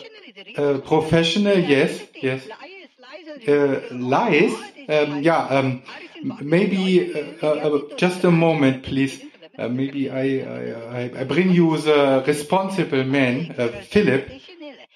uh, 0.56 0.78
professional, 0.78 1.58
yes, 1.58 2.00
yes. 2.20 2.48
Uh, 3.46 3.80
lies, 3.92 4.52
um, 4.88 5.22
yeah, 5.22 5.38
um, 5.38 5.82
maybe 6.22 7.14
uh, 7.42 7.46
uh, 7.46 7.80
just 7.96 8.24
a 8.24 8.30
moment, 8.30 8.82
please. 8.82 9.22
maybe 9.58 10.10
I, 10.10 10.40
I, 10.40 11.20
I 11.20 11.24
bring 11.24 11.50
you 11.50 11.76
the 11.76 12.24
responsible 12.26 13.04
man, 13.04 13.54
Philip. 13.88 14.30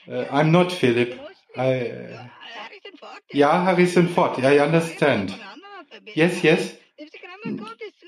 I'm 0.08 0.50
not 0.50 0.72
Philip. 0.72 1.14
I, 1.56 2.30
yeah, 3.32 3.64
Harrison 3.64 4.08
Ford, 4.08 4.44
I 4.44 4.58
understand. 4.58 5.34
Yes, 6.14 6.42
yes. 6.42 6.74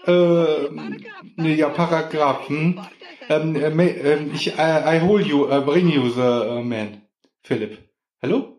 Äh, 0.07 1.55
ja, 1.55 1.69
Paragraphen. 1.69 2.81
Ähm, 3.29 3.55
äh, 3.79 4.25
ich, 4.35 4.49
I, 4.49 4.53
I 4.59 5.01
hold 5.01 5.27
you, 5.27 5.47
uh, 5.47 5.61
bring 5.61 5.89
you 5.89 6.09
the 6.09 6.21
uh, 6.21 6.63
man. 6.63 7.03
Philipp. 7.43 7.79
Hallo? 8.23 8.57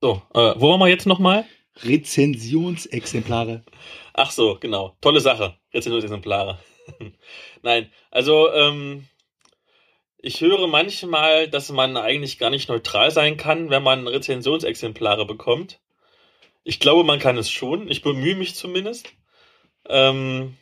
So, 0.00 0.22
äh, 0.34 0.54
wo 0.56 0.70
waren 0.70 0.80
wir 0.80 0.88
jetzt 0.88 1.06
nochmal? 1.06 1.44
Rezensionsexemplare. 1.82 3.64
Ach 4.14 4.30
so, 4.30 4.56
genau. 4.60 4.96
Tolle 5.00 5.20
Sache. 5.20 5.56
Rezensionsexemplare. 5.74 6.58
Nein, 7.62 7.90
also, 8.10 8.52
ähm, 8.52 9.06
Ich 10.20 10.40
höre 10.40 10.66
manchmal, 10.66 11.48
dass 11.48 11.70
man 11.70 11.96
eigentlich 11.96 12.38
gar 12.38 12.50
nicht 12.50 12.68
neutral 12.68 13.12
sein 13.12 13.36
kann, 13.36 13.70
wenn 13.70 13.84
man 13.84 14.08
Rezensionsexemplare 14.08 15.24
bekommt. 15.26 15.80
Ich 16.64 16.80
glaube, 16.80 17.04
man 17.04 17.20
kann 17.20 17.38
es 17.38 17.50
schon. 17.50 17.88
Ich 17.88 18.02
bemühe 18.02 18.34
mich 18.34 18.56
zumindest. 18.56 19.12
Ähm, 19.88 20.56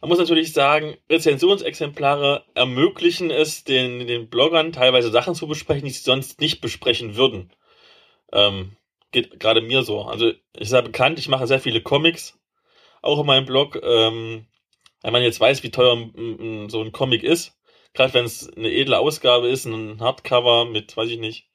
man 0.00 0.08
muss 0.10 0.18
natürlich 0.18 0.52
sagen, 0.52 0.96
Rezensionsexemplare 1.10 2.44
ermöglichen 2.54 3.30
es 3.30 3.64
den, 3.64 4.06
den 4.06 4.28
Bloggern 4.28 4.72
teilweise 4.72 5.10
Sachen 5.10 5.34
zu 5.34 5.46
besprechen, 5.46 5.86
die 5.86 5.90
sie 5.90 6.02
sonst 6.02 6.40
nicht 6.40 6.60
besprechen 6.60 7.16
würden. 7.16 7.50
Ähm, 8.32 8.76
geht 9.12 9.40
gerade 9.40 9.62
mir 9.62 9.82
so. 9.82 10.02
Also 10.02 10.32
ich 10.56 10.68
sei 10.68 10.82
bekannt, 10.82 11.18
ich 11.18 11.28
mache 11.28 11.46
sehr 11.46 11.60
viele 11.60 11.80
Comics, 11.80 12.38
auch 13.02 13.20
in 13.20 13.26
meinem 13.26 13.46
Blog. 13.46 13.80
Ähm, 13.82 14.46
wenn 15.02 15.12
man 15.12 15.22
jetzt 15.22 15.40
weiß, 15.40 15.62
wie 15.62 15.70
teuer 15.70 15.96
so 16.68 16.82
ein 16.82 16.92
Comic 16.92 17.22
ist, 17.22 17.56
gerade 17.94 18.14
wenn 18.14 18.24
es 18.24 18.52
eine 18.56 18.70
edle 18.70 18.98
Ausgabe 18.98 19.48
ist, 19.48 19.64
ein 19.64 20.00
Hardcover 20.00 20.66
mit, 20.66 20.96
weiß 20.96 21.10
ich 21.10 21.18
nicht, 21.18 21.48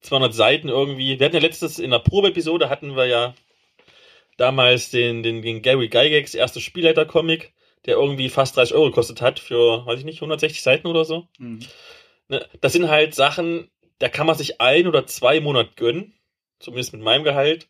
200 0.00 0.34
Seiten 0.34 0.68
irgendwie. 0.68 1.18
Wir 1.18 1.26
hatten 1.26 1.36
ja 1.36 1.42
letztes 1.42 1.78
in 1.78 1.90
der 1.90 1.98
Probeepisode 1.98 2.68
hatten 2.68 2.96
wir 2.96 3.06
ja 3.06 3.34
damals 4.36 4.90
den, 4.90 5.22
den, 5.22 5.42
den 5.42 5.62
Gary 5.62 5.88
Gygax 5.88 6.34
erste 6.34 6.60
Spielleiter-Comic 6.60 7.54
der 7.86 7.94
irgendwie 7.94 8.28
fast 8.28 8.56
30 8.56 8.74
Euro 8.74 8.86
gekostet 8.86 9.22
hat 9.22 9.38
für, 9.38 9.86
weiß 9.86 10.00
ich 10.00 10.04
nicht, 10.04 10.18
160 10.18 10.62
Seiten 10.62 10.86
oder 10.88 11.04
so. 11.04 11.28
Mhm. 11.38 11.60
Ne, 12.28 12.46
das 12.60 12.72
sind 12.72 12.88
halt 12.88 13.14
Sachen, 13.14 13.70
da 13.98 14.08
kann 14.08 14.26
man 14.26 14.36
sich 14.36 14.60
ein 14.60 14.86
oder 14.86 15.06
zwei 15.06 15.40
Monate 15.40 15.70
gönnen, 15.76 16.12
zumindest 16.58 16.92
mit 16.92 17.02
meinem 17.02 17.24
Gehalt. 17.24 17.68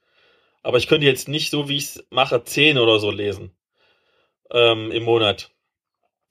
Aber 0.63 0.79
ich 0.79 0.89
könnte 0.89 1.07
jetzt 1.07 1.29
nicht 1.29 1.51
so, 1.51 1.69
wie 1.69 1.77
ich 1.77 1.85
es 1.85 2.07
mache, 2.11 2.43
zehn 2.43 2.79
oder 2.79 2.99
so 2.99 3.11
lesen 3.11 3.55
ähm, 4.51 4.91
im 4.91 5.05
Monat. 5.05 5.51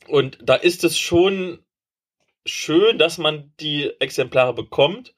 Und 0.07 0.39
da 0.41 0.55
ist 0.55 0.83
es 0.83 0.99
schon 0.99 1.63
schön, 2.45 2.97
dass 2.97 3.17
man 3.17 3.53
die 3.59 3.91
Exemplare 3.99 4.53
bekommt. 4.53 5.13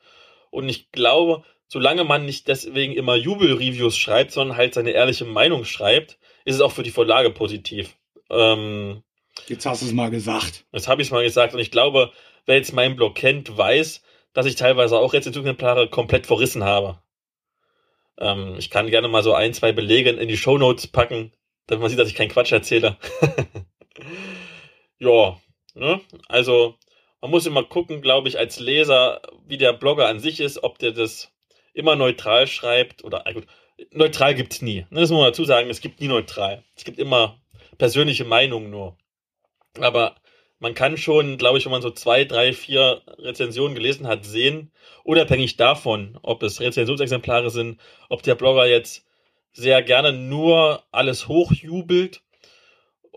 Und 0.51 0.70
ich 0.70 0.91
glaube, 0.91 1.43
solange 1.68 2.03
man 2.03 2.26
nicht 2.26 2.47
deswegen 2.47 2.93
immer 2.93 3.15
Jubelreviews 3.15 3.97
schreibt, 3.97 4.32
sondern 4.32 4.57
halt 4.57 4.74
seine 4.74 4.91
ehrliche 4.91 5.26
Meinung 5.26 5.65
schreibt, 5.65 6.18
ist 6.45 6.55
es 6.55 6.61
auch 6.61 6.72
für 6.72 6.84
die 6.84 6.91
Vorlage 6.91 7.30
positiv. 7.30 7.95
Ähm, 8.30 9.03
jetzt 9.47 9.65
hast 9.65 9.82
du 9.82 9.86
es 9.86 9.93
mal 9.93 10.09
gesagt. 10.09 10.65
Jetzt 10.72 10.88
habe 10.88 11.01
ich 11.01 11.09
es 11.09 11.11
mal 11.11 11.24
gesagt 11.24 11.53
und 11.53 11.59
ich 11.59 11.72
glaube, 11.72 12.11
wer 12.45 12.55
jetzt 12.55 12.74
meinen 12.74 12.95
Blog 12.95 13.15
kennt, 13.15 13.57
weiß, 13.57 14.01
dass 14.34 14.45
ich 14.45 14.55
teilweise 14.55 14.97
auch 14.97 15.13
Rezensionsexemplare 15.13 15.89
komplett 15.89 16.26
verrissen 16.26 16.63
habe. 16.63 16.99
Ähm, 18.20 18.55
ich 18.57 18.70
kann 18.70 18.89
gerne 18.89 19.07
mal 19.07 19.24
so 19.24 19.34
ein, 19.34 19.53
zwei 19.53 19.72
Belege 19.72 20.11
in 20.11 20.28
die 20.28 20.38
Show 20.38 20.57
Notes 20.57 20.88
packen, 20.88 21.34
damit 21.68 21.82
man 21.82 21.89
sieht, 21.89 21.99
dass 21.99 22.09
ich 22.09 22.15
keinen 22.15 22.30
Quatsch 22.30 22.51
erzähle. 22.51 22.97
ja, 24.99 25.38
ne? 25.74 26.01
Also 26.28 26.76
man 27.22 27.32
muss 27.32 27.45
immer 27.45 27.63
gucken, 27.63 28.01
glaube 28.01 28.28
ich, 28.28 28.38
als 28.39 28.59
Leser, 28.59 29.22
wie 29.45 29.57
der 29.57 29.74
Blogger 29.74 30.07
an 30.07 30.20
sich 30.20 30.39
ist, 30.39 30.63
ob 30.63 30.80
der 30.80 30.91
das 30.91 31.32
immer 31.78 31.95
neutral 31.95 32.47
schreibt 32.47 33.03
oder 33.03 33.23
gut, 33.34 33.45
neutral 33.91 34.36
gibt's 34.36 34.61
nie. 34.61 34.86
Ne, 34.89 35.01
das 35.01 35.09
muss 35.09 35.19
man 35.19 35.32
dazu 35.32 35.45
sagen, 35.45 35.69
es 35.69 35.82
gibt 35.82 36.01
nie 36.01 36.07
neutral. 36.07 36.63
Es 36.75 36.84
gibt 36.84 36.99
immer 36.99 37.39
persönliche 37.78 38.25
Meinung 38.25 38.69
nur. 38.69 38.97
Aber 39.80 40.15
man 40.59 40.73
kann 40.73 40.97
schon, 40.97 41.38
glaube 41.38 41.57
ich, 41.59 41.65
wenn 41.65 41.71
man 41.71 41.82
so 41.82 41.91
zwei, 41.91 42.25
drei, 42.25 42.53
vier 42.53 43.01
Rezensionen 43.19 43.75
gelesen 43.75 44.07
hat, 44.07 44.25
sehen, 44.25 44.71
unabhängig 45.03 45.57
davon, 45.57 46.17
ob 46.23 46.41
es 46.43 46.59
Rezensionsexemplare 46.59 47.51
sind, 47.51 47.80
ob 48.09 48.23
der 48.23 48.36
Blogger 48.36 48.65
jetzt 48.65 49.05
sehr 49.51 49.84
gerne 49.84 50.13
nur 50.13 50.84
alles 50.91 51.28
hochjubelt 51.28 52.21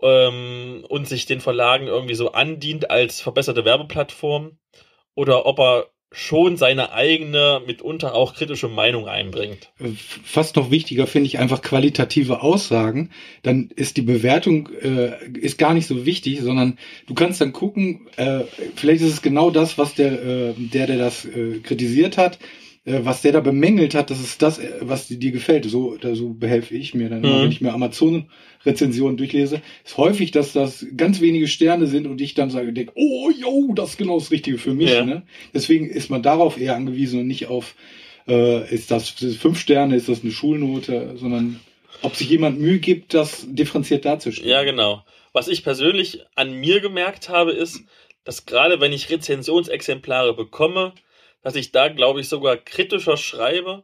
ähm, 0.01 0.85
und 0.87 1.07
sich 1.07 1.25
den 1.25 1.41
Verlagen 1.41 1.87
irgendwie 1.87 2.15
so 2.15 2.31
andient 2.31 2.91
als 2.91 3.21
verbesserte 3.21 3.65
Werbeplattform 3.65 4.57
oder 5.15 5.45
ob 5.45 5.59
er 5.59 5.87
schon 6.11 6.57
seine 6.57 6.91
eigene, 6.91 7.61
mitunter 7.65 8.13
auch 8.13 8.35
kritische 8.35 8.67
Meinung 8.67 9.07
einbringt. 9.07 9.71
Fast 10.25 10.57
noch 10.57 10.69
wichtiger 10.69 11.07
finde 11.07 11.27
ich 11.27 11.39
einfach 11.39 11.61
qualitative 11.61 12.41
Aussagen. 12.41 13.11
Dann 13.43 13.69
ist 13.73 13.95
die 13.95 14.01
Bewertung 14.01 14.67
äh, 14.81 15.13
ist 15.39 15.57
gar 15.57 15.73
nicht 15.73 15.87
so 15.87 16.05
wichtig, 16.05 16.41
sondern 16.41 16.77
du 17.07 17.13
kannst 17.13 17.39
dann 17.39 17.53
gucken, 17.53 18.07
äh, 18.17 18.41
vielleicht 18.75 19.01
ist 19.01 19.13
es 19.13 19.21
genau 19.21 19.51
das, 19.51 19.77
was 19.77 19.93
der, 19.95 20.11
äh, 20.11 20.53
der, 20.57 20.87
der 20.87 20.97
das 20.97 21.23
äh, 21.23 21.59
kritisiert 21.59 22.17
hat, 22.17 22.39
was 22.83 23.21
der 23.21 23.31
da 23.31 23.41
bemängelt 23.41 23.93
hat, 23.93 24.09
das 24.09 24.19
ist 24.19 24.41
das, 24.41 24.57
äh, 24.57 24.71
was 24.81 25.07
dir 25.07 25.31
gefällt. 25.31 25.65
So, 25.65 25.97
so 26.13 26.33
behelfe 26.33 26.75
ich 26.75 26.93
mir 26.95 27.09
dann, 27.09 27.21
mhm. 27.21 27.43
wenn 27.43 27.51
ich 27.51 27.61
mir 27.61 27.73
Amazon-Rezensionen 27.73 29.17
durchlese. 29.17 29.61
Ist 29.85 29.97
häufig, 29.97 30.31
dass 30.31 30.53
das 30.53 30.85
ganz 30.97 31.21
wenige 31.21 31.47
Sterne 31.47 31.85
sind 31.85 32.07
und 32.07 32.19
ich 32.21 32.33
dann 32.33 32.49
sage, 32.49 32.73
denk, 32.73 32.91
oh, 32.95 33.29
yo, 33.29 33.73
das 33.75 33.91
ist 33.91 33.97
genau 33.97 34.17
das 34.17 34.31
Richtige 34.31 34.57
für 34.57 34.73
mich. 34.73 34.89
Ja. 34.89 35.05
Ne? 35.05 35.23
Deswegen 35.53 35.87
ist 35.87 36.09
man 36.09 36.23
darauf 36.23 36.59
eher 36.59 36.75
angewiesen 36.75 37.19
und 37.19 37.27
nicht 37.27 37.47
auf, 37.47 37.75
äh, 38.27 38.73
ist 38.73 38.89
das 38.89 39.09
fünf 39.09 39.59
Sterne, 39.59 39.95
ist 39.95 40.09
das 40.09 40.23
eine 40.23 40.31
Schulnote, 40.31 41.15
sondern 41.17 41.59
ob 42.01 42.15
sich 42.15 42.29
jemand 42.29 42.59
Mühe 42.59 42.79
gibt, 42.79 43.13
das 43.13 43.45
differenziert 43.47 44.05
darzustellen. 44.05 44.49
Ja, 44.49 44.63
genau. 44.63 45.03
Was 45.33 45.47
ich 45.47 45.63
persönlich 45.63 46.21
an 46.35 46.53
mir 46.53 46.81
gemerkt 46.81 47.29
habe, 47.29 47.51
ist, 47.51 47.83
dass 48.23 48.47
gerade 48.47 48.81
wenn 48.81 48.91
ich 48.91 49.11
Rezensionsexemplare 49.11 50.35
bekomme, 50.35 50.93
dass 51.41 51.55
ich 51.55 51.71
da, 51.71 51.87
glaube 51.87 52.21
ich, 52.21 52.29
sogar 52.29 52.57
kritischer 52.57 53.17
schreibe, 53.17 53.83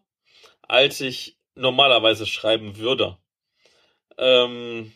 als 0.61 1.01
ich 1.01 1.37
normalerweise 1.55 2.25
schreiben 2.25 2.77
würde. 2.77 3.17
Ähm, 4.17 4.91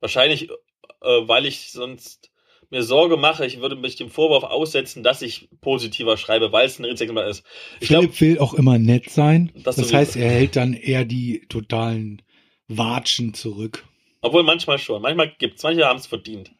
wahrscheinlich, 0.00 0.50
äh, 0.50 0.56
weil 1.02 1.46
ich 1.46 1.72
sonst 1.72 2.30
mir 2.70 2.82
Sorge 2.82 3.16
mache, 3.16 3.46
ich 3.46 3.60
würde 3.60 3.76
mich 3.76 3.96
dem 3.96 4.10
Vorwurf 4.10 4.44
aussetzen, 4.44 5.02
dass 5.02 5.22
ich 5.22 5.48
positiver 5.60 6.16
schreibe, 6.16 6.50
weil 6.52 6.66
es 6.66 6.78
ein 6.78 6.84
Rezexemplar 6.84 7.28
ist. 7.28 7.44
Ich 7.80 7.88
Philipp 7.88 8.10
glaub, 8.10 8.20
will 8.20 8.38
auch 8.38 8.54
immer 8.54 8.78
nett 8.78 9.10
sein. 9.10 9.52
Das, 9.54 9.76
das 9.76 9.92
heißt, 9.92 10.16
er 10.16 10.30
hält 10.30 10.56
dann 10.56 10.74
eher 10.74 11.04
die 11.04 11.46
totalen 11.48 12.22
Watschen 12.68 13.34
zurück. 13.34 13.84
Obwohl 14.22 14.42
manchmal 14.42 14.78
schon. 14.78 15.02
Manchmal 15.02 15.34
gibt's, 15.38 15.62
manche 15.62 15.84
haben 15.84 15.98
es 15.98 16.06
verdient. 16.06 16.50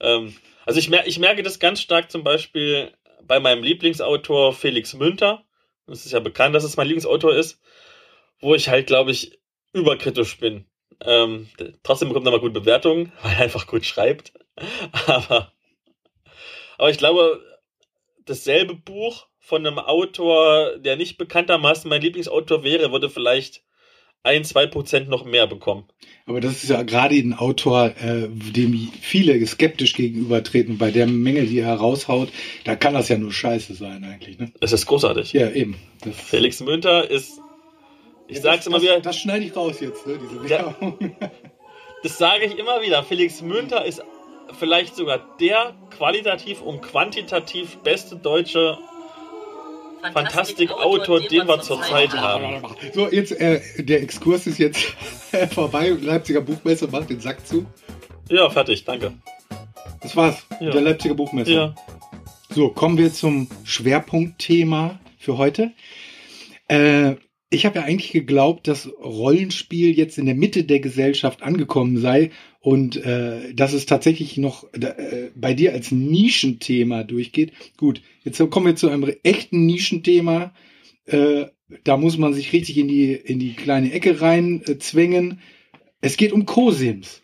Ähm, 0.00 0.34
also 0.66 0.78
ich, 0.78 0.90
mer 0.90 1.06
ich 1.06 1.18
merke 1.18 1.42
das 1.42 1.58
ganz 1.58 1.80
stark 1.80 2.10
zum 2.10 2.24
Beispiel 2.24 2.92
bei 3.26 3.40
meinem 3.40 3.62
Lieblingsautor 3.62 4.52
Felix 4.52 4.94
Münter. 4.94 5.44
Es 5.86 6.06
ist 6.06 6.12
ja 6.12 6.20
bekannt, 6.20 6.54
dass 6.54 6.64
es 6.64 6.76
mein 6.76 6.86
Lieblingsautor 6.86 7.34
ist, 7.34 7.60
wo 8.40 8.54
ich 8.54 8.68
halt, 8.68 8.86
glaube 8.86 9.10
ich, 9.10 9.40
überkritisch 9.72 10.38
bin. 10.38 10.66
Ähm, 11.04 11.48
trotzdem 11.82 12.08
bekommt 12.08 12.26
er 12.26 12.32
mal 12.32 12.40
gute 12.40 12.60
Bewertungen, 12.60 13.12
weil 13.22 13.32
er 13.32 13.40
einfach 13.42 13.66
gut 13.66 13.84
schreibt. 13.84 14.32
aber, 15.06 15.52
aber 16.78 16.90
ich 16.90 16.98
glaube, 16.98 17.40
dasselbe 18.24 18.74
Buch 18.74 19.26
von 19.38 19.66
einem 19.66 19.78
Autor, 19.78 20.78
der 20.78 20.96
nicht 20.96 21.18
bekanntermaßen 21.18 21.88
mein 21.88 22.02
Lieblingsautor 22.02 22.62
wäre, 22.62 22.92
würde 22.92 23.10
vielleicht 23.10 23.64
ein, 24.24 24.44
zwei 24.44 24.66
Prozent 24.66 25.08
noch 25.08 25.24
mehr 25.24 25.46
bekommen. 25.46 25.84
Aber 26.26 26.40
das 26.40 26.62
ist 26.62 26.70
ja 26.70 26.82
gerade 26.82 27.16
ein 27.16 27.34
Autor, 27.34 27.92
äh, 28.00 28.28
dem 28.28 28.88
viele 29.00 29.44
skeptisch 29.46 29.94
gegenübertreten. 29.94 30.78
Bei 30.78 30.90
der 30.90 31.06
Menge, 31.06 31.42
die 31.44 31.58
er 31.58 31.74
raushaut, 31.74 32.28
da 32.64 32.76
kann 32.76 32.94
das 32.94 33.08
ja 33.08 33.18
nur 33.18 33.32
Scheiße 33.32 33.74
sein 33.74 34.04
eigentlich. 34.04 34.38
Ne? 34.38 34.52
Es 34.60 34.72
ist 34.72 34.86
großartig. 34.86 35.32
Ja, 35.32 35.50
eben. 35.50 35.76
Das 36.04 36.14
Felix 36.14 36.60
Münter 36.60 37.10
ist, 37.10 37.40
ich 38.28 38.36
ja, 38.36 38.42
sag's 38.42 38.64
das, 38.64 38.66
immer 38.68 38.80
wieder. 38.80 39.00
Das 39.00 39.16
schneide 39.16 39.44
ich 39.44 39.56
raus 39.56 39.80
jetzt, 39.80 40.06
ne, 40.06 40.18
diese 40.22 40.48
Werbung. 40.48 40.96
Ja, 41.00 41.30
das 42.04 42.18
sage 42.18 42.44
ich 42.44 42.56
immer 42.56 42.80
wieder. 42.82 43.02
Felix 43.02 43.42
Münter 43.42 43.84
ist 43.84 44.02
vielleicht 44.58 44.94
sogar 44.94 45.36
der 45.40 45.74
qualitativ 45.90 46.62
und 46.62 46.82
quantitativ 46.82 47.78
beste 47.78 48.16
deutsche 48.16 48.78
Fantastik-Autor, 50.12 51.20
den 51.20 51.46
wir 51.46 51.60
zurzeit 51.60 52.12
haben. 52.14 52.62
So, 52.94 53.08
jetzt, 53.10 53.32
äh, 53.32 53.60
der 53.78 54.02
Exkurs 54.02 54.46
ist 54.46 54.58
jetzt 54.58 54.78
vorbei. 55.52 55.90
Leipziger 55.90 56.40
Buchmesse 56.40 56.88
macht 56.88 57.10
den 57.10 57.20
Sack 57.20 57.46
zu. 57.46 57.66
Ja, 58.28 58.50
fertig, 58.50 58.84
danke. 58.84 59.12
Das 60.00 60.16
war's, 60.16 60.46
ja. 60.60 60.70
der 60.70 60.80
Leipziger 60.80 61.14
Buchmesse. 61.14 61.52
Ja. 61.52 61.74
So, 62.50 62.68
kommen 62.68 62.98
wir 62.98 63.12
zum 63.12 63.48
Schwerpunktthema 63.64 65.00
für 65.18 65.38
heute. 65.38 65.72
Äh, 66.68 67.16
ich 67.50 67.66
habe 67.66 67.78
ja 67.78 67.84
eigentlich 67.84 68.12
geglaubt, 68.12 68.66
dass 68.66 68.88
Rollenspiel 69.02 69.96
jetzt 69.96 70.18
in 70.18 70.26
der 70.26 70.34
Mitte 70.34 70.64
der 70.64 70.80
Gesellschaft 70.80 71.42
angekommen 71.42 71.98
sei 71.98 72.30
und 72.62 72.96
äh, 72.96 73.52
dass 73.54 73.72
es 73.72 73.86
tatsächlich 73.86 74.38
noch 74.38 74.72
äh, 74.72 75.30
bei 75.34 75.52
dir 75.52 75.72
als 75.72 75.90
Nischenthema 75.90 77.02
durchgeht. 77.02 77.52
Gut, 77.76 78.00
jetzt 78.22 78.38
kommen 78.50 78.66
wir 78.66 78.76
zu 78.76 78.88
einem 78.88 79.12
echten 79.24 79.66
Nischenthema. 79.66 80.54
Äh, 81.04 81.46
da 81.82 81.96
muss 81.96 82.18
man 82.18 82.32
sich 82.32 82.52
richtig 82.52 82.78
in 82.78 82.86
die 82.86 83.12
in 83.12 83.40
die 83.40 83.54
kleine 83.54 83.92
Ecke 83.92 84.20
rein 84.20 84.62
äh, 84.66 84.78
zwängen. 84.78 85.40
Es 86.00 86.16
geht 86.16 86.32
um 86.32 86.46
Cosims. 86.46 87.22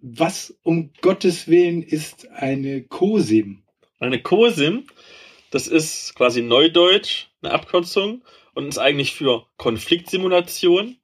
Was 0.00 0.58
um 0.62 0.90
Gottes 1.00 1.48
Willen 1.48 1.82
ist 1.82 2.28
eine 2.30 2.82
Cosim? 2.82 3.62
Eine 4.00 4.20
Cosim, 4.20 4.84
das 5.50 5.66
ist 5.66 6.14
quasi 6.14 6.42
Neudeutsch, 6.42 7.28
eine 7.40 7.52
Abkürzung 7.52 8.22
und 8.54 8.68
ist 8.68 8.78
eigentlich 8.78 9.12
für 9.12 9.46
Konfliktsimulation. 9.56 10.98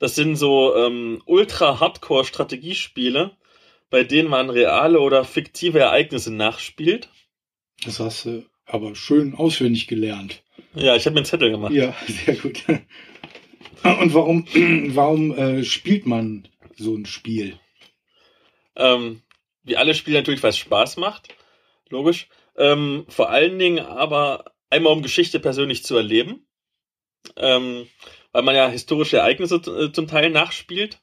Das 0.00 0.16
sind 0.16 0.34
so 0.36 0.74
ähm, 0.74 1.22
ultra-hardcore-Strategiespiele, 1.26 3.36
bei 3.90 4.02
denen 4.02 4.30
man 4.30 4.50
reale 4.50 4.98
oder 5.00 5.24
fiktive 5.24 5.78
Ereignisse 5.78 6.32
nachspielt. 6.32 7.10
Das 7.84 8.00
hast 8.00 8.24
du 8.24 8.44
aber 8.64 8.96
schön 8.96 9.34
auswendig 9.34 9.86
gelernt. 9.86 10.42
Ja, 10.74 10.96
ich 10.96 11.04
habe 11.04 11.14
mir 11.14 11.20
einen 11.20 11.26
Zettel 11.26 11.50
gemacht. 11.50 11.72
Ja, 11.72 11.94
sehr 12.06 12.36
gut. 12.36 12.64
Und 13.82 14.14
warum, 14.14 14.46
warum 14.94 15.36
äh, 15.36 15.64
spielt 15.64 16.06
man 16.06 16.48
so 16.76 16.94
ein 16.94 17.04
Spiel? 17.04 17.58
Ähm, 18.76 19.20
wie 19.64 19.76
alle 19.76 19.94
Spiele 19.94 20.18
natürlich, 20.18 20.42
weil 20.42 20.50
es 20.50 20.58
Spaß 20.58 20.96
macht. 20.96 21.28
Logisch. 21.90 22.28
Ähm, 22.56 23.04
vor 23.08 23.28
allen 23.28 23.58
Dingen 23.58 23.80
aber 23.80 24.46
einmal 24.70 24.94
um 24.94 25.02
Geschichte 25.02 25.40
persönlich 25.40 25.84
zu 25.84 25.94
erleben. 25.96 26.46
Ähm, 27.36 27.86
weil 28.32 28.42
man 28.42 28.54
ja 28.54 28.68
historische 28.68 29.18
Ereignisse 29.18 29.56
äh, 29.56 29.92
zum 29.92 30.06
Teil 30.06 30.30
nachspielt 30.30 31.00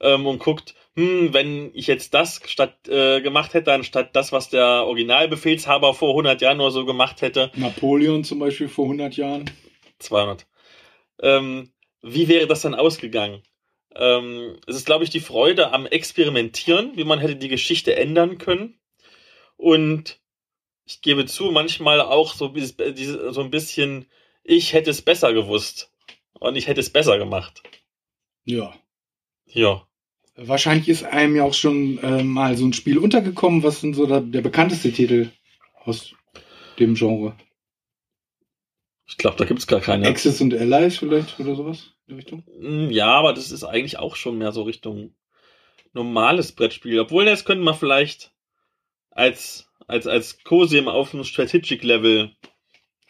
ähm, 0.00 0.26
und 0.26 0.38
guckt, 0.38 0.74
hm, 0.96 1.32
wenn 1.32 1.70
ich 1.74 1.86
jetzt 1.86 2.14
das 2.14 2.40
statt 2.46 2.88
äh, 2.88 3.20
gemacht 3.20 3.54
hätte, 3.54 3.72
anstatt 3.72 4.16
das, 4.16 4.32
was 4.32 4.50
der 4.50 4.84
Originalbefehlshaber 4.86 5.94
vor 5.94 6.10
100 6.10 6.40
Jahren 6.40 6.58
nur 6.58 6.70
so 6.70 6.84
gemacht 6.84 7.22
hätte. 7.22 7.50
Napoleon 7.54 8.24
zum 8.24 8.38
Beispiel 8.38 8.68
vor 8.68 8.86
100 8.86 9.16
Jahren. 9.16 9.50
200. 9.98 10.46
Ähm, 11.22 11.72
wie 12.02 12.28
wäre 12.28 12.46
das 12.46 12.62
dann 12.62 12.74
ausgegangen? 12.74 13.42
Ähm, 13.94 14.58
es 14.66 14.76
ist, 14.76 14.86
glaube 14.86 15.04
ich, 15.04 15.10
die 15.10 15.20
Freude 15.20 15.72
am 15.72 15.86
Experimentieren, 15.86 16.96
wie 16.96 17.04
man 17.04 17.18
hätte 17.18 17.36
die 17.36 17.48
Geschichte 17.48 17.96
ändern 17.96 18.38
können. 18.38 18.80
Und 19.56 20.20
ich 20.86 21.02
gebe 21.02 21.26
zu, 21.26 21.50
manchmal 21.50 22.00
auch 22.00 22.34
so, 22.34 22.52
so 22.54 23.40
ein 23.40 23.50
bisschen, 23.50 24.06
ich 24.42 24.72
hätte 24.72 24.90
es 24.90 25.02
besser 25.02 25.32
gewusst. 25.32 25.92
Und 26.40 26.56
ich 26.56 26.66
hätte 26.66 26.80
es 26.80 26.90
besser 26.90 27.18
gemacht. 27.18 27.62
Ja. 28.44 28.74
Ja. 29.46 29.86
Wahrscheinlich 30.36 30.88
ist 30.88 31.04
einem 31.04 31.36
ja 31.36 31.44
auch 31.44 31.54
schon 31.54 31.98
äh, 31.98 32.22
mal 32.22 32.56
so 32.56 32.66
ein 32.66 32.72
Spiel 32.72 32.98
untergekommen. 32.98 33.62
Was 33.62 33.80
sind 33.80 33.94
so 33.94 34.06
der, 34.06 34.20
der 34.20 34.40
bekannteste 34.40 34.90
Titel 34.90 35.30
aus 35.84 36.14
dem 36.78 36.94
Genre? 36.94 37.36
Ich 39.06 39.18
glaube, 39.18 39.36
da 39.36 39.44
gibt 39.44 39.60
es 39.60 39.66
gar 39.66 39.80
keine. 39.80 40.06
Access 40.08 40.40
und 40.40 40.54
Allies 40.54 40.96
vielleicht 40.98 41.38
oder 41.38 41.54
sowas 41.54 41.92
in 42.06 42.14
die 42.14 42.20
Richtung? 42.20 42.44
Hm, 42.58 42.90
ja, 42.90 43.08
aber 43.08 43.34
das 43.34 43.50
ist 43.50 43.64
eigentlich 43.64 43.98
auch 43.98 44.16
schon 44.16 44.38
mehr 44.38 44.52
so 44.52 44.62
Richtung 44.62 45.14
normales 45.92 46.52
Brettspiel. 46.52 46.98
Obwohl, 47.00 47.26
das 47.26 47.44
könnte 47.44 47.64
man 47.64 47.74
vielleicht 47.74 48.32
als, 49.10 49.68
als, 49.88 50.06
als 50.06 50.42
COSIM 50.44 50.88
auf 50.88 51.12
einem 51.12 51.24
Strategic 51.24 51.82
Level. 51.82 52.30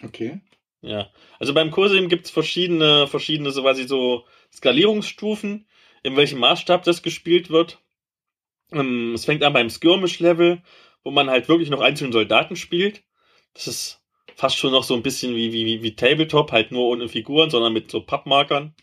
Okay. 0.02 0.40
Ja. 0.82 1.10
Also 1.38 1.54
beim 1.54 1.70
COSIM 1.70 2.08
gibt 2.08 2.26
es 2.26 2.30
verschiedene, 2.30 3.06
verschiedene, 3.06 3.50
so 3.50 3.62
quasi 3.62 3.86
so 3.86 4.24
Skalierungsstufen 4.52 5.66
in 6.02 6.16
welchem 6.16 6.38
Maßstab 6.38 6.82
das 6.82 7.02
gespielt 7.02 7.50
wird. 7.50 7.78
Ähm, 8.72 9.14
es 9.14 9.24
fängt 9.24 9.42
an 9.42 9.52
beim 9.52 9.70
Skirmish-Level, 9.70 10.62
wo 11.02 11.10
man 11.10 11.30
halt 11.30 11.48
wirklich 11.48 11.70
noch 11.70 11.80
einzelne 11.80 12.12
Soldaten 12.12 12.56
spielt. 12.56 13.02
Das 13.54 13.66
ist 13.66 14.00
fast 14.34 14.56
schon 14.56 14.72
noch 14.72 14.84
so 14.84 14.94
ein 14.94 15.02
bisschen 15.02 15.34
wie, 15.34 15.52
wie, 15.52 15.82
wie 15.82 15.96
Tabletop, 15.96 16.52
halt 16.52 16.72
nur 16.72 16.86
ohne 16.88 17.08
Figuren, 17.08 17.50
sondern 17.50 17.72
mit 17.72 17.90
so 17.90 18.00
Pappmarkern. 18.00 18.74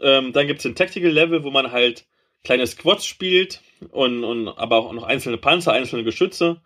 Ähm, 0.00 0.32
dann 0.32 0.46
gibt 0.46 0.58
es 0.58 0.64
den 0.64 0.74
Tactical-Level, 0.74 1.44
wo 1.44 1.50
man 1.50 1.72
halt 1.72 2.06
kleine 2.44 2.66
Squads 2.66 3.06
spielt 3.06 3.62
und, 3.90 4.24
und 4.24 4.48
aber 4.48 4.76
auch 4.76 4.92
noch 4.92 5.04
einzelne 5.04 5.38
Panzer, 5.38 5.72
einzelne 5.72 6.04
Geschütze. 6.04 6.60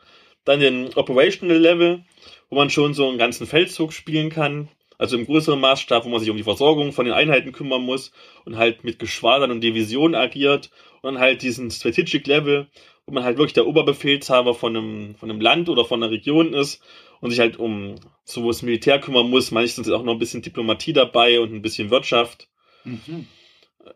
Dann 0.45 0.61
den 0.61 0.93
Operational-Level, 0.95 2.05
wo 2.51 2.57
man 2.57 2.69
schon 2.71 2.93
so 2.93 3.09
einen 3.09 3.19
ganzen 3.19 3.47
Feldzug 3.47 3.93
spielen 3.93 4.29
kann 4.29 4.69
also 5.01 5.17
im 5.17 5.25
größeren 5.25 5.59
Maßstab, 5.59 6.05
wo 6.05 6.11
man 6.11 6.21
sich 6.21 6.29
um 6.29 6.37
die 6.37 6.43
Versorgung 6.43 6.93
von 6.93 7.07
den 7.07 7.15
Einheiten 7.15 7.53
kümmern 7.53 7.81
muss 7.81 8.13
und 8.45 8.59
halt 8.59 8.85
mit 8.85 8.99
Geschwadern 8.99 9.51
und 9.51 9.63
Divisionen 9.63 10.15
agiert 10.15 10.71
und 11.01 11.15
dann 11.15 11.19
halt 11.19 11.41
diesen 11.41 11.71
Strategic 11.71 12.27
Level, 12.27 12.69
wo 13.07 13.15
man 13.15 13.25
halt 13.25 13.39
wirklich 13.39 13.55
der 13.55 13.67
Oberbefehlshaber 13.67 14.55
von 14.55 14.77
einem, 14.77 15.15
von 15.15 15.31
einem 15.31 15.41
Land 15.41 15.71
oder 15.71 15.87
von 15.87 16.03
einer 16.03 16.13
Region 16.13 16.53
ist 16.53 16.83
und 17.23 17.31
sich 17.31 17.41
halt 17.41 17.57
um 17.57 17.95
so 18.25 18.47
das 18.47 18.61
Militär 18.61 19.01
kümmern 19.01 19.31
muss. 19.31 19.51
Meistens 19.51 19.87
ist 19.87 19.95
auch 19.95 20.03
noch 20.03 20.13
ein 20.13 20.19
bisschen 20.19 20.43
Diplomatie 20.43 20.93
dabei 20.93 21.41
und 21.41 21.55
ein 21.55 21.63
bisschen 21.63 21.89
Wirtschaft. 21.89 22.51
Mhm. 22.85 23.27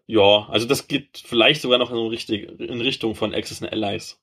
Ja, 0.07 0.49
also 0.49 0.67
das 0.67 0.89
geht 0.89 1.23
vielleicht 1.23 1.61
sogar 1.61 1.79
noch 1.79 1.91
in 1.91 2.81
Richtung 2.81 3.15
von 3.15 3.35
Access 3.35 3.63
and 3.63 3.73
Allies. 3.75 4.19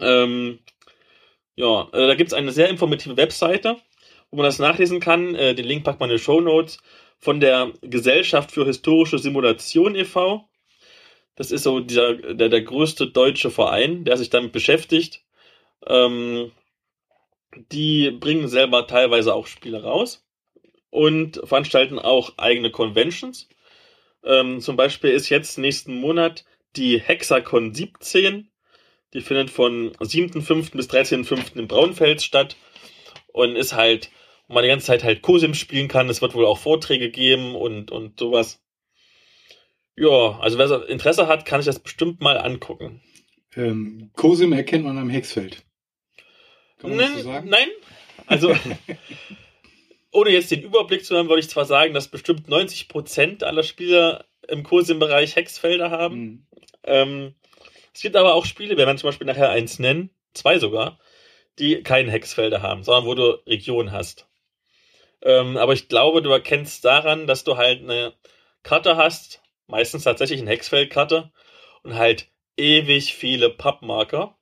Ähm, 0.00 0.60
ja, 1.56 1.88
äh, 1.92 2.06
da 2.06 2.14
gibt 2.14 2.28
es 2.28 2.34
eine 2.34 2.52
sehr 2.52 2.68
informative 2.68 3.16
Webseite, 3.16 3.76
wo 4.30 4.36
man 4.36 4.44
das 4.44 4.58
nachlesen 4.58 5.00
kann. 5.00 5.34
Äh, 5.34 5.54
den 5.54 5.66
Link 5.66 5.84
packt 5.84 6.00
man 6.00 6.10
in 6.10 6.16
die 6.16 6.22
Show 6.22 6.40
Notes 6.40 6.78
von 7.18 7.40
der 7.40 7.72
Gesellschaft 7.80 8.52
für 8.52 8.66
historische 8.66 9.18
Simulation 9.18 9.94
e.V. 9.94 10.48
Das 11.36 11.50
ist 11.50 11.64
so 11.64 11.80
dieser, 11.80 12.14
der, 12.14 12.48
der 12.48 12.62
größte 12.62 13.08
deutsche 13.08 13.50
Verein, 13.50 14.04
der 14.04 14.16
sich 14.16 14.30
damit 14.30 14.52
beschäftigt. 14.52 15.22
Ähm, 15.86 16.52
die 17.72 18.10
bringen 18.10 18.48
selber 18.48 18.86
teilweise 18.86 19.34
auch 19.34 19.46
Spiele 19.46 19.82
raus 19.82 20.24
und 20.90 21.40
veranstalten 21.44 21.98
auch 21.98 22.34
eigene 22.36 22.70
Conventions. 22.70 23.48
Ähm, 24.24 24.60
zum 24.60 24.76
Beispiel 24.76 25.10
ist 25.10 25.28
jetzt 25.28 25.58
nächsten 25.58 25.94
Monat 26.00 26.44
die 26.76 27.00
Hexacon 27.00 27.74
17. 27.74 28.48
Die 29.14 29.20
findet 29.20 29.50
von 29.50 29.92
7.5. 29.92 30.76
bis 30.76 30.90
13.5. 30.90 31.56
in 31.56 31.68
Braunfels 31.68 32.24
statt 32.24 32.56
und 33.32 33.56
ist 33.56 33.74
halt 33.74 34.10
wo 34.46 34.54
man 34.54 34.62
die 34.62 34.68
ganze 34.68 34.86
Zeit 34.86 35.04
halt 35.04 35.22
COSIM 35.22 35.54
spielen 35.54 35.88
kann. 35.88 36.08
Es 36.08 36.22
wird 36.22 36.34
wohl 36.34 36.46
auch 36.46 36.58
Vorträge 36.58 37.10
geben 37.10 37.54
und, 37.54 37.90
und 37.90 38.18
sowas. 38.18 38.60
Ja, 39.96 40.38
also 40.40 40.58
wer 40.58 40.88
Interesse 40.88 41.28
hat, 41.28 41.46
kann 41.46 41.60
sich 41.60 41.66
das 41.66 41.78
bestimmt 41.78 42.20
mal 42.20 42.36
angucken. 42.36 43.00
Ähm, 43.56 44.10
COSIM 44.14 44.52
erkennt 44.52 44.84
man 44.84 44.98
am 44.98 45.08
Hexfeld. 45.08 45.64
Kann 46.78 46.90
man 46.90 46.98
nein, 46.98 47.12
das 47.12 47.22
so 47.22 47.30
sagen? 47.30 47.48
Nein, 47.48 47.68
also 48.26 48.54
ohne 50.12 50.30
jetzt 50.30 50.50
den 50.50 50.62
Überblick 50.62 51.04
zu 51.04 51.16
haben, 51.16 51.28
würde 51.28 51.40
ich 51.40 51.48
zwar 51.48 51.64
sagen, 51.64 51.94
dass 51.94 52.08
bestimmt 52.08 52.48
90% 52.48 53.44
aller 53.44 53.62
Spieler 53.62 54.26
im 54.48 54.64
COSIM-Bereich 54.64 55.36
Hexfelder 55.36 55.90
haben. 55.90 56.16
Mhm. 56.16 56.46
Ähm, 56.82 57.34
es 57.94 58.00
gibt 58.02 58.16
aber 58.16 58.34
auch 58.34 58.44
Spiele, 58.44 58.76
wir 58.76 58.86
werden 58.86 58.98
zum 58.98 59.08
Beispiel 59.08 59.26
nachher 59.26 59.50
eins 59.50 59.78
nennen, 59.78 60.10
zwei 60.34 60.58
sogar, 60.58 60.98
die 61.58 61.82
keinen 61.82 62.08
Hexfelder 62.08 62.60
haben, 62.62 62.82
sondern 62.82 63.06
wo 63.06 63.14
du 63.14 63.38
Regionen 63.46 63.92
hast. 63.92 64.26
Ähm, 65.22 65.56
aber 65.56 65.72
ich 65.72 65.88
glaube, 65.88 66.20
du 66.20 66.30
erkennst 66.30 66.84
daran, 66.84 67.26
dass 67.26 67.44
du 67.44 67.56
halt 67.56 67.82
eine 67.82 68.12
Karte 68.62 68.96
hast, 68.96 69.42
meistens 69.66 70.04
tatsächlich 70.04 70.40
eine 70.40 70.50
Hexfeldkarte 70.50 71.32
und 71.82 71.94
halt 71.94 72.28
ewig 72.56 73.14
viele 73.14 73.50
Pappmarker, 73.50 74.36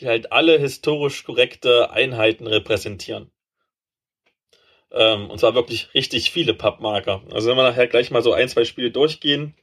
die 0.00 0.06
halt 0.06 0.32
alle 0.32 0.58
historisch 0.58 1.24
korrekte 1.24 1.90
Einheiten 1.90 2.46
repräsentieren. 2.46 3.30
Ähm, 4.92 5.30
und 5.30 5.38
zwar 5.38 5.54
wirklich 5.54 5.92
richtig 5.94 6.30
viele 6.30 6.54
Pappmarker. 6.54 7.22
Also 7.32 7.48
wenn 7.48 7.56
wir 7.56 7.64
nachher 7.64 7.88
gleich 7.88 8.10
mal 8.10 8.22
so 8.22 8.32
ein, 8.32 8.48
zwei 8.48 8.64
Spiele 8.64 8.90
durchgehen, 8.90 9.54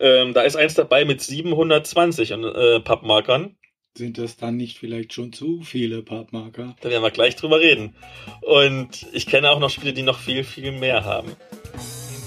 ähm, 0.00 0.34
da 0.34 0.42
ist 0.42 0.56
eins 0.56 0.74
dabei 0.74 1.04
mit 1.04 1.20
720 1.20 2.30
äh, 2.30 2.80
Pappmarkern. 2.80 3.56
Sind 3.96 4.18
das 4.18 4.36
dann 4.36 4.56
nicht 4.56 4.78
vielleicht 4.78 5.12
schon 5.12 5.32
zu 5.32 5.62
viele 5.62 6.02
Pappmarker? 6.02 6.76
Da 6.80 6.90
werden 6.90 7.02
wir 7.02 7.10
gleich 7.10 7.34
drüber 7.34 7.58
reden. 7.58 7.96
Und 8.42 9.06
ich 9.12 9.26
kenne 9.26 9.50
auch 9.50 9.58
noch 9.58 9.70
Spiele, 9.70 9.92
die 9.92 10.02
noch 10.02 10.18
viel, 10.20 10.44
viel 10.44 10.70
mehr 10.70 11.04
haben. 11.04 11.32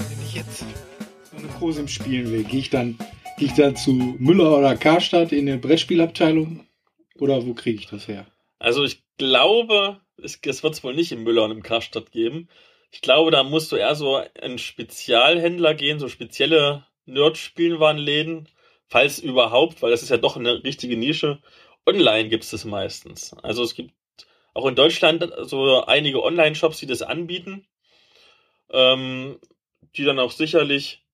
Wenn 0.10 0.28
ich 0.28 0.36
jetzt 0.36 0.66
so 1.32 1.38
eine 1.38 1.48
Prosim 1.48 1.88
spielen 1.88 2.30
will, 2.30 2.44
gehe 2.44 2.60
ich 2.60 2.70
dann, 2.70 2.98
gehe 3.38 3.48
ich 3.48 3.54
dann 3.54 3.78
zu 3.78 3.94
Müller 3.94 4.58
oder 4.58 4.76
Karstadt 4.76 5.32
in 5.32 5.48
eine 5.48 5.60
Brettspielabteilung? 5.60 6.66
Oder 7.20 7.46
wo 7.46 7.54
kriege 7.54 7.80
ich 7.80 7.88
das 7.88 8.08
her? 8.08 8.26
Also 8.60 8.84
ich 8.84 9.02
glaube, 9.18 10.02
es, 10.22 10.40
es 10.46 10.64
wird 10.64 10.74
es 10.74 10.84
wohl 10.84 10.94
nicht 10.94 11.14
im 11.14 11.24
Müller 11.24 11.46
und 11.46 11.52
im 11.52 11.64
Karstadt 11.64 12.12
geben. 12.12 12.50
Ich 12.92 13.02
glaube, 13.02 13.32
da 13.32 13.44
musst 13.44 13.72
du 13.72 13.78
eher 13.78 13.96
so 13.96 14.22
einen 14.42 14.58
Spezialhändler 14.58 15.74
gehen, 15.74 16.00
so 16.00 16.10
spezielle 16.10 16.86
Nerd-Spielwarenläden 17.06 18.48
falls 18.92 19.20
überhaupt, 19.20 19.82
weil 19.82 19.90
das 19.90 20.04
ist 20.04 20.10
ja 20.10 20.18
doch 20.18 20.36
eine 20.36 20.64
richtige 20.66 20.98
Nische. 20.98 21.40
Online 21.86 22.28
gibt 22.28 22.44
es 22.44 22.52
das 22.52 22.66
meistens. 22.66 23.34
Also 23.42 23.64
es 23.64 23.74
gibt 23.74 23.94
auch 24.54 24.68
in 24.68 24.76
Deutschland 24.76 25.32
so 25.44 25.86
einige 25.86 26.22
Online-Shops, 26.22 26.80
die 26.80 26.88
das 26.88 27.02
anbieten, 27.02 27.66
ähm, 28.70 29.40
die 29.96 30.04
dann 30.04 30.20
auch 30.20 30.32
sicherlich 30.32 31.06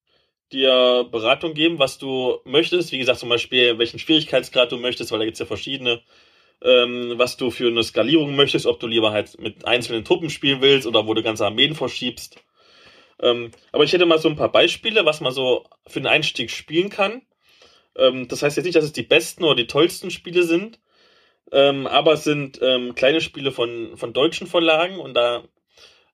dir 0.52 1.08
Beratung 1.12 1.54
geben, 1.54 1.78
was 1.78 2.00
du 2.00 2.40
möchtest. 2.46 2.92
Wie 2.92 2.98
gesagt, 2.98 3.20
zum 3.20 3.30
Beispiel, 3.30 3.78
welchen 3.78 4.00
Schwierigkeitsgrad 4.00 4.72
du 4.72 4.78
möchtest, 4.78 5.12
weil 5.12 5.20
da 5.20 5.26
gibt 5.26 5.36
es 5.36 5.40
ja 5.40 5.46
verschiedene, 5.46 6.02
ähm, 6.64 7.14
was 7.18 7.38
du 7.38 7.52
für 7.52 7.68
eine 7.68 7.84
Skalierung 7.84 8.36
möchtest, 8.36 8.66
ob 8.66 8.80
du 8.80 8.88
lieber 8.88 9.12
halt 9.12 9.40
mit 9.40 9.66
einzelnen 9.66 10.04
Truppen 10.04 10.32
spielen 10.32 10.62
willst 10.62 10.88
oder 10.88 11.06
wo 11.06 11.14
du 11.14 11.22
ganze 11.22 11.46
Armeen 11.46 11.76
verschiebst. 11.76 12.42
Ähm, 13.22 13.52
aber 13.72 13.84
ich 13.84 13.94
hätte 13.94 14.06
mal 14.06 14.20
so 14.20 14.30
ein 14.30 14.36
paar 14.36 14.52
Beispiele, 14.52 15.06
was 15.06 15.22
man 15.22 15.34
so 15.34 15.66
für 15.88 16.00
den 16.00 16.08
Einstieg 16.08 16.52
spielen 16.52 16.90
kann. 16.90 17.22
Ähm, 17.96 18.28
das 18.28 18.44
heißt 18.44 18.58
jetzt 18.58 18.66
nicht, 18.66 18.76
dass 18.76 18.86
es 18.86 18.94
die 18.94 19.04
besten 19.04 19.44
oder 19.44 19.56
die 19.56 19.68
tollsten 19.68 20.12
Spiele 20.12 20.44
sind, 20.44 20.80
ähm, 21.52 21.88
aber 21.88 22.14
es 22.14 22.24
sind 22.24 22.60
ähm, 22.62 22.96
kleine 22.96 23.22
Spiele 23.22 23.52
von, 23.52 23.98
von 23.98 24.14
deutschen 24.14 24.48
Verlagen 24.48 25.00
und 25.00 25.14
da 25.16 25.44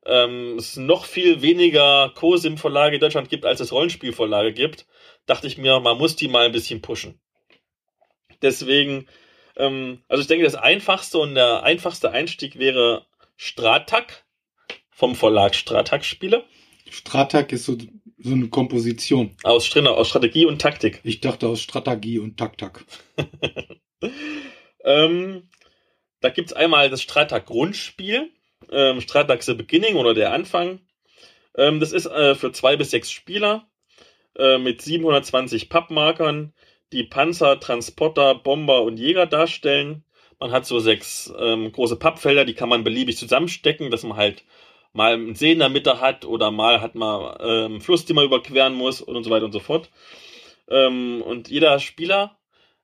ähm, 0.05 0.57
es 0.57 0.77
noch 0.77 1.05
viel 1.05 1.41
weniger 1.41 2.11
COSIM-Verlage 2.15 2.95
in 2.95 3.01
Deutschland 3.01 3.29
gibt, 3.29 3.45
als 3.45 3.59
es 3.59 3.71
Rollenspielverlage 3.71 4.53
gibt, 4.53 4.85
dachte 5.25 5.47
ich 5.47 5.57
mir, 5.57 5.79
man 5.79 5.97
muss 5.97 6.15
die 6.15 6.27
mal 6.27 6.45
ein 6.45 6.51
bisschen 6.51 6.81
pushen. 6.81 7.19
Deswegen 8.41 9.07
Ähm, 9.55 10.03
also 10.07 10.21
ich 10.21 10.27
denke, 10.27 10.45
das 10.45 10.55
einfachste 10.55 11.19
und 11.19 11.35
der 11.35 11.63
einfachste 11.63 12.11
Einstieg 12.11 12.57
wäre 12.57 13.05
Stratak 13.37 14.25
vom 14.89 15.15
Verlag 15.15 15.55
Stratak 15.55 16.05
Spiele. 16.05 16.45
Stratak 16.93 17.51
ist 17.51 17.65
so, 17.65 17.77
so 18.17 18.33
eine 18.33 18.47
Komposition. 18.49 19.35
Aus, 19.43 19.75
aus 19.75 20.07
Strategie 20.07 20.45
und 20.45 20.61
Taktik. 20.61 21.01
Ich 21.03 21.21
dachte 21.21 21.47
aus 21.47 21.61
Strategie 21.61 22.19
und 22.19 22.37
Tak-Tak. 22.37 22.85
Ähm, 24.83 25.49
da 26.19 26.29
gibt's 26.29 26.53
einmal 26.53 26.89
das 26.89 27.01
Stratak 27.01 27.45
Grundspiel, 27.45 28.31
ähm, 28.71 29.01
Stratak 29.01 29.43
The 29.43 29.53
Beginning 29.53 29.95
oder 29.95 30.13
der 30.13 30.33
Anfang. 30.33 30.79
Ähm, 31.57 31.79
das 31.79 31.91
ist 31.91 32.05
äh, 32.05 32.35
für 32.35 32.51
zwei 32.51 32.75
bis 32.75 32.91
sechs 32.91 33.11
Spieler 33.11 33.67
äh, 34.37 34.57
mit 34.57 34.81
720 34.81 35.69
Pappmarkern, 35.69 36.53
die 36.91 37.03
Panzer, 37.03 37.59
Transporter, 37.59 38.35
Bomber 38.35 38.83
und 38.83 38.97
Jäger 38.97 39.25
darstellen. 39.25 40.03
Man 40.39 40.51
hat 40.51 40.65
so 40.65 40.79
sechs 40.79 41.33
ähm, 41.39 41.71
große 41.71 41.95
Pappfelder, 41.95 42.45
die 42.45 42.53
kann 42.53 42.69
man 42.69 42.83
beliebig 42.83 43.17
zusammenstecken, 43.17 43.91
dass 43.91 44.03
man 44.03 44.17
halt 44.17 44.43
mal 44.93 45.13
einen 45.13 45.35
See 45.35 45.51
in 45.51 45.59
der 45.59 45.69
Mitte 45.69 45.99
hat 45.99 46.25
oder 46.25 46.51
mal 46.51 46.81
hat 46.81 46.95
man 46.95 47.35
ähm, 47.39 47.65
einen 47.65 47.81
Fluss, 47.81 48.05
den 48.05 48.15
man 48.15 48.25
überqueren 48.25 48.73
muss 48.73 49.01
und 49.01 49.23
so 49.23 49.29
weiter 49.29 49.45
und 49.45 49.51
so 49.51 49.59
fort. 49.59 49.89
Ähm, 50.69 51.21
und 51.21 51.49
jeder 51.49 51.79
Spieler, 51.79 52.37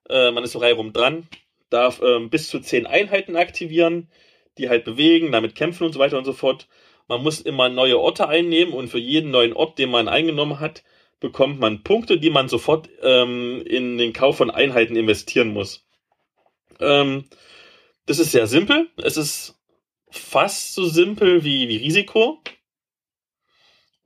äh, 0.10 0.32
man 0.32 0.44
ist 0.44 0.52
so 0.52 0.60
reihum 0.60 0.92
dran, 0.92 1.28
darf 1.70 2.02
ähm, 2.02 2.30
bis 2.30 2.50
zu 2.50 2.60
zehn 2.60 2.88
Einheiten 2.88 3.36
aktivieren, 3.36 4.10
die 4.58 4.70
halt 4.70 4.84
bewegen, 4.84 5.32
damit 5.32 5.56
kämpfen 5.56 5.86
und 5.86 5.94
so 5.94 6.00
weiter 6.00 6.18
und 6.18 6.26
so 6.26 6.34
fort. 6.34 6.68
Man 7.08 7.24
muss 7.24 7.42
immer 7.42 7.70
neue 7.70 8.00
Orte 8.00 8.28
einnehmen 8.28 8.74
und 8.74 8.90
für 8.90 9.00
jeden 9.00 9.32
neuen 9.32 9.54
Ort, 9.54 9.80
den 9.80 9.90
man 9.90 10.08
eingenommen 10.08 10.60
hat, 10.60 10.84
bekommt 11.20 11.60
man 11.60 11.84
Punkte, 11.84 12.20
die 12.20 12.30
man 12.30 12.50
sofort 12.50 12.90
ähm, 13.02 13.64
in 13.66 13.98
den 13.98 14.14
Kauf 14.14 14.38
von 14.38 14.52
Einheiten 14.52 14.96
investieren 14.96 15.54
muss. 15.54 15.86
Ähm, 16.80 17.26
das 18.06 18.20
ist 18.20 18.32
sehr 18.32 18.48
simpel. 18.48 18.90
Es 18.98 19.18
ist 19.18 19.59
fast 20.10 20.74
so 20.74 20.88
simpel 20.88 21.44
wie, 21.44 21.68
wie 21.70 21.78
Risiko. 21.78 22.42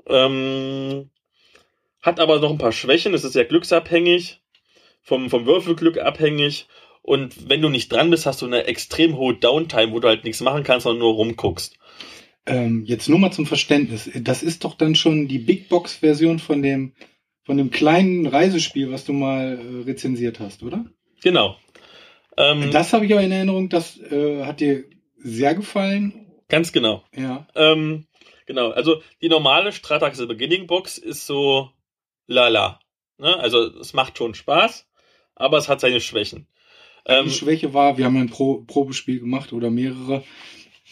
Ähm, 0.07 1.09
hat 2.01 2.19
aber 2.19 2.39
noch 2.39 2.51
ein 2.51 2.57
paar 2.57 2.71
Schwächen. 2.71 3.13
Es 3.13 3.23
ist 3.23 3.33
sehr 3.33 3.45
glücksabhängig, 3.45 4.41
vom, 5.01 5.29
vom 5.29 5.45
Würfelglück 5.45 5.97
abhängig. 5.99 6.67
Und 7.01 7.49
wenn 7.49 7.61
du 7.61 7.69
nicht 7.69 7.91
dran 7.91 8.09
bist, 8.09 8.25
hast 8.25 8.41
du 8.41 8.45
eine 8.45 8.65
extrem 8.65 9.17
hohe 9.17 9.35
Downtime, 9.35 9.91
wo 9.91 9.99
du 9.99 10.07
halt 10.07 10.23
nichts 10.23 10.41
machen 10.41 10.63
kannst, 10.63 10.83
sondern 10.83 10.99
nur 10.99 11.13
rumguckst. 11.13 11.77
Ähm, 12.45 12.83
jetzt 12.85 13.07
nur 13.07 13.19
mal 13.19 13.31
zum 13.31 13.45
Verständnis. 13.45 14.09
Das 14.15 14.43
ist 14.43 14.63
doch 14.63 14.75
dann 14.75 14.95
schon 14.95 15.27
die 15.27 15.39
Big 15.39 15.69
Box 15.69 15.95
Version 15.95 16.39
von 16.39 16.61
dem, 16.61 16.93
von 17.43 17.57
dem 17.57 17.71
kleinen 17.71 18.27
Reisespiel, 18.27 18.91
was 18.91 19.05
du 19.05 19.13
mal 19.13 19.59
äh, 19.59 19.83
rezensiert 19.83 20.39
hast, 20.39 20.63
oder? 20.63 20.85
Genau. 21.21 21.57
Ähm, 22.37 22.71
Das 22.71 22.91
habe 22.91 23.05
ich 23.05 23.13
aber 23.13 23.21
in 23.21 23.31
Erinnerung, 23.31 23.69
das 23.69 23.97
äh, 23.99 24.43
hat 24.43 24.59
dir 24.59 24.85
sehr 25.23 25.55
gefallen. 25.55 26.27
ganz 26.49 26.71
genau. 26.71 27.03
Ja. 27.15 27.47
Ähm, 27.55 28.05
genau, 28.45 28.71
also 28.71 29.01
die 29.21 29.29
normale 29.29 29.71
Stratax 29.71 30.17
The 30.17 30.25
Beginning 30.25 30.67
Box 30.67 30.97
ist 30.97 31.25
so 31.25 31.69
lala. 32.27 32.79
Ne? 33.17 33.39
Also 33.39 33.65
es 33.79 33.93
macht 33.93 34.17
schon 34.17 34.33
Spaß, 34.35 34.87
aber 35.35 35.57
es 35.57 35.69
hat 35.69 35.79
seine 35.81 36.01
Schwächen. 36.01 36.47
Ähm, 37.05 37.25
Die 37.25 37.31
Schwäche 37.31 37.73
war, 37.73 37.97
wir 37.97 38.05
haben 38.05 38.17
ein 38.17 38.29
Pro 38.29 38.61
Probespiel 38.65 39.19
gemacht 39.19 39.53
oder 39.53 39.69
mehrere. 39.69 40.23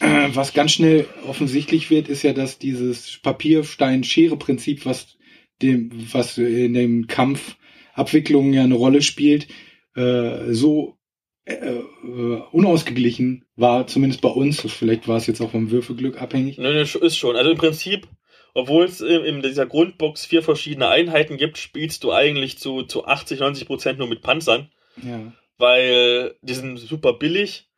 Was 0.00 0.52
ganz 0.52 0.72
schnell 0.72 1.06
offensichtlich 1.26 1.90
wird, 1.90 2.08
ist 2.08 2.22
ja, 2.22 2.32
dass 2.32 2.58
dieses 2.58 3.18
Papier-Stein-Schere-Prinzip, 3.22 4.84
was 4.84 5.16
dem, 5.60 5.90
was 6.12 6.38
in 6.38 6.74
den 6.74 7.06
Kampfabwicklungen 7.06 8.52
ja 8.52 8.62
eine 8.64 8.74
Rolle 8.74 9.02
spielt, 9.02 9.46
äh, 9.94 10.52
so 10.52 10.96
äh, 11.44 11.54
äh, 11.54 12.42
unausgeglichen 12.52 13.44
war, 13.56 13.86
zumindest 13.86 14.20
bei 14.22 14.28
uns. 14.28 14.60
Vielleicht 14.60 15.08
war 15.08 15.16
es 15.16 15.26
jetzt 15.26 15.40
auch 15.40 15.50
vom 15.50 15.70
Würfelglück 15.70 16.20
abhängig. 16.20 16.58
Nö, 16.58 16.72
nö, 16.72 16.80
ist 16.82 17.16
schon. 17.16 17.36
Also 17.36 17.50
im 17.50 17.58
Prinzip, 17.58 18.06
obwohl 18.54 18.84
es 18.84 19.00
in, 19.00 19.24
in 19.24 19.42
dieser 19.42 19.66
Grundbox 19.66 20.24
vier 20.24 20.42
verschiedene 20.42 20.88
Einheiten 20.88 21.36
gibt, 21.36 21.58
spielst 21.58 22.04
du 22.04 22.12
eigentlich 22.12 22.58
zu, 22.58 22.82
zu 22.82 23.06
80, 23.06 23.40
90 23.40 23.66
Prozent 23.66 23.98
nur 23.98 24.08
mit 24.08 24.22
Panzern, 24.22 24.70
Ja. 25.02 25.32
weil 25.58 26.36
die 26.42 26.54
sind 26.54 26.76
super 26.78 27.14
billig. 27.14 27.68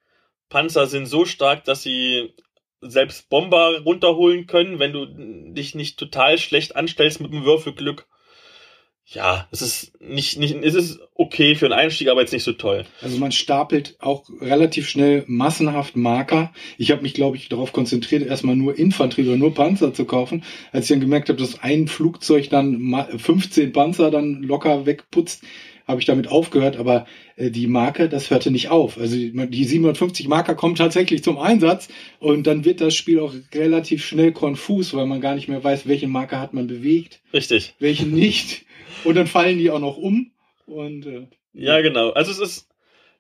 Panzer 0.51 0.87
sind 0.87 1.07
so 1.07 1.25
stark, 1.25 1.65
dass 1.65 1.83
sie 1.83 2.35
selbst 2.81 3.31
Bomber 3.31 3.81
runterholen 3.85 4.47
können, 4.47 4.79
wenn 4.79 4.93
du 4.93 5.07
dich 5.55 5.75
nicht 5.75 5.99
total 5.99 6.37
schlecht 6.39 6.77
anstellst 6.77 7.21
mit 7.21 7.33
dem 7.33 7.45
Würfelglück. 7.45 8.07
Ja, 9.07 9.47
es 9.53 9.61
ist 9.61 9.93
nicht, 10.01 10.39
nicht, 10.39 10.55
es 10.63 10.75
ist 10.75 10.99
okay 11.15 11.55
für 11.57 11.67
einen 11.67 11.75
Einstieg, 11.75 12.09
aber 12.09 12.23
jetzt 12.23 12.33
nicht 12.33 12.43
so 12.43 12.53
toll. 12.53 12.85
Also 13.03 13.19
man 13.19 13.33
stapelt 13.33 13.97
auch 14.01 14.25
relativ 14.41 14.89
schnell 14.89 15.25
massenhaft 15.27 15.95
Marker. 15.95 16.53
Ich 16.79 16.91
habe 16.91 17.03
mich, 17.03 17.13
glaube 17.13 17.37
ich, 17.37 17.49
darauf 17.51 17.73
konzentriert, 17.73 18.27
erstmal 18.27 18.57
nur 18.57 18.79
Infanterie 18.79 19.29
oder 19.29 19.37
nur 19.37 19.55
Panzer 19.55 19.93
zu 19.93 20.07
kaufen. 20.07 20.43
Als 20.73 20.85
ich 20.87 20.89
dann 20.89 21.01
gemerkt 21.01 21.29
habe, 21.29 21.39
dass 21.39 21.63
ein 21.63 21.87
Flugzeug 21.87 22.49
dann 22.49 22.81
ma- 22.81 23.07
15 23.17 23.73
Panzer 23.73 24.11
dann 24.11 24.43
locker 24.43 24.87
wegputzt, 24.87 25.43
habe 25.87 26.01
ich 26.01 26.07
damit 26.07 26.29
aufgehört. 26.29 26.79
Aber 26.79 27.07
äh, 27.37 27.51
die 27.51 27.67
Marke, 27.67 28.09
das 28.09 28.31
hörte 28.31 28.51
nicht 28.51 28.71
auf. 28.71 28.97
Also 28.99 29.17
die 29.17 29.33
die 29.51 29.65
750 29.65 30.29
Marker 30.29 30.55
kommen 30.55 30.77
tatsächlich 30.77 31.23
zum 31.23 31.37
Einsatz 31.39 31.89
und 32.21 32.47
dann 32.47 32.65
wird 32.65 32.81
das 32.81 32.95
Spiel 32.95 33.21
auch 33.21 33.35
relativ 33.55 34.03
schnell 34.03 34.33
konfus, 34.33 34.95
weil 34.95 35.05
man 35.07 35.21
gar 35.21 35.35
nicht 35.35 35.49
mehr 35.49 35.63
weiß, 35.63 35.87
welchen 35.87 36.11
Marker 36.11 36.41
hat 36.41 36.55
man 36.55 36.67
bewegt, 36.67 37.21
Richtig. 37.35 37.75
welchen 37.79 38.13
nicht. 38.13 38.65
Und 39.03 39.15
dann 39.17 39.27
fallen 39.27 39.59
die 39.59 39.71
auch 39.71 39.81
noch 39.81 39.97
um. 39.97 40.31
Und 40.67 41.07
äh, 41.07 41.27
Ja, 41.53 41.81
genau. 41.81 42.11
Also 42.11 42.31
es 42.31 42.39
ist 42.39 42.69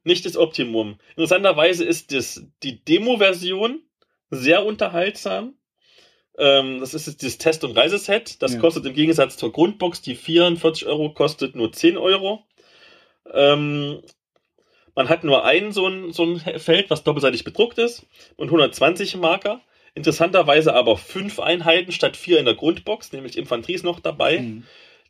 nicht 0.04 0.24
das 0.26 0.36
Optimum. 0.36 0.98
Interessanterweise 1.10 1.84
ist 1.84 2.12
das, 2.12 2.44
die 2.62 2.84
Demo-Version 2.84 3.82
sehr 4.30 4.64
unterhaltsam. 4.64 5.54
Ähm, 6.38 6.80
das 6.80 6.94
ist 6.94 7.22
das 7.22 7.38
Test- 7.38 7.64
und 7.64 7.76
Reiseset. 7.76 8.42
Das 8.42 8.54
Ja. 8.54 8.60
kostet 8.60 8.84
im 8.86 8.94
Gegensatz 8.94 9.36
zur 9.36 9.52
Grundbox, 9.52 10.02
die 10.02 10.14
44 10.14 10.86
Euro 10.86 11.10
kostet, 11.10 11.54
nur 11.54 11.72
10 11.72 11.96
Euro. 11.96 12.44
Ähm, 13.32 14.00
man 14.94 15.08
hat 15.08 15.24
nur 15.24 15.44
ein 15.44 15.72
so 15.72 15.86
ein, 15.86 16.12
so 16.12 16.24
ein 16.24 16.38
Feld, 16.60 16.90
was 16.90 17.04
doppelseitig 17.04 17.44
bedruckt 17.44 17.78
ist 17.78 18.06
und 18.36 18.48
120 18.48 19.16
Marker. 19.16 19.60
Interessanterweise 19.94 20.74
aber 20.74 20.96
fünf 20.96 21.38
Einheiten 21.38 21.92
statt 21.92 22.16
vier 22.16 22.38
in 22.38 22.44
der 22.46 22.54
Grundbox, 22.54 23.12
nämlich 23.12 23.38
Infanterie 23.38 23.74
ist 23.74 23.84
noch 23.84 24.00
dabei 24.00 24.40
mh. 24.40 24.62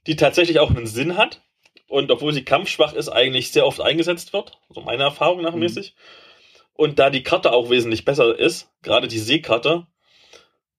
Die 0.07 0.17
tatsächlich 0.17 0.59
auch 0.59 0.71
einen 0.71 0.87
Sinn 0.87 1.17
hat 1.17 1.43
und 1.89 2.11
obwohl 2.11 2.33
sie 2.33 2.45
kampfschwach 2.45 2.93
ist, 2.95 3.09
eigentlich 3.09 3.51
sehr 3.53 3.67
oft 3.67 3.81
eingesetzt 3.81 4.33
wird, 4.33 4.59
so 4.71 4.81
meiner 4.81 5.05
Erfahrung 5.05 5.43
nach 5.43 5.55
Mhm. 5.55 5.61
mäßig. 5.61 5.95
Und 6.75 6.99
da 6.99 7.11
die 7.11 7.23
Karte 7.23 7.53
auch 7.53 7.71
wesentlich 7.71 8.05
besser 8.05 8.37
ist, 8.39 8.69
gerade 8.83 9.07
die 9.09 9.19
Seekarte, 9.19 9.87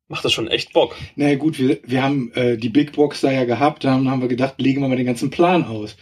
macht 0.08 0.26
das 0.26 0.34
schon 0.34 0.48
echt 0.48 0.74
Bock. 0.74 0.96
Naja 1.16 1.36
gut, 1.36 1.58
wir, 1.58 1.80
wir 1.84 2.04
haben 2.04 2.32
äh, 2.34 2.58
die 2.58 2.70
Big 2.70 2.92
Box 2.94 3.22
da 3.22 3.32
ja 3.32 3.46
gehabt, 3.46 3.84
da 3.84 3.92
haben, 3.92 4.10
haben 4.10 4.22
wir 4.22 4.28
gedacht, 4.28 4.56
legen 4.62 4.82
wir 4.82 4.88
mal 4.90 4.98
den 4.98 5.06
ganzen 5.06 5.30
Plan 5.32 5.64
aus. 5.66 5.96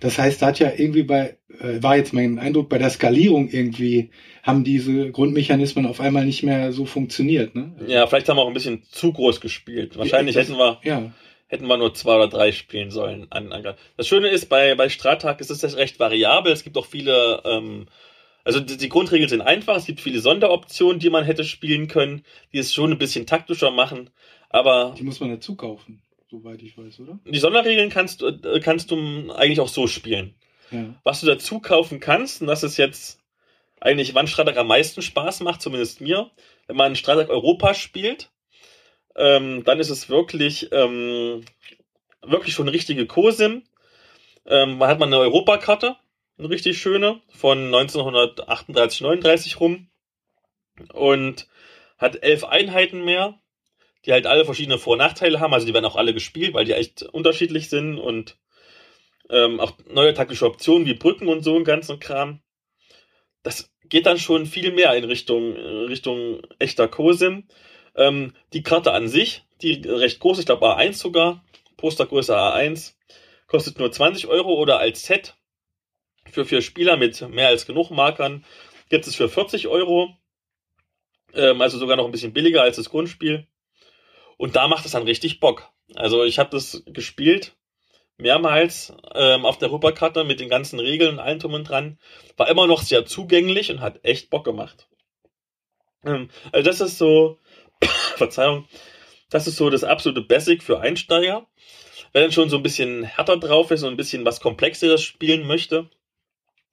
Das 0.00 0.18
heißt, 0.18 0.42
da 0.42 0.46
hat 0.46 0.58
ja 0.58 0.72
irgendwie 0.76 1.04
bei, 1.04 1.36
äh, 1.60 1.80
war 1.82 1.96
jetzt 1.96 2.12
mein 2.12 2.38
Eindruck, 2.38 2.68
bei 2.68 2.78
der 2.78 2.90
Skalierung 2.90 3.48
irgendwie 3.48 4.10
haben 4.42 4.64
diese 4.64 5.10
Grundmechanismen 5.12 5.86
auf 5.86 6.00
einmal 6.00 6.24
nicht 6.26 6.42
mehr 6.42 6.72
so 6.72 6.84
funktioniert. 6.84 7.54
Ne? 7.54 7.74
Ja, 7.86 8.06
vielleicht 8.06 8.28
haben 8.28 8.36
wir 8.36 8.42
auch 8.42 8.48
ein 8.48 8.54
bisschen 8.54 8.82
zu 8.90 9.12
groß 9.12 9.40
gespielt. 9.40 9.96
Wahrscheinlich 9.96 10.34
das- 10.34 10.48
hätten 10.48 10.58
wir, 10.58 10.80
Ja, 10.82 11.12
hätten 11.54 11.66
wir 11.66 11.76
nur 11.76 11.94
zwei 11.94 12.16
oder 12.16 12.28
drei 12.28 12.52
spielen 12.52 12.90
sollen. 12.90 13.28
Das 13.96 14.08
Schöne 14.08 14.28
ist, 14.28 14.48
bei, 14.48 14.74
bei 14.74 14.88
Stratag 14.88 15.40
ist 15.40 15.50
es 15.50 15.76
recht 15.76 15.98
variabel. 15.98 16.52
Es 16.52 16.64
gibt 16.64 16.76
auch 16.76 16.86
viele, 16.86 17.40
ähm, 17.44 17.86
also 18.44 18.60
die, 18.60 18.76
die 18.76 18.88
Grundregeln 18.88 19.28
sind 19.28 19.40
einfach. 19.40 19.76
Es 19.76 19.86
gibt 19.86 20.00
viele 20.00 20.20
Sonderoptionen, 20.20 20.98
die 20.98 21.10
man 21.10 21.24
hätte 21.24 21.44
spielen 21.44 21.88
können, 21.88 22.24
die 22.52 22.58
es 22.58 22.74
schon 22.74 22.90
ein 22.90 22.98
bisschen 22.98 23.26
taktischer 23.26 23.70
machen. 23.70 24.10
Aber 24.50 24.94
die 24.98 25.04
muss 25.04 25.20
man 25.20 25.30
dazu 25.30 25.54
kaufen, 25.56 26.02
soweit 26.30 26.60
ich 26.62 26.76
weiß, 26.76 27.00
oder? 27.00 27.18
Die 27.24 27.38
Sonderregeln 27.38 27.90
kannst, 27.90 28.20
du- 28.20 28.28
äh, 28.28 28.60
kannst 28.60 28.90
du 28.90 29.32
eigentlich 29.32 29.60
auch 29.60 29.68
so 29.68 29.86
spielen. 29.86 30.34
Ja. 30.70 30.94
Was 31.04 31.20
du 31.20 31.26
dazu 31.26 31.60
kaufen 31.60 32.00
kannst, 32.00 32.40
und 32.40 32.48
das 32.48 32.62
ist 32.62 32.76
jetzt 32.76 33.20
eigentlich, 33.80 34.14
wann 34.14 34.26
Stratag 34.26 34.56
am 34.56 34.66
meisten 34.66 35.02
Spaß 35.02 35.40
macht, 35.40 35.62
zumindest 35.62 36.00
mir, 36.00 36.30
wenn 36.66 36.76
man 36.76 36.96
Stratag 36.96 37.28
Europa 37.30 37.74
spielt, 37.74 38.30
ähm, 39.16 39.64
dann 39.64 39.80
ist 39.80 39.90
es 39.90 40.08
wirklich, 40.08 40.70
ähm, 40.72 41.44
wirklich 42.22 42.54
schon 42.54 42.66
eine 42.66 42.74
richtige 42.74 43.06
COSIM. 43.06 43.62
Ähm, 44.46 44.78
man 44.78 44.88
hat 44.88 44.98
man 44.98 45.08
eine 45.08 45.22
Europakarte, 45.22 45.96
eine 46.38 46.50
richtig 46.50 46.78
schöne, 46.78 47.20
von 47.28 47.66
1938, 47.66 49.00
39 49.02 49.60
rum. 49.60 49.88
Und 50.92 51.46
hat 51.98 52.22
elf 52.22 52.44
Einheiten 52.44 53.04
mehr, 53.04 53.38
die 54.04 54.12
halt 54.12 54.26
alle 54.26 54.44
verschiedene 54.44 54.78
Vor- 54.78 54.94
und 54.94 54.98
Nachteile 54.98 55.40
haben. 55.40 55.54
Also 55.54 55.66
die 55.66 55.74
werden 55.74 55.84
auch 55.84 55.96
alle 55.96 56.14
gespielt, 56.14 56.54
weil 56.54 56.64
die 56.64 56.72
echt 56.72 57.02
unterschiedlich 57.02 57.70
sind 57.70 57.98
und 57.98 58.36
ähm, 59.30 59.60
auch 59.60 59.72
neue 59.88 60.14
taktische 60.14 60.46
Optionen 60.46 60.86
wie 60.86 60.94
Brücken 60.94 61.28
und 61.28 61.42
so 61.42 61.56
ein 61.56 61.64
ganzen 61.64 62.00
Kram. 62.00 62.40
Das 63.42 63.72
geht 63.88 64.06
dann 64.06 64.18
schon 64.18 64.46
viel 64.46 64.72
mehr 64.72 64.94
in 64.94 65.04
Richtung, 65.04 65.56
äh, 65.56 65.84
Richtung 65.86 66.42
echter 66.58 66.88
COSIM. 66.88 67.44
Ähm, 67.96 68.34
die 68.52 68.62
Karte 68.62 68.92
an 68.92 69.08
sich, 69.08 69.44
die 69.62 69.82
recht 69.86 70.20
groß, 70.20 70.38
ich 70.38 70.46
glaube 70.46 70.66
A1 70.66 70.94
sogar, 70.94 71.44
Postergröße 71.76 72.36
A1, 72.36 72.94
kostet 73.46 73.78
nur 73.78 73.92
20 73.92 74.26
Euro 74.26 74.54
oder 74.54 74.78
als 74.78 75.04
Set 75.04 75.34
für 76.30 76.44
vier 76.44 76.62
Spieler 76.62 76.96
mit 76.96 77.20
mehr 77.28 77.48
als 77.48 77.66
genug 77.66 77.90
Markern 77.90 78.44
gibt 78.88 79.06
es 79.06 79.14
für 79.14 79.28
40 79.28 79.68
Euro. 79.68 80.16
Ähm, 81.34 81.60
also 81.60 81.78
sogar 81.78 81.96
noch 81.96 82.04
ein 82.04 82.12
bisschen 82.12 82.32
billiger 82.32 82.62
als 82.62 82.76
das 82.76 82.90
Grundspiel. 82.90 83.46
Und 84.36 84.56
da 84.56 84.68
macht 84.68 84.84
es 84.84 84.92
dann 84.92 85.02
richtig 85.04 85.40
Bock. 85.40 85.70
Also 85.94 86.24
ich 86.24 86.38
habe 86.38 86.50
das 86.50 86.82
gespielt 86.86 87.56
mehrmals 88.16 88.92
ähm, 89.14 89.44
auf 89.44 89.58
der 89.58 89.68
Rupperkarte 89.68 90.22
mit 90.24 90.38
den 90.38 90.48
ganzen 90.48 90.78
Regeln 90.78 91.14
und 91.14 91.18
allem 91.18 91.38
drum 91.38 91.54
und 91.54 91.68
dran. 91.68 91.98
War 92.36 92.48
immer 92.48 92.66
noch 92.66 92.82
sehr 92.82 93.04
zugänglich 93.06 93.70
und 93.70 93.80
hat 93.80 94.04
echt 94.04 94.30
Bock 94.30 94.44
gemacht. 94.44 94.88
Ähm, 96.04 96.30
also 96.52 96.70
das 96.70 96.80
ist 96.80 96.98
so, 96.98 97.38
Verzeihung, 98.16 98.66
das 99.30 99.46
ist 99.46 99.56
so 99.56 99.70
das 99.70 99.84
absolute 99.84 100.22
Basic 100.22 100.62
für 100.62 100.80
Einsteiger. 100.80 101.46
Wer 102.12 102.22
dann 102.22 102.32
schon 102.32 102.48
so 102.48 102.56
ein 102.56 102.62
bisschen 102.62 103.02
härter 103.02 103.36
drauf 103.36 103.70
ist 103.70 103.82
und 103.82 103.90
ein 103.90 103.96
bisschen 103.96 104.24
was 104.24 104.40
Komplexeres 104.40 105.02
spielen 105.02 105.46
möchte, 105.46 105.90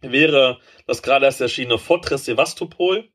wäre 0.01 0.59
das 0.87 1.01
gerade 1.01 1.25
erst 1.25 1.41
erschienene 1.41 1.77
Fortress 1.77 2.25
Sevastopol 2.25 3.09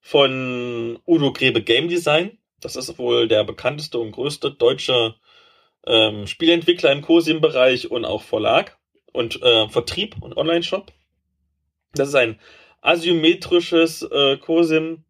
von 0.00 0.98
Udo 1.06 1.32
Grebe 1.32 1.62
Game 1.62 1.88
Design. 1.88 2.38
Das 2.60 2.76
ist 2.76 2.98
wohl 2.98 3.28
der 3.28 3.44
bekannteste 3.44 3.98
und 3.98 4.12
größte 4.12 4.52
deutsche 4.52 5.16
ähm, 5.86 6.26
Spielentwickler 6.26 6.92
im 6.92 7.02
COSIM-Bereich 7.02 7.90
und 7.90 8.04
auch 8.04 8.22
Verlag 8.22 8.78
und 9.12 9.42
äh, 9.42 9.68
Vertrieb 9.68 10.16
und 10.20 10.36
Online-Shop. 10.36 10.92
Das 11.94 12.08
ist 12.08 12.14
ein 12.14 12.38
asymmetrisches 12.82 14.02
äh, 14.02 14.36
COSIM, 14.38 15.04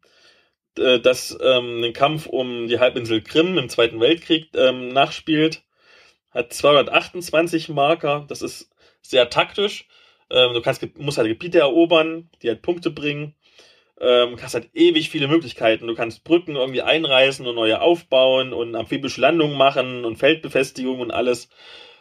äh, 0.79 0.99
das 0.99 1.37
ähm, 1.41 1.81
den 1.81 1.93
Kampf 1.93 2.25
um 2.25 2.67
die 2.67 2.79
Halbinsel 2.79 3.21
Krim 3.21 3.57
im 3.57 3.69
Zweiten 3.69 3.99
Weltkrieg 3.99 4.49
ähm, 4.55 4.89
nachspielt. 4.89 5.63
Hat 6.31 6.53
228 6.53 7.69
Marker, 7.69 8.25
das 8.27 8.41
ist 8.41 8.69
sehr 9.01 9.29
taktisch. 9.29 9.87
Ähm, 10.29 10.53
du 10.53 10.61
kannst, 10.61 10.85
musst 10.97 11.17
halt 11.17 11.27
Gebiete 11.27 11.59
erobern, 11.59 12.29
die 12.41 12.49
halt 12.49 12.61
Punkte 12.61 12.91
bringen. 12.91 13.35
Ähm, 13.99 14.37
hast 14.41 14.53
halt 14.53 14.69
ewig 14.73 15.09
viele 15.09 15.27
Möglichkeiten. 15.27 15.87
Du 15.87 15.95
kannst 15.95 16.23
Brücken 16.23 16.55
irgendwie 16.55 16.83
einreißen 16.83 17.45
und 17.47 17.55
neue 17.55 17.81
aufbauen 17.81 18.53
und 18.53 18.75
amphibische 18.75 19.21
Landungen 19.21 19.57
machen 19.57 20.05
und 20.05 20.17
Feldbefestigung 20.17 20.99
und 20.99 21.11
alles. 21.11 21.49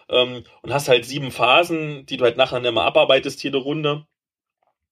Ähm, 0.09 0.45
und 0.62 0.72
hast 0.72 0.89
halt 0.89 1.05
sieben 1.05 1.31
Phasen, 1.31 2.07
die 2.07 2.16
du 2.16 2.24
halt 2.24 2.37
nachher 2.37 2.62
immer 2.64 2.85
abarbeitest, 2.85 3.43
jede 3.43 3.59
Runde. 3.59 4.07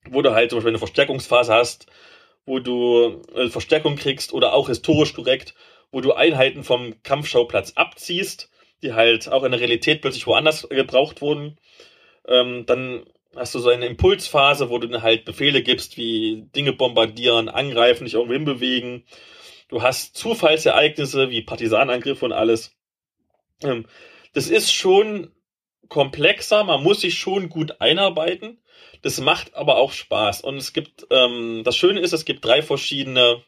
Wo 0.08 0.22
du 0.22 0.34
halt 0.34 0.50
zum 0.50 0.58
Beispiel 0.58 0.70
eine 0.70 0.78
Verstärkungsphase 0.78 1.52
hast, 1.52 1.86
wo 2.46 2.58
du 2.58 3.22
äh, 3.34 3.48
Verstärkung 3.48 3.96
kriegst 3.96 4.32
oder 4.32 4.52
auch 4.52 4.68
historisch 4.68 5.14
korrekt, 5.14 5.54
wo 5.90 6.00
du 6.00 6.12
Einheiten 6.12 6.64
vom 6.64 7.02
Kampfschauplatz 7.02 7.72
abziehst, 7.76 8.50
die 8.82 8.92
halt 8.92 9.28
auch 9.28 9.44
in 9.44 9.52
der 9.52 9.60
Realität 9.60 10.00
plötzlich 10.00 10.26
woanders 10.26 10.68
gebraucht 10.68 11.20
wurden. 11.22 11.58
Ähm, 12.26 12.66
dann 12.66 13.04
hast 13.36 13.54
du 13.54 13.58
so 13.58 13.70
eine 13.70 13.86
Impulsphase, 13.86 14.70
wo 14.70 14.78
du 14.78 14.88
dann 14.88 15.02
halt 15.02 15.24
Befehle 15.24 15.62
gibst, 15.62 15.96
wie 15.96 16.48
Dinge 16.54 16.72
bombardieren, 16.72 17.48
angreifen, 17.48 18.04
dich 18.04 18.14
irgendwo 18.14 18.34
hinbewegen. 18.34 19.04
Du 19.68 19.82
hast 19.82 20.16
Zufallsereignisse 20.16 21.30
wie 21.30 21.42
Partisanangriffe 21.42 22.24
und 22.24 22.32
alles. 22.32 22.76
Ähm, 23.62 23.86
das 24.34 24.48
ist 24.48 24.72
schon 24.72 25.32
komplexer, 25.88 26.64
man 26.64 26.82
muss 26.82 27.00
sich 27.00 27.18
schon 27.18 27.48
gut 27.48 27.80
einarbeiten. 27.80 28.58
Das 29.02 29.20
macht 29.20 29.54
aber 29.54 29.76
auch 29.76 29.92
Spaß. 29.92 30.40
Und 30.42 30.56
es 30.56 30.72
gibt, 30.72 31.06
ähm, 31.10 31.62
das 31.64 31.76
Schöne 31.76 32.00
ist, 32.00 32.12
es 32.12 32.24
gibt 32.24 32.44
drei 32.44 32.62
verschiedene, 32.62 33.42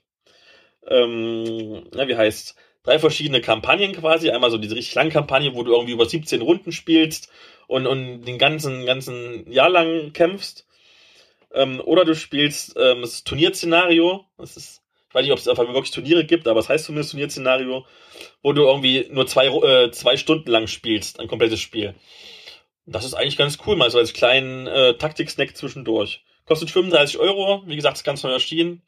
ähm, 0.88 1.84
na, 1.94 2.08
wie 2.08 2.16
heißt 2.16 2.56
drei 2.82 2.98
verschiedene 2.98 3.40
Kampagnen 3.40 3.92
quasi. 3.92 4.30
Einmal 4.30 4.50
so 4.50 4.58
diese 4.58 4.76
richtig 4.76 4.94
lange 4.94 5.10
Kampagne, 5.10 5.54
wo 5.54 5.62
du 5.62 5.72
irgendwie 5.72 5.92
über 5.92 6.06
17 6.06 6.40
Runden 6.40 6.72
spielst 6.72 7.30
und, 7.66 7.86
und 7.86 8.22
den 8.24 8.38
ganzen, 8.38 8.86
ganzen 8.86 9.50
Jahr 9.50 9.68
lang 9.68 10.12
kämpfst. 10.12 10.66
Ähm, 11.52 11.80
oder 11.84 12.04
du 12.04 12.14
spielst 12.14 12.76
ähm, 12.78 13.00
das 13.00 13.24
Turnierszenario. 13.24 14.24
Das 14.38 14.56
ist, 14.56 14.82
ich 15.08 15.14
weiß 15.14 15.22
nicht, 15.22 15.32
ob 15.32 15.38
es 15.38 15.48
einfach 15.48 15.66
wirklich 15.66 15.90
Turniere 15.90 16.24
gibt, 16.24 16.46
aber 16.48 16.60
es 16.60 16.68
heißt 16.68 16.84
zumindest 16.84 17.10
Turnierszenario, 17.10 17.86
wo 18.42 18.52
du 18.52 18.62
irgendwie 18.62 19.06
nur 19.10 19.26
zwei, 19.26 19.46
äh, 19.46 19.90
zwei 19.90 20.16
Stunden 20.16 20.50
lang 20.50 20.66
spielst, 20.66 21.18
ein 21.18 21.28
komplettes 21.28 21.60
Spiel. 21.60 21.94
Das 22.86 23.04
ist 23.04 23.14
eigentlich 23.14 23.36
ganz 23.36 23.58
cool, 23.66 23.76
mal 23.76 23.90
so 23.90 23.98
als 23.98 24.12
kleinen 24.12 24.66
äh, 24.66 24.96
Taktik-Snack 24.96 25.56
zwischendurch. 25.56 26.24
Kostet 26.44 26.70
35 26.70 27.18
Euro, 27.18 27.64
wie 27.66 27.76
gesagt, 27.76 27.96
ist 27.96 28.04
ganz 28.04 28.22
neu 28.22 28.30
erschienen. 28.30 28.82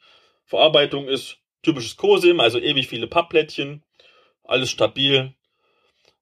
Verarbeitung 0.44 1.09
ist 1.09 1.38
typisches 1.62 1.96
COSIM, 1.96 2.38
also 2.40 2.59
ewig 2.61 2.86
viele 2.86 3.09
Pappplättchen. 3.09 3.82
Alles 4.44 4.70
stabil, 4.70 5.34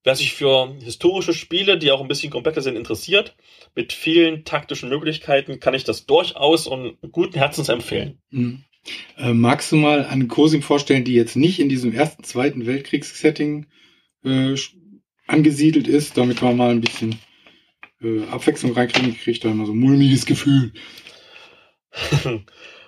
Wer 0.07 0.15
sich 0.15 0.35
für 0.35 0.73
historische 0.85 1.35
Spiele, 1.35 1.79
die 1.79 1.91
auch 1.91 2.01
ein 2.01 2.07
bisschen 2.07 2.31
komplexer 2.31 2.63
sind, 2.63 2.77
interessiert, 2.77 3.35
mit 3.75 3.93
vielen 3.93 4.45
taktischen 4.45 4.89
Möglichkeiten, 4.89 5.59
kann 5.59 5.75
ich 5.75 5.83
das 5.83 6.07
durchaus 6.07 6.69
und 6.69 6.97
guten 7.11 7.37
Herzens 7.37 7.69
empfehlen. 7.69 8.21
Mhm. 8.31 8.63
Äh, 9.19 9.33
magst 9.33 9.73
du 9.73 9.77
mal 9.77 10.05
eine 10.05 10.29
Cosim 10.29 10.63
vorstellen, 10.63 11.03
die 11.03 11.15
jetzt 11.15 11.35
nicht 11.35 11.59
in 11.59 11.69
diesem 11.69 11.93
ersten, 11.93 12.23
zweiten 12.23 12.67
Weltkriegssetting 12.67 13.67
äh, 14.23 14.55
angesiedelt 15.27 15.89
ist, 15.89 16.17
damit 16.17 16.41
wir 16.41 16.53
mal 16.53 16.71
ein 16.71 16.83
bisschen 16.83 17.19
äh, 18.03 18.25
Abwechslung 18.29 18.73
reinkriegen? 18.73 19.11
Ich 19.11 19.23
kriege 19.23 19.41
da 19.41 19.51
immer 19.51 19.67
so 19.67 19.73
ein 19.73 19.79
mulmiges 19.79 20.27
Gefühl. 20.27 20.73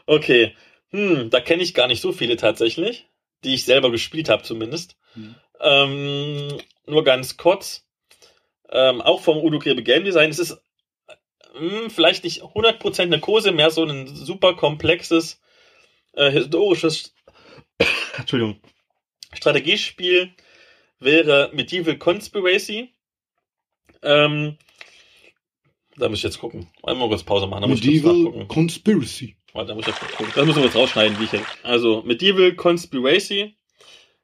okay. 0.07 0.55
Hm, 0.91 1.31
da 1.31 1.41
kenne 1.41 1.63
ich 1.63 1.75
gar 1.75 1.87
nicht 1.87 2.01
so 2.01 2.13
viele 2.13 2.37
tatsächlich, 2.37 3.07
die 3.45 3.55
ich 3.55 3.65
selber 3.65 3.91
gespielt 3.91 4.29
habe 4.29 4.43
zumindest. 4.43 4.97
Mhm. 5.15 5.35
Ähm, 5.61 6.59
nur 6.87 7.05
ganz 7.05 7.37
kurz. 7.37 7.87
Ähm, 8.71 9.01
auch 9.01 9.21
vom 9.21 9.39
Udo 9.39 9.59
Grebe 9.59 9.83
Game 9.83 10.05
Design. 10.05 10.31
Es 10.31 10.39
ist 10.39 10.63
mh, 11.59 11.81
hm, 11.83 11.91
vielleicht 11.91 12.25
nicht 12.25 12.43
100% 12.43 13.03
eine 13.03 13.21
Kose, 13.21 13.53
mehr 13.53 13.71
so 13.71 13.85
ein 13.85 14.07
super 14.07 14.55
komplexes, 14.55 15.41
äh, 16.13 16.31
historisches 16.31 17.15
Entschuldigung, 18.17 18.61
Strategiespiel 19.33 20.33
wäre 21.01 21.51
Medieval 21.53 21.97
Conspiracy. 21.97 22.95
Ähm, 24.03 24.59
da 25.99 26.09
muss 26.09 26.18
ich 26.18 26.24
jetzt 26.24 26.38
gucken. 26.38 26.68
Einmal 26.82 27.09
kurz 27.09 27.22
Pause 27.22 27.46
machen. 27.46 27.62
Da 27.62 27.68
Medieval 27.68 28.46
Conspiracy. 28.46 29.36
Warte, 29.53 29.68
da 29.68 29.74
muss 29.74 29.86
ich 29.86 29.94
jetzt 29.94 30.16
gucken. 30.16 30.32
Das 30.34 30.46
müssen 30.46 30.59
wir 30.59 30.66
jetzt 30.66 30.76
rausschneiden, 30.76 31.18
wie 31.18 31.24
ich 31.24 31.32
jetzt. 31.32 31.46
Also, 31.62 32.03
Medieval 32.07 32.55
Conspiracy 32.55 33.57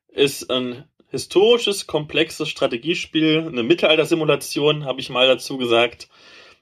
ist 0.08 0.50
ein 0.50 0.84
historisches, 1.08 1.86
komplexes 1.86 2.48
Strategiespiel, 2.48 3.46
eine 3.46 3.62
Mittelalter-Simulation, 3.62 4.84
habe 4.84 5.00
ich 5.00 5.10
mal 5.10 5.26
dazu 5.26 5.58
gesagt. 5.58 6.08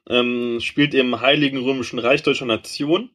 Ähm, 0.08 0.58
spielt 0.60 0.94
im 0.94 1.20
Heiligen 1.20 1.58
Römischen 1.58 1.98
Reich 1.98 2.22
Deutscher 2.22 2.46
Nation. 2.46 3.10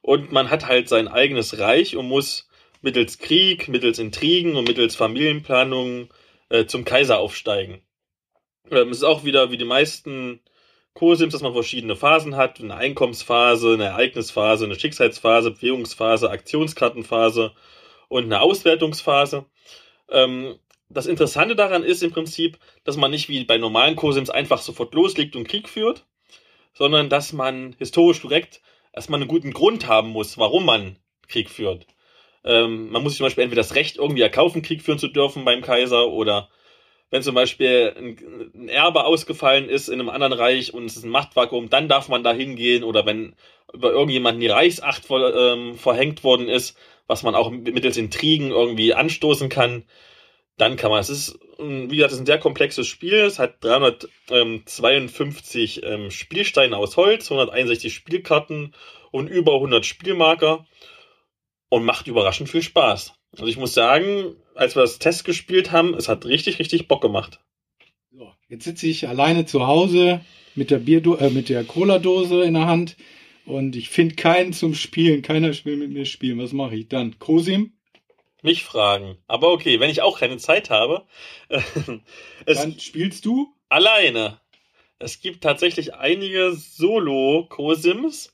Und 0.00 0.32
man 0.32 0.50
hat 0.50 0.66
halt 0.66 0.88
sein 0.88 1.08
eigenes 1.08 1.58
Reich 1.58 1.96
und 1.96 2.08
muss 2.08 2.48
mittels 2.80 3.18
Krieg, 3.18 3.68
mittels 3.68 3.98
Intrigen 3.98 4.56
und 4.56 4.66
mittels 4.66 4.96
Familienplanung 4.96 6.12
äh, 6.48 6.66
zum 6.66 6.84
Kaiser 6.84 7.18
aufsteigen. 7.18 7.82
Ähm, 8.70 8.88
es 8.88 8.98
ist 8.98 9.04
auch 9.04 9.24
wieder 9.24 9.50
wie 9.50 9.56
die 9.56 9.64
meisten 9.64 10.40
Co-Sims, 10.94 11.32
dass 11.32 11.42
man 11.42 11.54
verschiedene 11.54 11.96
Phasen 11.96 12.36
hat. 12.36 12.60
Eine 12.60 12.76
Einkommensphase, 12.76 13.74
eine 13.74 13.84
Ereignisphase, 13.84 14.64
eine 14.64 14.78
Schicksalsphase, 14.78 15.52
Bewegungsphase, 15.52 16.30
Aktionskartenphase 16.30 17.52
und 18.08 18.24
eine 18.24 18.40
Auswertungsphase. 18.40 19.46
Ähm, 20.10 20.58
das 20.88 21.06
Interessante 21.06 21.56
daran 21.56 21.84
ist 21.84 22.02
im 22.02 22.10
Prinzip, 22.10 22.58
dass 22.84 22.96
man 22.96 23.10
nicht 23.10 23.28
wie 23.28 23.44
bei 23.44 23.56
normalen 23.56 23.96
Cosims 23.96 24.30
einfach 24.30 24.60
sofort 24.60 24.94
loslegt 24.94 25.36
und 25.36 25.48
Krieg 25.48 25.68
führt, 25.68 26.04
sondern 26.74 27.08
dass 27.08 27.32
man 27.32 27.74
historisch 27.78 28.20
direkt 28.20 28.60
erstmal 28.92 29.20
einen 29.20 29.28
guten 29.28 29.52
Grund 29.52 29.86
haben 29.86 30.10
muss, 30.10 30.36
warum 30.36 30.66
man 30.66 30.98
Krieg 31.28 31.48
führt. 31.48 31.86
Ähm, 32.44 32.90
man 32.90 33.02
muss 33.02 33.12
sich 33.12 33.18
zum 33.18 33.26
Beispiel 33.26 33.44
entweder 33.44 33.62
das 33.62 33.74
Recht 33.74 33.96
irgendwie 33.96 34.22
erkaufen, 34.22 34.62
Krieg 34.62 34.82
führen 34.82 34.98
zu 34.98 35.08
dürfen 35.08 35.44
beim 35.44 35.62
Kaiser 35.62 36.08
oder 36.08 36.50
wenn 37.12 37.22
zum 37.22 37.34
Beispiel 37.34 37.94
ein, 37.96 38.68
Erbe 38.68 39.04
ausgefallen 39.04 39.68
ist 39.68 39.88
in 39.88 40.00
einem 40.00 40.08
anderen 40.08 40.32
Reich 40.32 40.72
und 40.72 40.86
es 40.86 40.96
ist 40.96 41.04
ein 41.04 41.10
Machtvakuum, 41.10 41.68
dann 41.68 41.86
darf 41.86 42.08
man 42.08 42.24
da 42.24 42.32
hingehen 42.32 42.84
oder 42.84 43.04
wenn 43.04 43.36
über 43.72 43.92
irgendjemanden 43.92 44.40
die 44.40 44.48
Reichsacht 44.48 45.04
ver, 45.04 45.52
ähm, 45.52 45.76
verhängt 45.76 46.24
worden 46.24 46.48
ist, 46.48 46.76
was 47.06 47.22
man 47.22 47.34
auch 47.34 47.50
mittels 47.50 47.98
Intrigen 47.98 48.50
irgendwie 48.50 48.94
anstoßen 48.94 49.50
kann, 49.50 49.84
dann 50.56 50.76
kann 50.76 50.90
man. 50.90 51.00
Es 51.00 51.10
ist, 51.10 51.38
wie 51.58 51.96
gesagt, 51.96 52.12
es 52.12 52.16
ist 52.16 52.22
ein 52.22 52.26
sehr 52.26 52.38
komplexes 52.38 52.86
Spiel. 52.86 53.18
Es 53.18 53.38
hat 53.38 53.62
352 53.62 55.82
ähm, 55.84 56.10
Spielsteine 56.10 56.78
aus 56.78 56.96
Holz, 56.96 57.30
161 57.30 57.92
Spielkarten 57.92 58.74
und 59.10 59.28
über 59.28 59.52
100 59.54 59.84
Spielmarker 59.84 60.64
und 61.68 61.84
macht 61.84 62.06
überraschend 62.06 62.48
viel 62.48 62.62
Spaß. 62.62 63.12
Also 63.32 63.46
ich 63.46 63.56
muss 63.56 63.74
sagen, 63.74 64.36
als 64.54 64.76
wir 64.76 64.82
das 64.82 64.98
Test 64.98 65.24
gespielt 65.24 65.72
haben, 65.72 65.94
es 65.94 66.08
hat 66.08 66.26
richtig, 66.26 66.58
richtig 66.58 66.86
Bock 66.88 67.00
gemacht. 67.00 67.40
So, 68.10 68.30
jetzt 68.48 68.64
sitze 68.64 68.86
ich 68.86 69.08
alleine 69.08 69.46
zu 69.46 69.66
Hause 69.66 70.20
mit 70.54 70.70
der 70.70 70.78
Bierdo 70.78 71.16
äh, 71.16 71.30
mit 71.30 71.48
der 71.48 71.64
Cola-Dose 71.64 72.42
in 72.42 72.54
der 72.54 72.66
Hand 72.66 72.96
und 73.46 73.74
ich 73.74 73.88
finde 73.88 74.14
keinen 74.14 74.52
zum 74.52 74.74
Spielen. 74.74 75.22
Keiner 75.22 75.48
will 75.64 75.76
mit 75.76 75.90
mir 75.90 76.04
spielen. 76.04 76.38
Was 76.38 76.52
mache 76.52 76.76
ich 76.76 76.88
dann? 76.88 77.18
Krosim? 77.18 77.72
Mich 78.42 78.64
fragen. 78.64 79.18
Aber 79.26 79.52
okay, 79.52 79.80
wenn 79.80 79.90
ich 79.90 80.02
auch 80.02 80.18
keine 80.18 80.36
Zeit 80.36 80.68
habe. 80.70 81.06
dann 82.46 82.78
spielst 82.78 83.24
du? 83.24 83.54
Alleine. 83.68 84.40
Es 84.98 85.20
gibt 85.20 85.42
tatsächlich 85.42 85.94
einige 85.94 86.52
Solo-Co-Sims, 86.52 88.32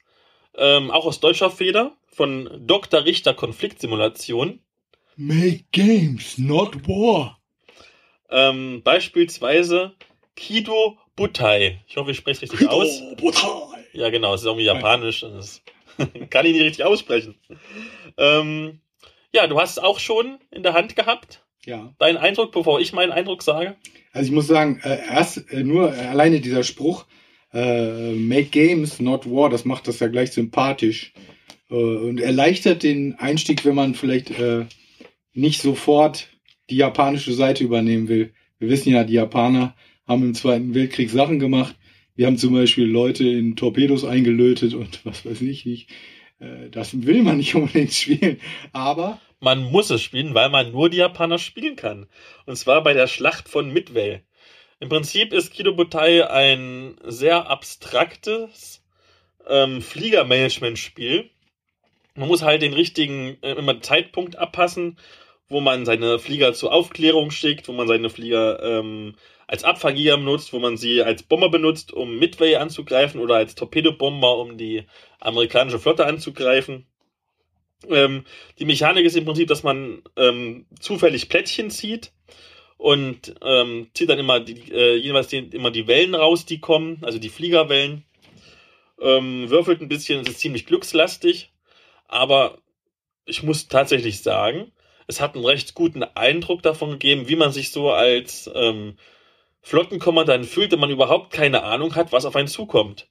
ähm, 0.56 0.90
auch 0.90 1.06
aus 1.06 1.20
deutscher 1.20 1.50
Feder, 1.50 1.96
von 2.08 2.66
Dr. 2.66 3.04
Richter 3.04 3.32
Konfliktsimulation. 3.32 4.60
Make 5.20 5.64
games, 5.72 6.38
not 6.38 6.86
war. 6.86 7.40
Ähm, 8.30 8.82
beispielsweise 8.84 9.94
Kido 10.36 10.96
Butai. 11.16 11.80
Ich 11.88 11.96
hoffe, 11.96 12.12
ich 12.12 12.18
spreche 12.18 12.44
es 12.44 12.52
richtig 12.52 12.68
aus. 12.68 13.02
Brutal. 13.16 13.84
Ja, 13.92 14.10
genau, 14.10 14.34
es 14.34 14.42
ist 14.42 14.46
irgendwie 14.46 14.66
japanisch. 14.66 15.22
Das 15.22 15.60
kann 16.30 16.46
ich 16.46 16.52
nicht 16.52 16.62
richtig 16.62 16.84
aussprechen. 16.84 17.34
Ähm, 18.16 18.78
ja, 19.32 19.48
du 19.48 19.58
hast 19.60 19.72
es 19.72 19.78
auch 19.80 19.98
schon 19.98 20.38
in 20.52 20.62
der 20.62 20.74
Hand 20.74 20.94
gehabt. 20.94 21.44
Ja. 21.66 21.92
Dein 21.98 22.16
Eindruck, 22.16 22.52
bevor 22.52 22.80
ich 22.80 22.92
meinen 22.92 23.10
Eindruck 23.10 23.42
sage? 23.42 23.74
Also 24.12 24.28
ich 24.28 24.32
muss 24.32 24.46
sagen, 24.46 24.80
äh, 24.84 25.00
erst 25.04 25.50
äh, 25.50 25.64
nur 25.64 25.92
äh, 25.96 25.98
alleine 25.98 26.38
dieser 26.38 26.62
Spruch, 26.62 27.06
äh, 27.52 28.12
make 28.12 28.50
games, 28.50 29.00
not 29.00 29.28
war, 29.28 29.50
das 29.50 29.64
macht 29.64 29.88
das 29.88 29.98
ja 29.98 30.06
gleich 30.06 30.30
sympathisch 30.30 31.12
äh, 31.70 31.74
und 31.74 32.20
erleichtert 32.20 32.84
den 32.84 33.16
Einstieg, 33.18 33.64
wenn 33.64 33.74
man 33.74 33.96
vielleicht 33.96 34.30
äh, 34.30 34.66
nicht 35.38 35.62
sofort 35.62 36.28
die 36.70 36.76
japanische 36.76 37.32
Seite 37.32 37.64
übernehmen 37.64 38.08
will. 38.08 38.32
Wir 38.58 38.68
wissen 38.68 38.92
ja, 38.92 39.04
die 39.04 39.14
Japaner 39.14 39.74
haben 40.06 40.22
im 40.22 40.34
Zweiten 40.34 40.74
Weltkrieg 40.74 41.10
Sachen 41.10 41.38
gemacht. 41.38 41.76
Wir 42.14 42.26
haben 42.26 42.38
zum 42.38 42.52
Beispiel 42.52 42.86
Leute 42.86 43.28
in 43.28 43.56
Torpedos 43.56 44.04
eingelötet 44.04 44.74
und 44.74 45.00
was 45.04 45.24
weiß 45.24 45.40
ich 45.42 45.64
nicht. 45.64 45.90
Äh, 46.40 46.70
Das 46.70 47.06
will 47.06 47.22
man 47.22 47.36
nicht 47.38 47.54
unbedingt 47.54 47.92
spielen. 47.92 48.40
Aber 48.72 49.20
Man 49.40 49.62
muss 49.70 49.90
es 49.90 50.02
spielen, 50.02 50.34
weil 50.34 50.50
man 50.50 50.72
nur 50.72 50.90
die 50.90 50.96
Japaner 50.98 51.38
spielen 51.38 51.76
kann. 51.76 52.06
Und 52.46 52.56
zwar 52.56 52.82
bei 52.82 52.92
der 52.92 53.06
Schlacht 53.06 53.48
von 53.48 53.72
Midway. 53.72 54.22
Im 54.80 54.88
Prinzip 54.88 55.32
ist 55.32 55.52
Kido 55.52 55.74
Butai 55.74 56.28
ein 56.28 56.96
sehr 57.04 57.48
abstraktes 57.48 58.82
ähm, 59.48 59.80
Fliegermanagement-Spiel. 59.82 61.30
Man 62.14 62.28
muss 62.28 62.42
halt 62.42 62.62
den 62.62 62.72
richtigen 62.74 63.38
äh, 63.42 63.52
immer 63.52 63.80
Zeitpunkt 63.80 64.36
abpassen, 64.36 64.96
wo 65.48 65.60
man 65.60 65.86
seine 65.86 66.18
Flieger 66.18 66.52
zur 66.52 66.72
Aufklärung 66.72 67.30
schickt, 67.30 67.68
wo 67.68 67.72
man 67.72 67.88
seine 67.88 68.10
Flieger 68.10 68.62
ähm, 68.62 69.14
als 69.46 69.64
Abfangjäger 69.64 70.18
benutzt, 70.18 70.52
wo 70.52 70.58
man 70.58 70.76
sie 70.76 71.02
als 71.02 71.22
Bomber 71.22 71.48
benutzt, 71.48 71.92
um 71.92 72.18
Midway 72.18 72.56
anzugreifen 72.56 73.20
oder 73.20 73.36
als 73.36 73.54
Torpedobomber, 73.54 74.38
um 74.38 74.58
die 74.58 74.84
amerikanische 75.20 75.78
Flotte 75.78 76.04
anzugreifen. 76.06 76.86
Ähm, 77.88 78.24
die 78.58 78.66
Mechanik 78.66 79.06
ist 79.06 79.16
im 79.16 79.24
Prinzip, 79.24 79.48
dass 79.48 79.62
man 79.62 80.02
ähm, 80.16 80.66
zufällig 80.80 81.28
Plättchen 81.28 81.70
zieht 81.70 82.12
und 82.76 83.34
ähm, 83.42 83.88
zieht 83.94 84.10
dann 84.10 84.18
immer 84.18 84.40
die, 84.40 84.70
äh, 84.70 84.96
jeweils 84.96 85.28
die, 85.28 85.38
immer 85.38 85.70
die 85.70 85.86
Wellen 85.86 86.14
raus, 86.14 86.44
die 86.44 86.60
kommen, 86.60 86.98
also 87.02 87.18
die 87.18 87.30
Fliegerwellen. 87.30 88.04
Ähm, 89.00 89.48
würfelt 89.48 89.80
ein 89.80 89.88
bisschen, 89.88 90.20
es 90.20 90.28
ist 90.28 90.40
ziemlich 90.40 90.66
glückslastig, 90.66 91.52
aber 92.08 92.58
ich 93.24 93.44
muss 93.44 93.68
tatsächlich 93.68 94.22
sagen, 94.22 94.72
es 95.08 95.20
hat 95.20 95.34
einen 95.34 95.44
recht 95.44 95.74
guten 95.74 96.04
Eindruck 96.04 96.62
davon 96.62 96.92
gegeben, 96.92 97.28
wie 97.28 97.36
man 97.36 97.50
sich 97.50 97.72
so 97.72 97.90
als 97.90 98.48
ähm, 98.54 98.94
Flottenkommandant 99.62 100.46
fühlt, 100.46 100.70
wenn 100.70 100.80
man 100.80 100.90
überhaupt 100.90 101.32
keine 101.32 101.64
Ahnung 101.64 101.94
hat, 101.96 102.12
was 102.12 102.26
auf 102.26 102.36
einen 102.36 102.48
zukommt. 102.48 103.08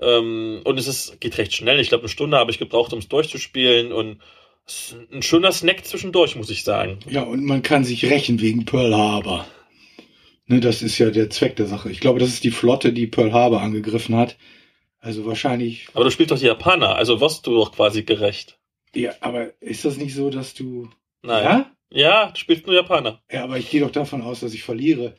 Ähm, 0.00 0.60
und 0.64 0.78
es 0.78 0.86
ist, 0.86 1.20
geht 1.20 1.38
recht 1.38 1.54
schnell. 1.54 1.80
Ich 1.80 1.88
glaube, 1.88 2.02
eine 2.02 2.10
Stunde 2.10 2.36
habe 2.36 2.50
ich 2.50 2.58
gebraucht, 2.58 2.92
um 2.92 2.98
es 2.98 3.08
durchzuspielen. 3.08 3.92
Und 3.92 4.20
es 4.66 4.92
ist 4.92 5.12
ein 5.12 5.22
schöner 5.22 5.52
Snack 5.52 5.84
zwischendurch, 5.86 6.36
muss 6.36 6.50
ich 6.50 6.64
sagen. 6.64 7.00
ja, 7.08 7.22
und 7.22 7.44
man 7.44 7.62
kann 7.62 7.84
sich 7.84 8.04
rächen 8.04 8.40
wegen 8.40 8.64
Pearl 8.64 8.94
Harbor. 8.94 9.46
Ne, 10.46 10.60
das 10.60 10.82
ist 10.82 10.98
ja 10.98 11.10
der 11.10 11.30
Zweck 11.30 11.56
der 11.56 11.66
Sache. 11.66 11.90
Ich 11.90 12.00
glaube, 12.00 12.20
das 12.20 12.28
ist 12.28 12.44
die 12.44 12.50
Flotte, 12.50 12.92
die 12.92 13.06
Pearl 13.06 13.32
Harbor 13.32 13.62
angegriffen 13.62 14.16
hat. 14.16 14.36
Also 15.00 15.24
wahrscheinlich. 15.24 15.88
Aber 15.94 16.04
du 16.04 16.10
spielst 16.10 16.30
doch 16.30 16.38
die 16.38 16.46
Japaner, 16.46 16.94
also 16.96 17.20
wirst 17.20 17.46
du 17.46 17.54
doch 17.54 17.72
quasi 17.72 18.02
gerecht. 18.02 18.58
Ja, 18.94 19.12
aber 19.20 19.50
ist 19.60 19.84
das 19.84 19.96
nicht 19.96 20.14
so, 20.14 20.30
dass 20.30 20.54
du. 20.54 20.90
Nein. 21.22 21.44
Ja? 21.44 21.70
Ja, 21.90 22.26
du 22.30 22.36
spielst 22.38 22.66
nur 22.66 22.74
Japaner. 22.74 23.22
Ja, 23.30 23.44
aber 23.44 23.58
ich 23.58 23.70
gehe 23.70 23.80
doch 23.80 23.90
davon 23.92 24.22
aus, 24.22 24.40
dass 24.40 24.54
ich 24.54 24.62
verliere. 24.64 25.16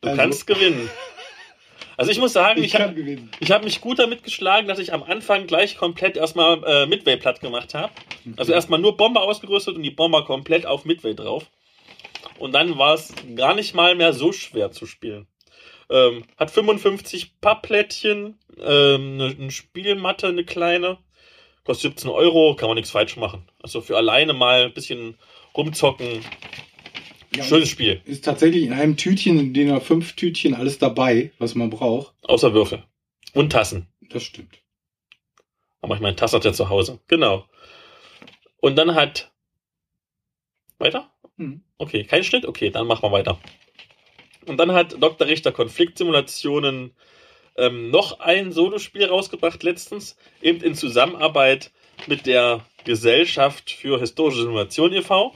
Du 0.00 0.08
Also- 0.10 0.20
kannst 0.20 0.46
gewinnen. 0.46 0.90
Also 1.96 2.10
ich 2.10 2.18
muss 2.18 2.32
sagen, 2.32 2.58
Ich 2.60 2.74
ich, 2.74 2.80
habe 2.80 2.96
hab 3.50 3.62
mich 3.64 3.80
gut 3.80 4.00
damit 4.00 4.24
geschlagen, 4.24 4.66
dass 4.66 4.80
ich 4.80 4.92
am 4.92 5.04
Anfang 5.04 5.46
gleich 5.46 5.76
komplett 5.76 6.16
erstmal 6.16 6.60
äh, 6.64 6.86
Midway 6.86 7.16
platt 7.16 7.40
gemacht 7.40 7.72
habe. 7.74 7.92
Also 8.36 8.52
erstmal 8.52 8.80
nur 8.80 8.96
Bomber 8.96 9.22
ausgerüstet 9.22 9.76
und 9.76 9.82
die 9.84 9.92
Bomber 9.92 10.24
komplett 10.24 10.66
auf 10.66 10.84
Midway 10.84 11.14
drauf. 11.14 11.48
Und 12.40 12.50
dann 12.52 12.78
war 12.78 12.94
es 12.94 13.14
gar 13.36 13.54
nicht 13.54 13.74
mal 13.74 13.94
mehr 13.94 14.12
so 14.12 14.32
schwer 14.32 14.72
zu 14.72 14.86
spielen. 14.86 15.28
Ähm, 15.88 16.24
hat 16.36 16.50
55 16.50 17.40
Pappplättchen, 17.40 18.40
ähm, 18.58 19.20
eine, 19.20 19.26
eine 19.38 19.50
Spielmatte, 19.52 20.26
eine 20.26 20.44
kleine. 20.44 20.98
Kostet 21.64 21.92
17 21.92 22.10
Euro, 22.10 22.54
kann 22.56 22.68
man 22.68 22.76
nichts 22.76 22.90
falsch 22.90 23.16
machen. 23.16 23.48
Also 23.62 23.80
für 23.80 23.96
alleine 23.96 24.34
mal 24.34 24.64
ein 24.64 24.74
bisschen 24.74 25.16
rumzocken. 25.56 26.22
Ja, 27.34 27.42
Schönes 27.42 27.68
Spiel. 27.68 28.00
Ist 28.04 28.24
tatsächlich 28.24 28.64
in 28.64 28.72
einem 28.72 28.96
Tütchen, 28.96 29.38
in 29.38 29.54
den 29.54 29.80
fünf 29.80 30.14
Tütchen 30.14 30.54
alles 30.54 30.78
dabei, 30.78 31.32
was 31.38 31.54
man 31.54 31.70
braucht. 31.70 32.14
Außer 32.22 32.52
Würfel. 32.54 32.84
Und 33.32 33.50
Tassen. 33.50 33.88
Das 34.00 34.22
stimmt. 34.22 34.58
Aber 35.80 35.94
ich 35.94 36.00
meine, 36.00 36.16
Tasse 36.16 36.36
hat 36.36 36.44
er 36.44 36.52
zu 36.52 36.68
Hause. 36.68 37.00
Genau. 37.08 37.46
Und 38.60 38.76
dann 38.76 38.94
hat. 38.94 39.32
Weiter? 40.78 41.10
Hm. 41.38 41.62
Okay, 41.78 42.04
kein 42.04 42.24
Schnitt? 42.24 42.46
Okay, 42.46 42.70
dann 42.70 42.86
machen 42.86 43.02
wir 43.02 43.12
weiter. 43.12 43.38
Und 44.46 44.58
dann 44.58 44.72
hat 44.72 45.02
Dr. 45.02 45.26
Richter 45.26 45.52
Konfliktsimulationen 45.52 46.94
ähm, 47.56 47.90
noch 47.90 48.20
ein 48.20 48.52
Solospiel 48.52 49.06
rausgebracht 49.06 49.62
letztens, 49.62 50.16
eben 50.42 50.62
in 50.62 50.74
Zusammenarbeit 50.74 51.70
mit 52.06 52.26
der 52.26 52.66
Gesellschaft 52.84 53.70
für 53.70 54.00
historische 54.00 54.42
Simulation 54.42 54.92
e.V. 54.92 55.34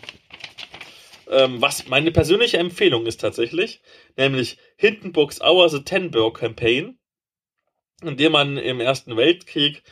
Ähm, 1.31 1.61
was 1.61 1.89
meine 1.89 2.11
persönliche 2.11 2.59
Empfehlung 2.59 3.07
ist 3.07 3.21
tatsächlich, 3.21 3.81
nämlich 4.17 4.57
Hindenburgs 4.77 5.41
Hour 5.41 5.69
The 5.69 5.83
Tenburg 5.83 6.39
Campaign, 6.39 6.99
in 8.03 8.17
dem 8.17 8.33
man 8.33 8.57
im 8.57 8.81
Ersten 8.81 9.17
Weltkrieg 9.17 9.83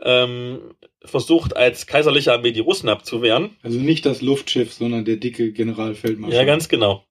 ähm, 0.00 0.74
versucht, 1.04 1.56
als 1.56 1.86
kaiserliche 1.86 2.32
Armee 2.32 2.52
die 2.52 2.60
Russen 2.60 2.88
abzuwehren. 2.88 3.56
Also 3.62 3.78
nicht 3.78 4.04
das 4.06 4.22
Luftschiff, 4.22 4.72
sondern 4.72 5.04
der 5.04 5.16
dicke 5.16 5.52
Generalfeldmarschall. 5.52 6.38
Ja, 6.38 6.44
ganz 6.44 6.68
genau. 6.68 7.04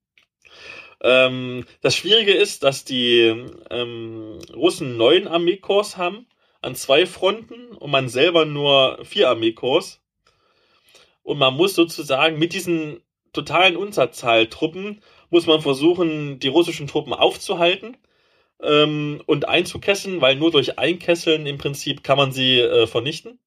Ähm, 1.01 1.65
das 1.81 1.95
Schwierige 1.95 2.33
ist, 2.33 2.63
dass 2.63 2.85
die 2.85 3.33
ähm, 3.69 4.39
Russen 4.53 4.97
neun 4.97 5.27
Armeekorps 5.27 5.97
haben 5.97 6.27
an 6.61 6.75
zwei 6.75 7.05
Fronten 7.05 7.71
und 7.73 7.89
man 7.89 8.07
selber 8.07 8.45
nur 8.45 8.99
vier 9.03 9.29
Armeekorps. 9.29 9.99
Und 11.23 11.39
man 11.39 11.55
muss 11.55 11.75
sozusagen 11.75 12.37
mit 12.39 12.53
diesen 12.53 13.01
totalen 13.33 13.77
Unterzahltruppen 13.77 15.01
muss 15.29 15.47
man 15.47 15.61
versuchen, 15.61 16.39
die 16.39 16.49
russischen 16.49 16.87
Truppen 16.87 17.13
aufzuhalten 17.13 17.97
ähm, 18.61 19.23
und 19.25 19.47
einzukesseln, 19.47 20.21
weil 20.21 20.35
nur 20.35 20.51
durch 20.51 20.77
Einkesseln 20.77 21.45
im 21.47 21.57
Prinzip 21.57 22.03
kann 22.03 22.17
man 22.17 22.31
sie 22.31 22.59
äh, 22.59 22.85
vernichten. 22.85 23.39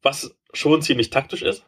Was 0.00 0.34
schon 0.54 0.80
ziemlich 0.80 1.10
taktisch 1.10 1.42
ist. 1.42 1.66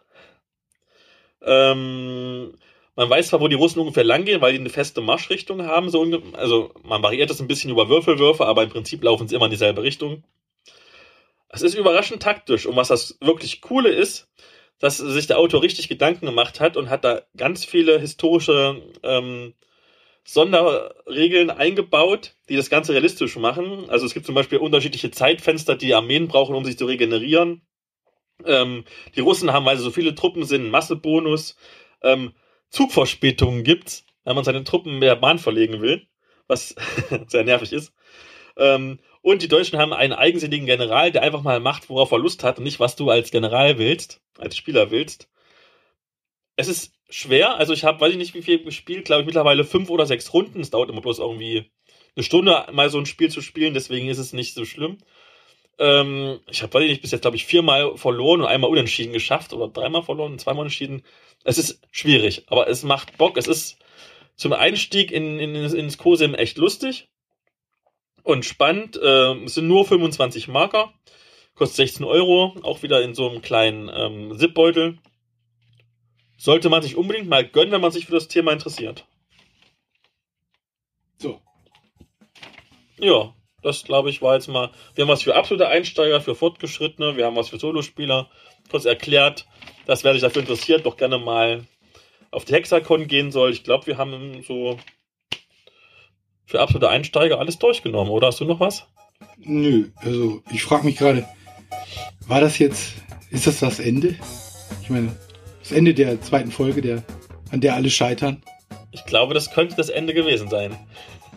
Ähm, 1.42 2.56
man 2.94 3.08
weiß 3.08 3.28
zwar, 3.28 3.40
wo 3.40 3.48
die 3.48 3.56
Russen 3.56 3.80
ungefähr 3.80 4.04
langgehen, 4.04 4.40
weil 4.40 4.52
die 4.52 4.58
eine 4.58 4.68
feste 4.70 5.00
Marschrichtung 5.00 5.62
haben. 5.64 5.90
So 5.90 6.04
also 6.34 6.72
man 6.82 7.02
variiert 7.02 7.30
das 7.30 7.40
ein 7.40 7.48
bisschen 7.48 7.70
über 7.70 7.88
Würfelwürfe, 7.88 8.46
aber 8.46 8.62
im 8.62 8.70
Prinzip 8.70 9.02
laufen 9.02 9.28
sie 9.28 9.34
immer 9.34 9.46
in 9.46 9.50
dieselbe 9.50 9.82
Richtung. 9.82 10.24
Es 11.48 11.62
ist 11.62 11.74
überraschend 11.74 12.22
taktisch. 12.22 12.66
Und 12.66 12.76
was 12.76 12.88
das 12.88 13.18
wirklich 13.20 13.60
Coole 13.60 13.90
ist, 13.90 14.28
dass 14.78 14.98
sich 14.98 15.26
der 15.26 15.38
Autor 15.38 15.62
richtig 15.62 15.88
Gedanken 15.88 16.26
gemacht 16.26 16.60
hat 16.60 16.76
und 16.76 16.90
hat 16.90 17.04
da 17.04 17.22
ganz 17.36 17.64
viele 17.64 17.98
historische 17.98 18.82
ähm, 19.02 19.54
Sonderregeln 20.24 21.50
eingebaut, 21.50 22.34
die 22.48 22.56
das 22.56 22.70
Ganze 22.70 22.92
realistisch 22.92 23.36
machen. 23.36 23.88
Also 23.88 24.06
es 24.06 24.14
gibt 24.14 24.26
zum 24.26 24.34
Beispiel 24.34 24.58
unterschiedliche 24.58 25.10
Zeitfenster, 25.10 25.76
die 25.76 25.86
die 25.86 25.94
Armeen 25.94 26.28
brauchen, 26.28 26.54
um 26.54 26.64
sich 26.64 26.78
zu 26.78 26.86
regenerieren. 26.86 27.62
Ähm, 28.44 28.84
die 29.14 29.20
Russen 29.20 29.52
haben, 29.52 29.66
weil 29.66 29.76
sie 29.76 29.84
so 29.84 29.90
viele 29.90 30.14
Truppen 30.14 30.44
sind, 30.44 30.62
einen 30.62 30.70
Massebonus. 30.70 31.56
Ähm, 32.02 32.32
Zugverspätungen 32.72 33.64
gibt's, 33.64 34.04
wenn 34.24 34.34
man 34.34 34.44
seine 34.44 34.64
Truppen 34.64 35.00
der 35.00 35.14
Bahn 35.14 35.38
verlegen 35.38 35.80
will, 35.80 36.06
was 36.48 36.74
sehr 37.28 37.44
nervig 37.44 37.72
ist. 37.72 37.92
Ähm, 38.56 38.98
und 39.20 39.42
die 39.42 39.48
Deutschen 39.48 39.78
haben 39.78 39.92
einen 39.92 40.14
eigensinnigen 40.14 40.66
General, 40.66 41.12
der 41.12 41.22
einfach 41.22 41.42
mal 41.42 41.60
macht, 41.60 41.88
worauf 41.90 42.10
er 42.10 42.18
Lust 42.18 42.42
hat 42.42 42.58
und 42.58 42.64
nicht, 42.64 42.80
was 42.80 42.96
du 42.96 43.10
als 43.10 43.30
General 43.30 43.78
willst, 43.78 44.20
als 44.38 44.56
Spieler 44.56 44.90
willst. 44.90 45.28
Es 46.56 46.68
ist 46.68 46.94
schwer, 47.08 47.56
also 47.56 47.72
ich 47.72 47.84
habe, 47.84 48.00
weiß 48.00 48.12
ich 48.12 48.18
nicht, 48.18 48.34
wie 48.34 48.42
viel 48.42 48.64
gespielt, 48.64 49.04
glaube 49.04 49.22
ich 49.22 49.26
mittlerweile 49.26 49.64
fünf 49.64 49.90
oder 49.90 50.06
sechs 50.06 50.32
Runden. 50.32 50.60
Es 50.60 50.70
dauert 50.70 50.90
immer 50.90 51.00
bloß 51.02 51.18
irgendwie 51.18 51.70
eine 52.16 52.24
Stunde, 52.24 52.66
mal 52.72 52.90
so 52.90 52.98
ein 52.98 53.06
Spiel 53.06 53.30
zu 53.30 53.42
spielen, 53.42 53.74
deswegen 53.74 54.08
ist 54.08 54.18
es 54.18 54.32
nicht 54.32 54.54
so 54.54 54.64
schlimm. 54.64 54.98
Ähm, 55.78 56.40
ich 56.48 56.62
habe, 56.62 56.80
nicht, 56.80 57.02
bis 57.02 57.10
jetzt, 57.10 57.22
glaube 57.22 57.36
ich, 57.36 57.46
viermal 57.46 57.96
verloren 57.96 58.40
und 58.40 58.46
einmal 58.46 58.70
unentschieden 58.70 59.12
geschafft 59.12 59.52
oder 59.52 59.68
dreimal 59.68 60.02
verloren 60.02 60.32
und 60.32 60.40
zweimal 60.40 60.64
entschieden. 60.64 61.02
Es 61.44 61.58
ist 61.58 61.80
schwierig, 61.90 62.44
aber 62.46 62.68
es 62.68 62.82
macht 62.82 63.18
Bock. 63.18 63.36
Es 63.36 63.48
ist 63.48 63.78
zum 64.36 64.52
Einstieg 64.52 65.10
in, 65.10 65.38
in, 65.38 65.54
ins 65.54 65.98
COSIM 65.98 66.34
echt 66.34 66.58
lustig 66.58 67.08
und 68.22 68.44
spannend. 68.44 68.96
Äh, 68.96 69.34
es 69.44 69.54
sind 69.54 69.68
nur 69.68 69.84
25 69.84 70.48
Marker, 70.48 70.92
kostet 71.54 71.88
16 71.88 72.04
Euro, 72.04 72.54
auch 72.62 72.82
wieder 72.82 73.02
in 73.02 73.14
so 73.14 73.28
einem 73.28 73.42
kleinen 73.42 73.90
ähm, 73.92 74.38
Zipbeutel. 74.38 74.98
Sollte 76.36 76.70
man 76.70 76.82
sich 76.82 76.96
unbedingt 76.96 77.28
mal 77.28 77.46
gönnen, 77.46 77.72
wenn 77.72 77.80
man 77.80 77.92
sich 77.92 78.06
für 78.06 78.12
das 78.12 78.28
Thema 78.28 78.52
interessiert. 78.52 79.06
So. 81.18 81.40
Ja, 82.98 83.32
das 83.62 83.84
glaube 83.84 84.10
ich 84.10 84.22
war 84.22 84.34
jetzt 84.34 84.48
mal. 84.48 84.70
Wir 84.94 85.02
haben 85.02 85.10
was 85.10 85.22
für 85.22 85.34
absolute 85.34 85.68
Einsteiger, 85.68 86.20
für 86.20 86.34
Fortgeschrittene, 86.34 87.16
wir 87.16 87.26
haben 87.26 87.36
was 87.36 87.48
für 87.48 87.58
Solospieler 87.58 88.28
kurz 88.70 88.84
erklärt, 88.84 89.46
dass 89.86 90.04
wer 90.04 90.12
sich 90.12 90.22
dafür 90.22 90.42
interessiert, 90.42 90.86
doch 90.86 90.96
gerne 90.96 91.18
mal 91.18 91.64
auf 92.30 92.44
die 92.44 92.54
Hexacon 92.54 93.06
gehen 93.06 93.30
soll. 93.30 93.52
Ich 93.52 93.64
glaube, 93.64 93.86
wir 93.86 93.98
haben 93.98 94.42
so 94.46 94.78
für 96.46 96.60
absolute 96.60 96.88
Einsteiger 96.88 97.38
alles 97.38 97.58
durchgenommen, 97.58 98.10
oder 98.10 98.28
hast 98.28 98.40
du 98.40 98.44
noch 98.44 98.60
was? 98.60 98.86
Nö, 99.38 99.90
also 99.96 100.42
ich 100.52 100.62
frage 100.62 100.84
mich 100.84 100.96
gerade, 100.96 101.26
war 102.26 102.40
das 102.40 102.58
jetzt, 102.58 102.94
ist 103.30 103.46
das 103.46 103.60
das 103.60 103.78
Ende? 103.78 104.16
Ich 104.82 104.90
meine, 104.90 105.16
das 105.60 105.72
Ende 105.72 105.94
der 105.94 106.20
zweiten 106.20 106.50
Folge, 106.50 106.82
der, 106.82 107.02
an 107.50 107.60
der 107.60 107.74
alle 107.74 107.90
scheitern? 107.90 108.42
Ich 108.90 109.04
glaube, 109.06 109.34
das 109.34 109.52
könnte 109.52 109.76
das 109.76 109.88
Ende 109.88 110.12
gewesen 110.12 110.48
sein. 110.48 110.76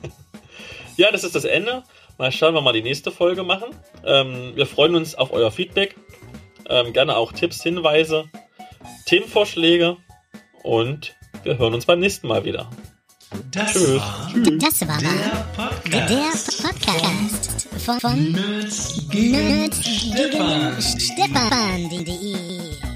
ja, 0.97 1.11
das 1.11 1.23
ist 1.23 1.35
das 1.35 1.45
Ende. 1.45 1.83
Mal 2.17 2.31
schauen, 2.31 2.53
wir 2.53 2.61
mal 2.61 2.73
die 2.73 2.81
nächste 2.81 3.11
Folge 3.11 3.43
machen. 3.43 3.69
Ähm, 4.05 4.53
wir 4.55 4.65
freuen 4.65 4.95
uns 4.95 5.15
auf 5.15 5.31
euer 5.31 5.51
Feedback. 5.51 5.95
Ähm, 6.69 6.93
gerne 6.93 7.15
auch 7.17 7.31
Tipps, 7.31 7.61
Hinweise, 7.61 8.25
Themenvorschläge 9.05 9.97
und 10.63 11.15
wir 11.43 11.57
hören 11.57 11.73
uns 11.73 11.85
beim 11.85 11.99
nächsten 11.99 12.27
Mal 12.27 12.45
wieder. 12.45 12.69
Das 13.51 13.73
Tschüss. 13.73 13.99
war 13.99 14.31
Das 14.59 14.87
war 14.87 14.97
der 14.97 15.09
der 15.91 15.99
Podcast 16.09 16.63
Podcast 16.63 17.67
von 17.85 18.31
Nerds 18.31 19.09
gegen 19.09 19.31
Nerds 19.31 19.85
Stefan. 19.85 20.81
Stefan.de. 20.81 22.94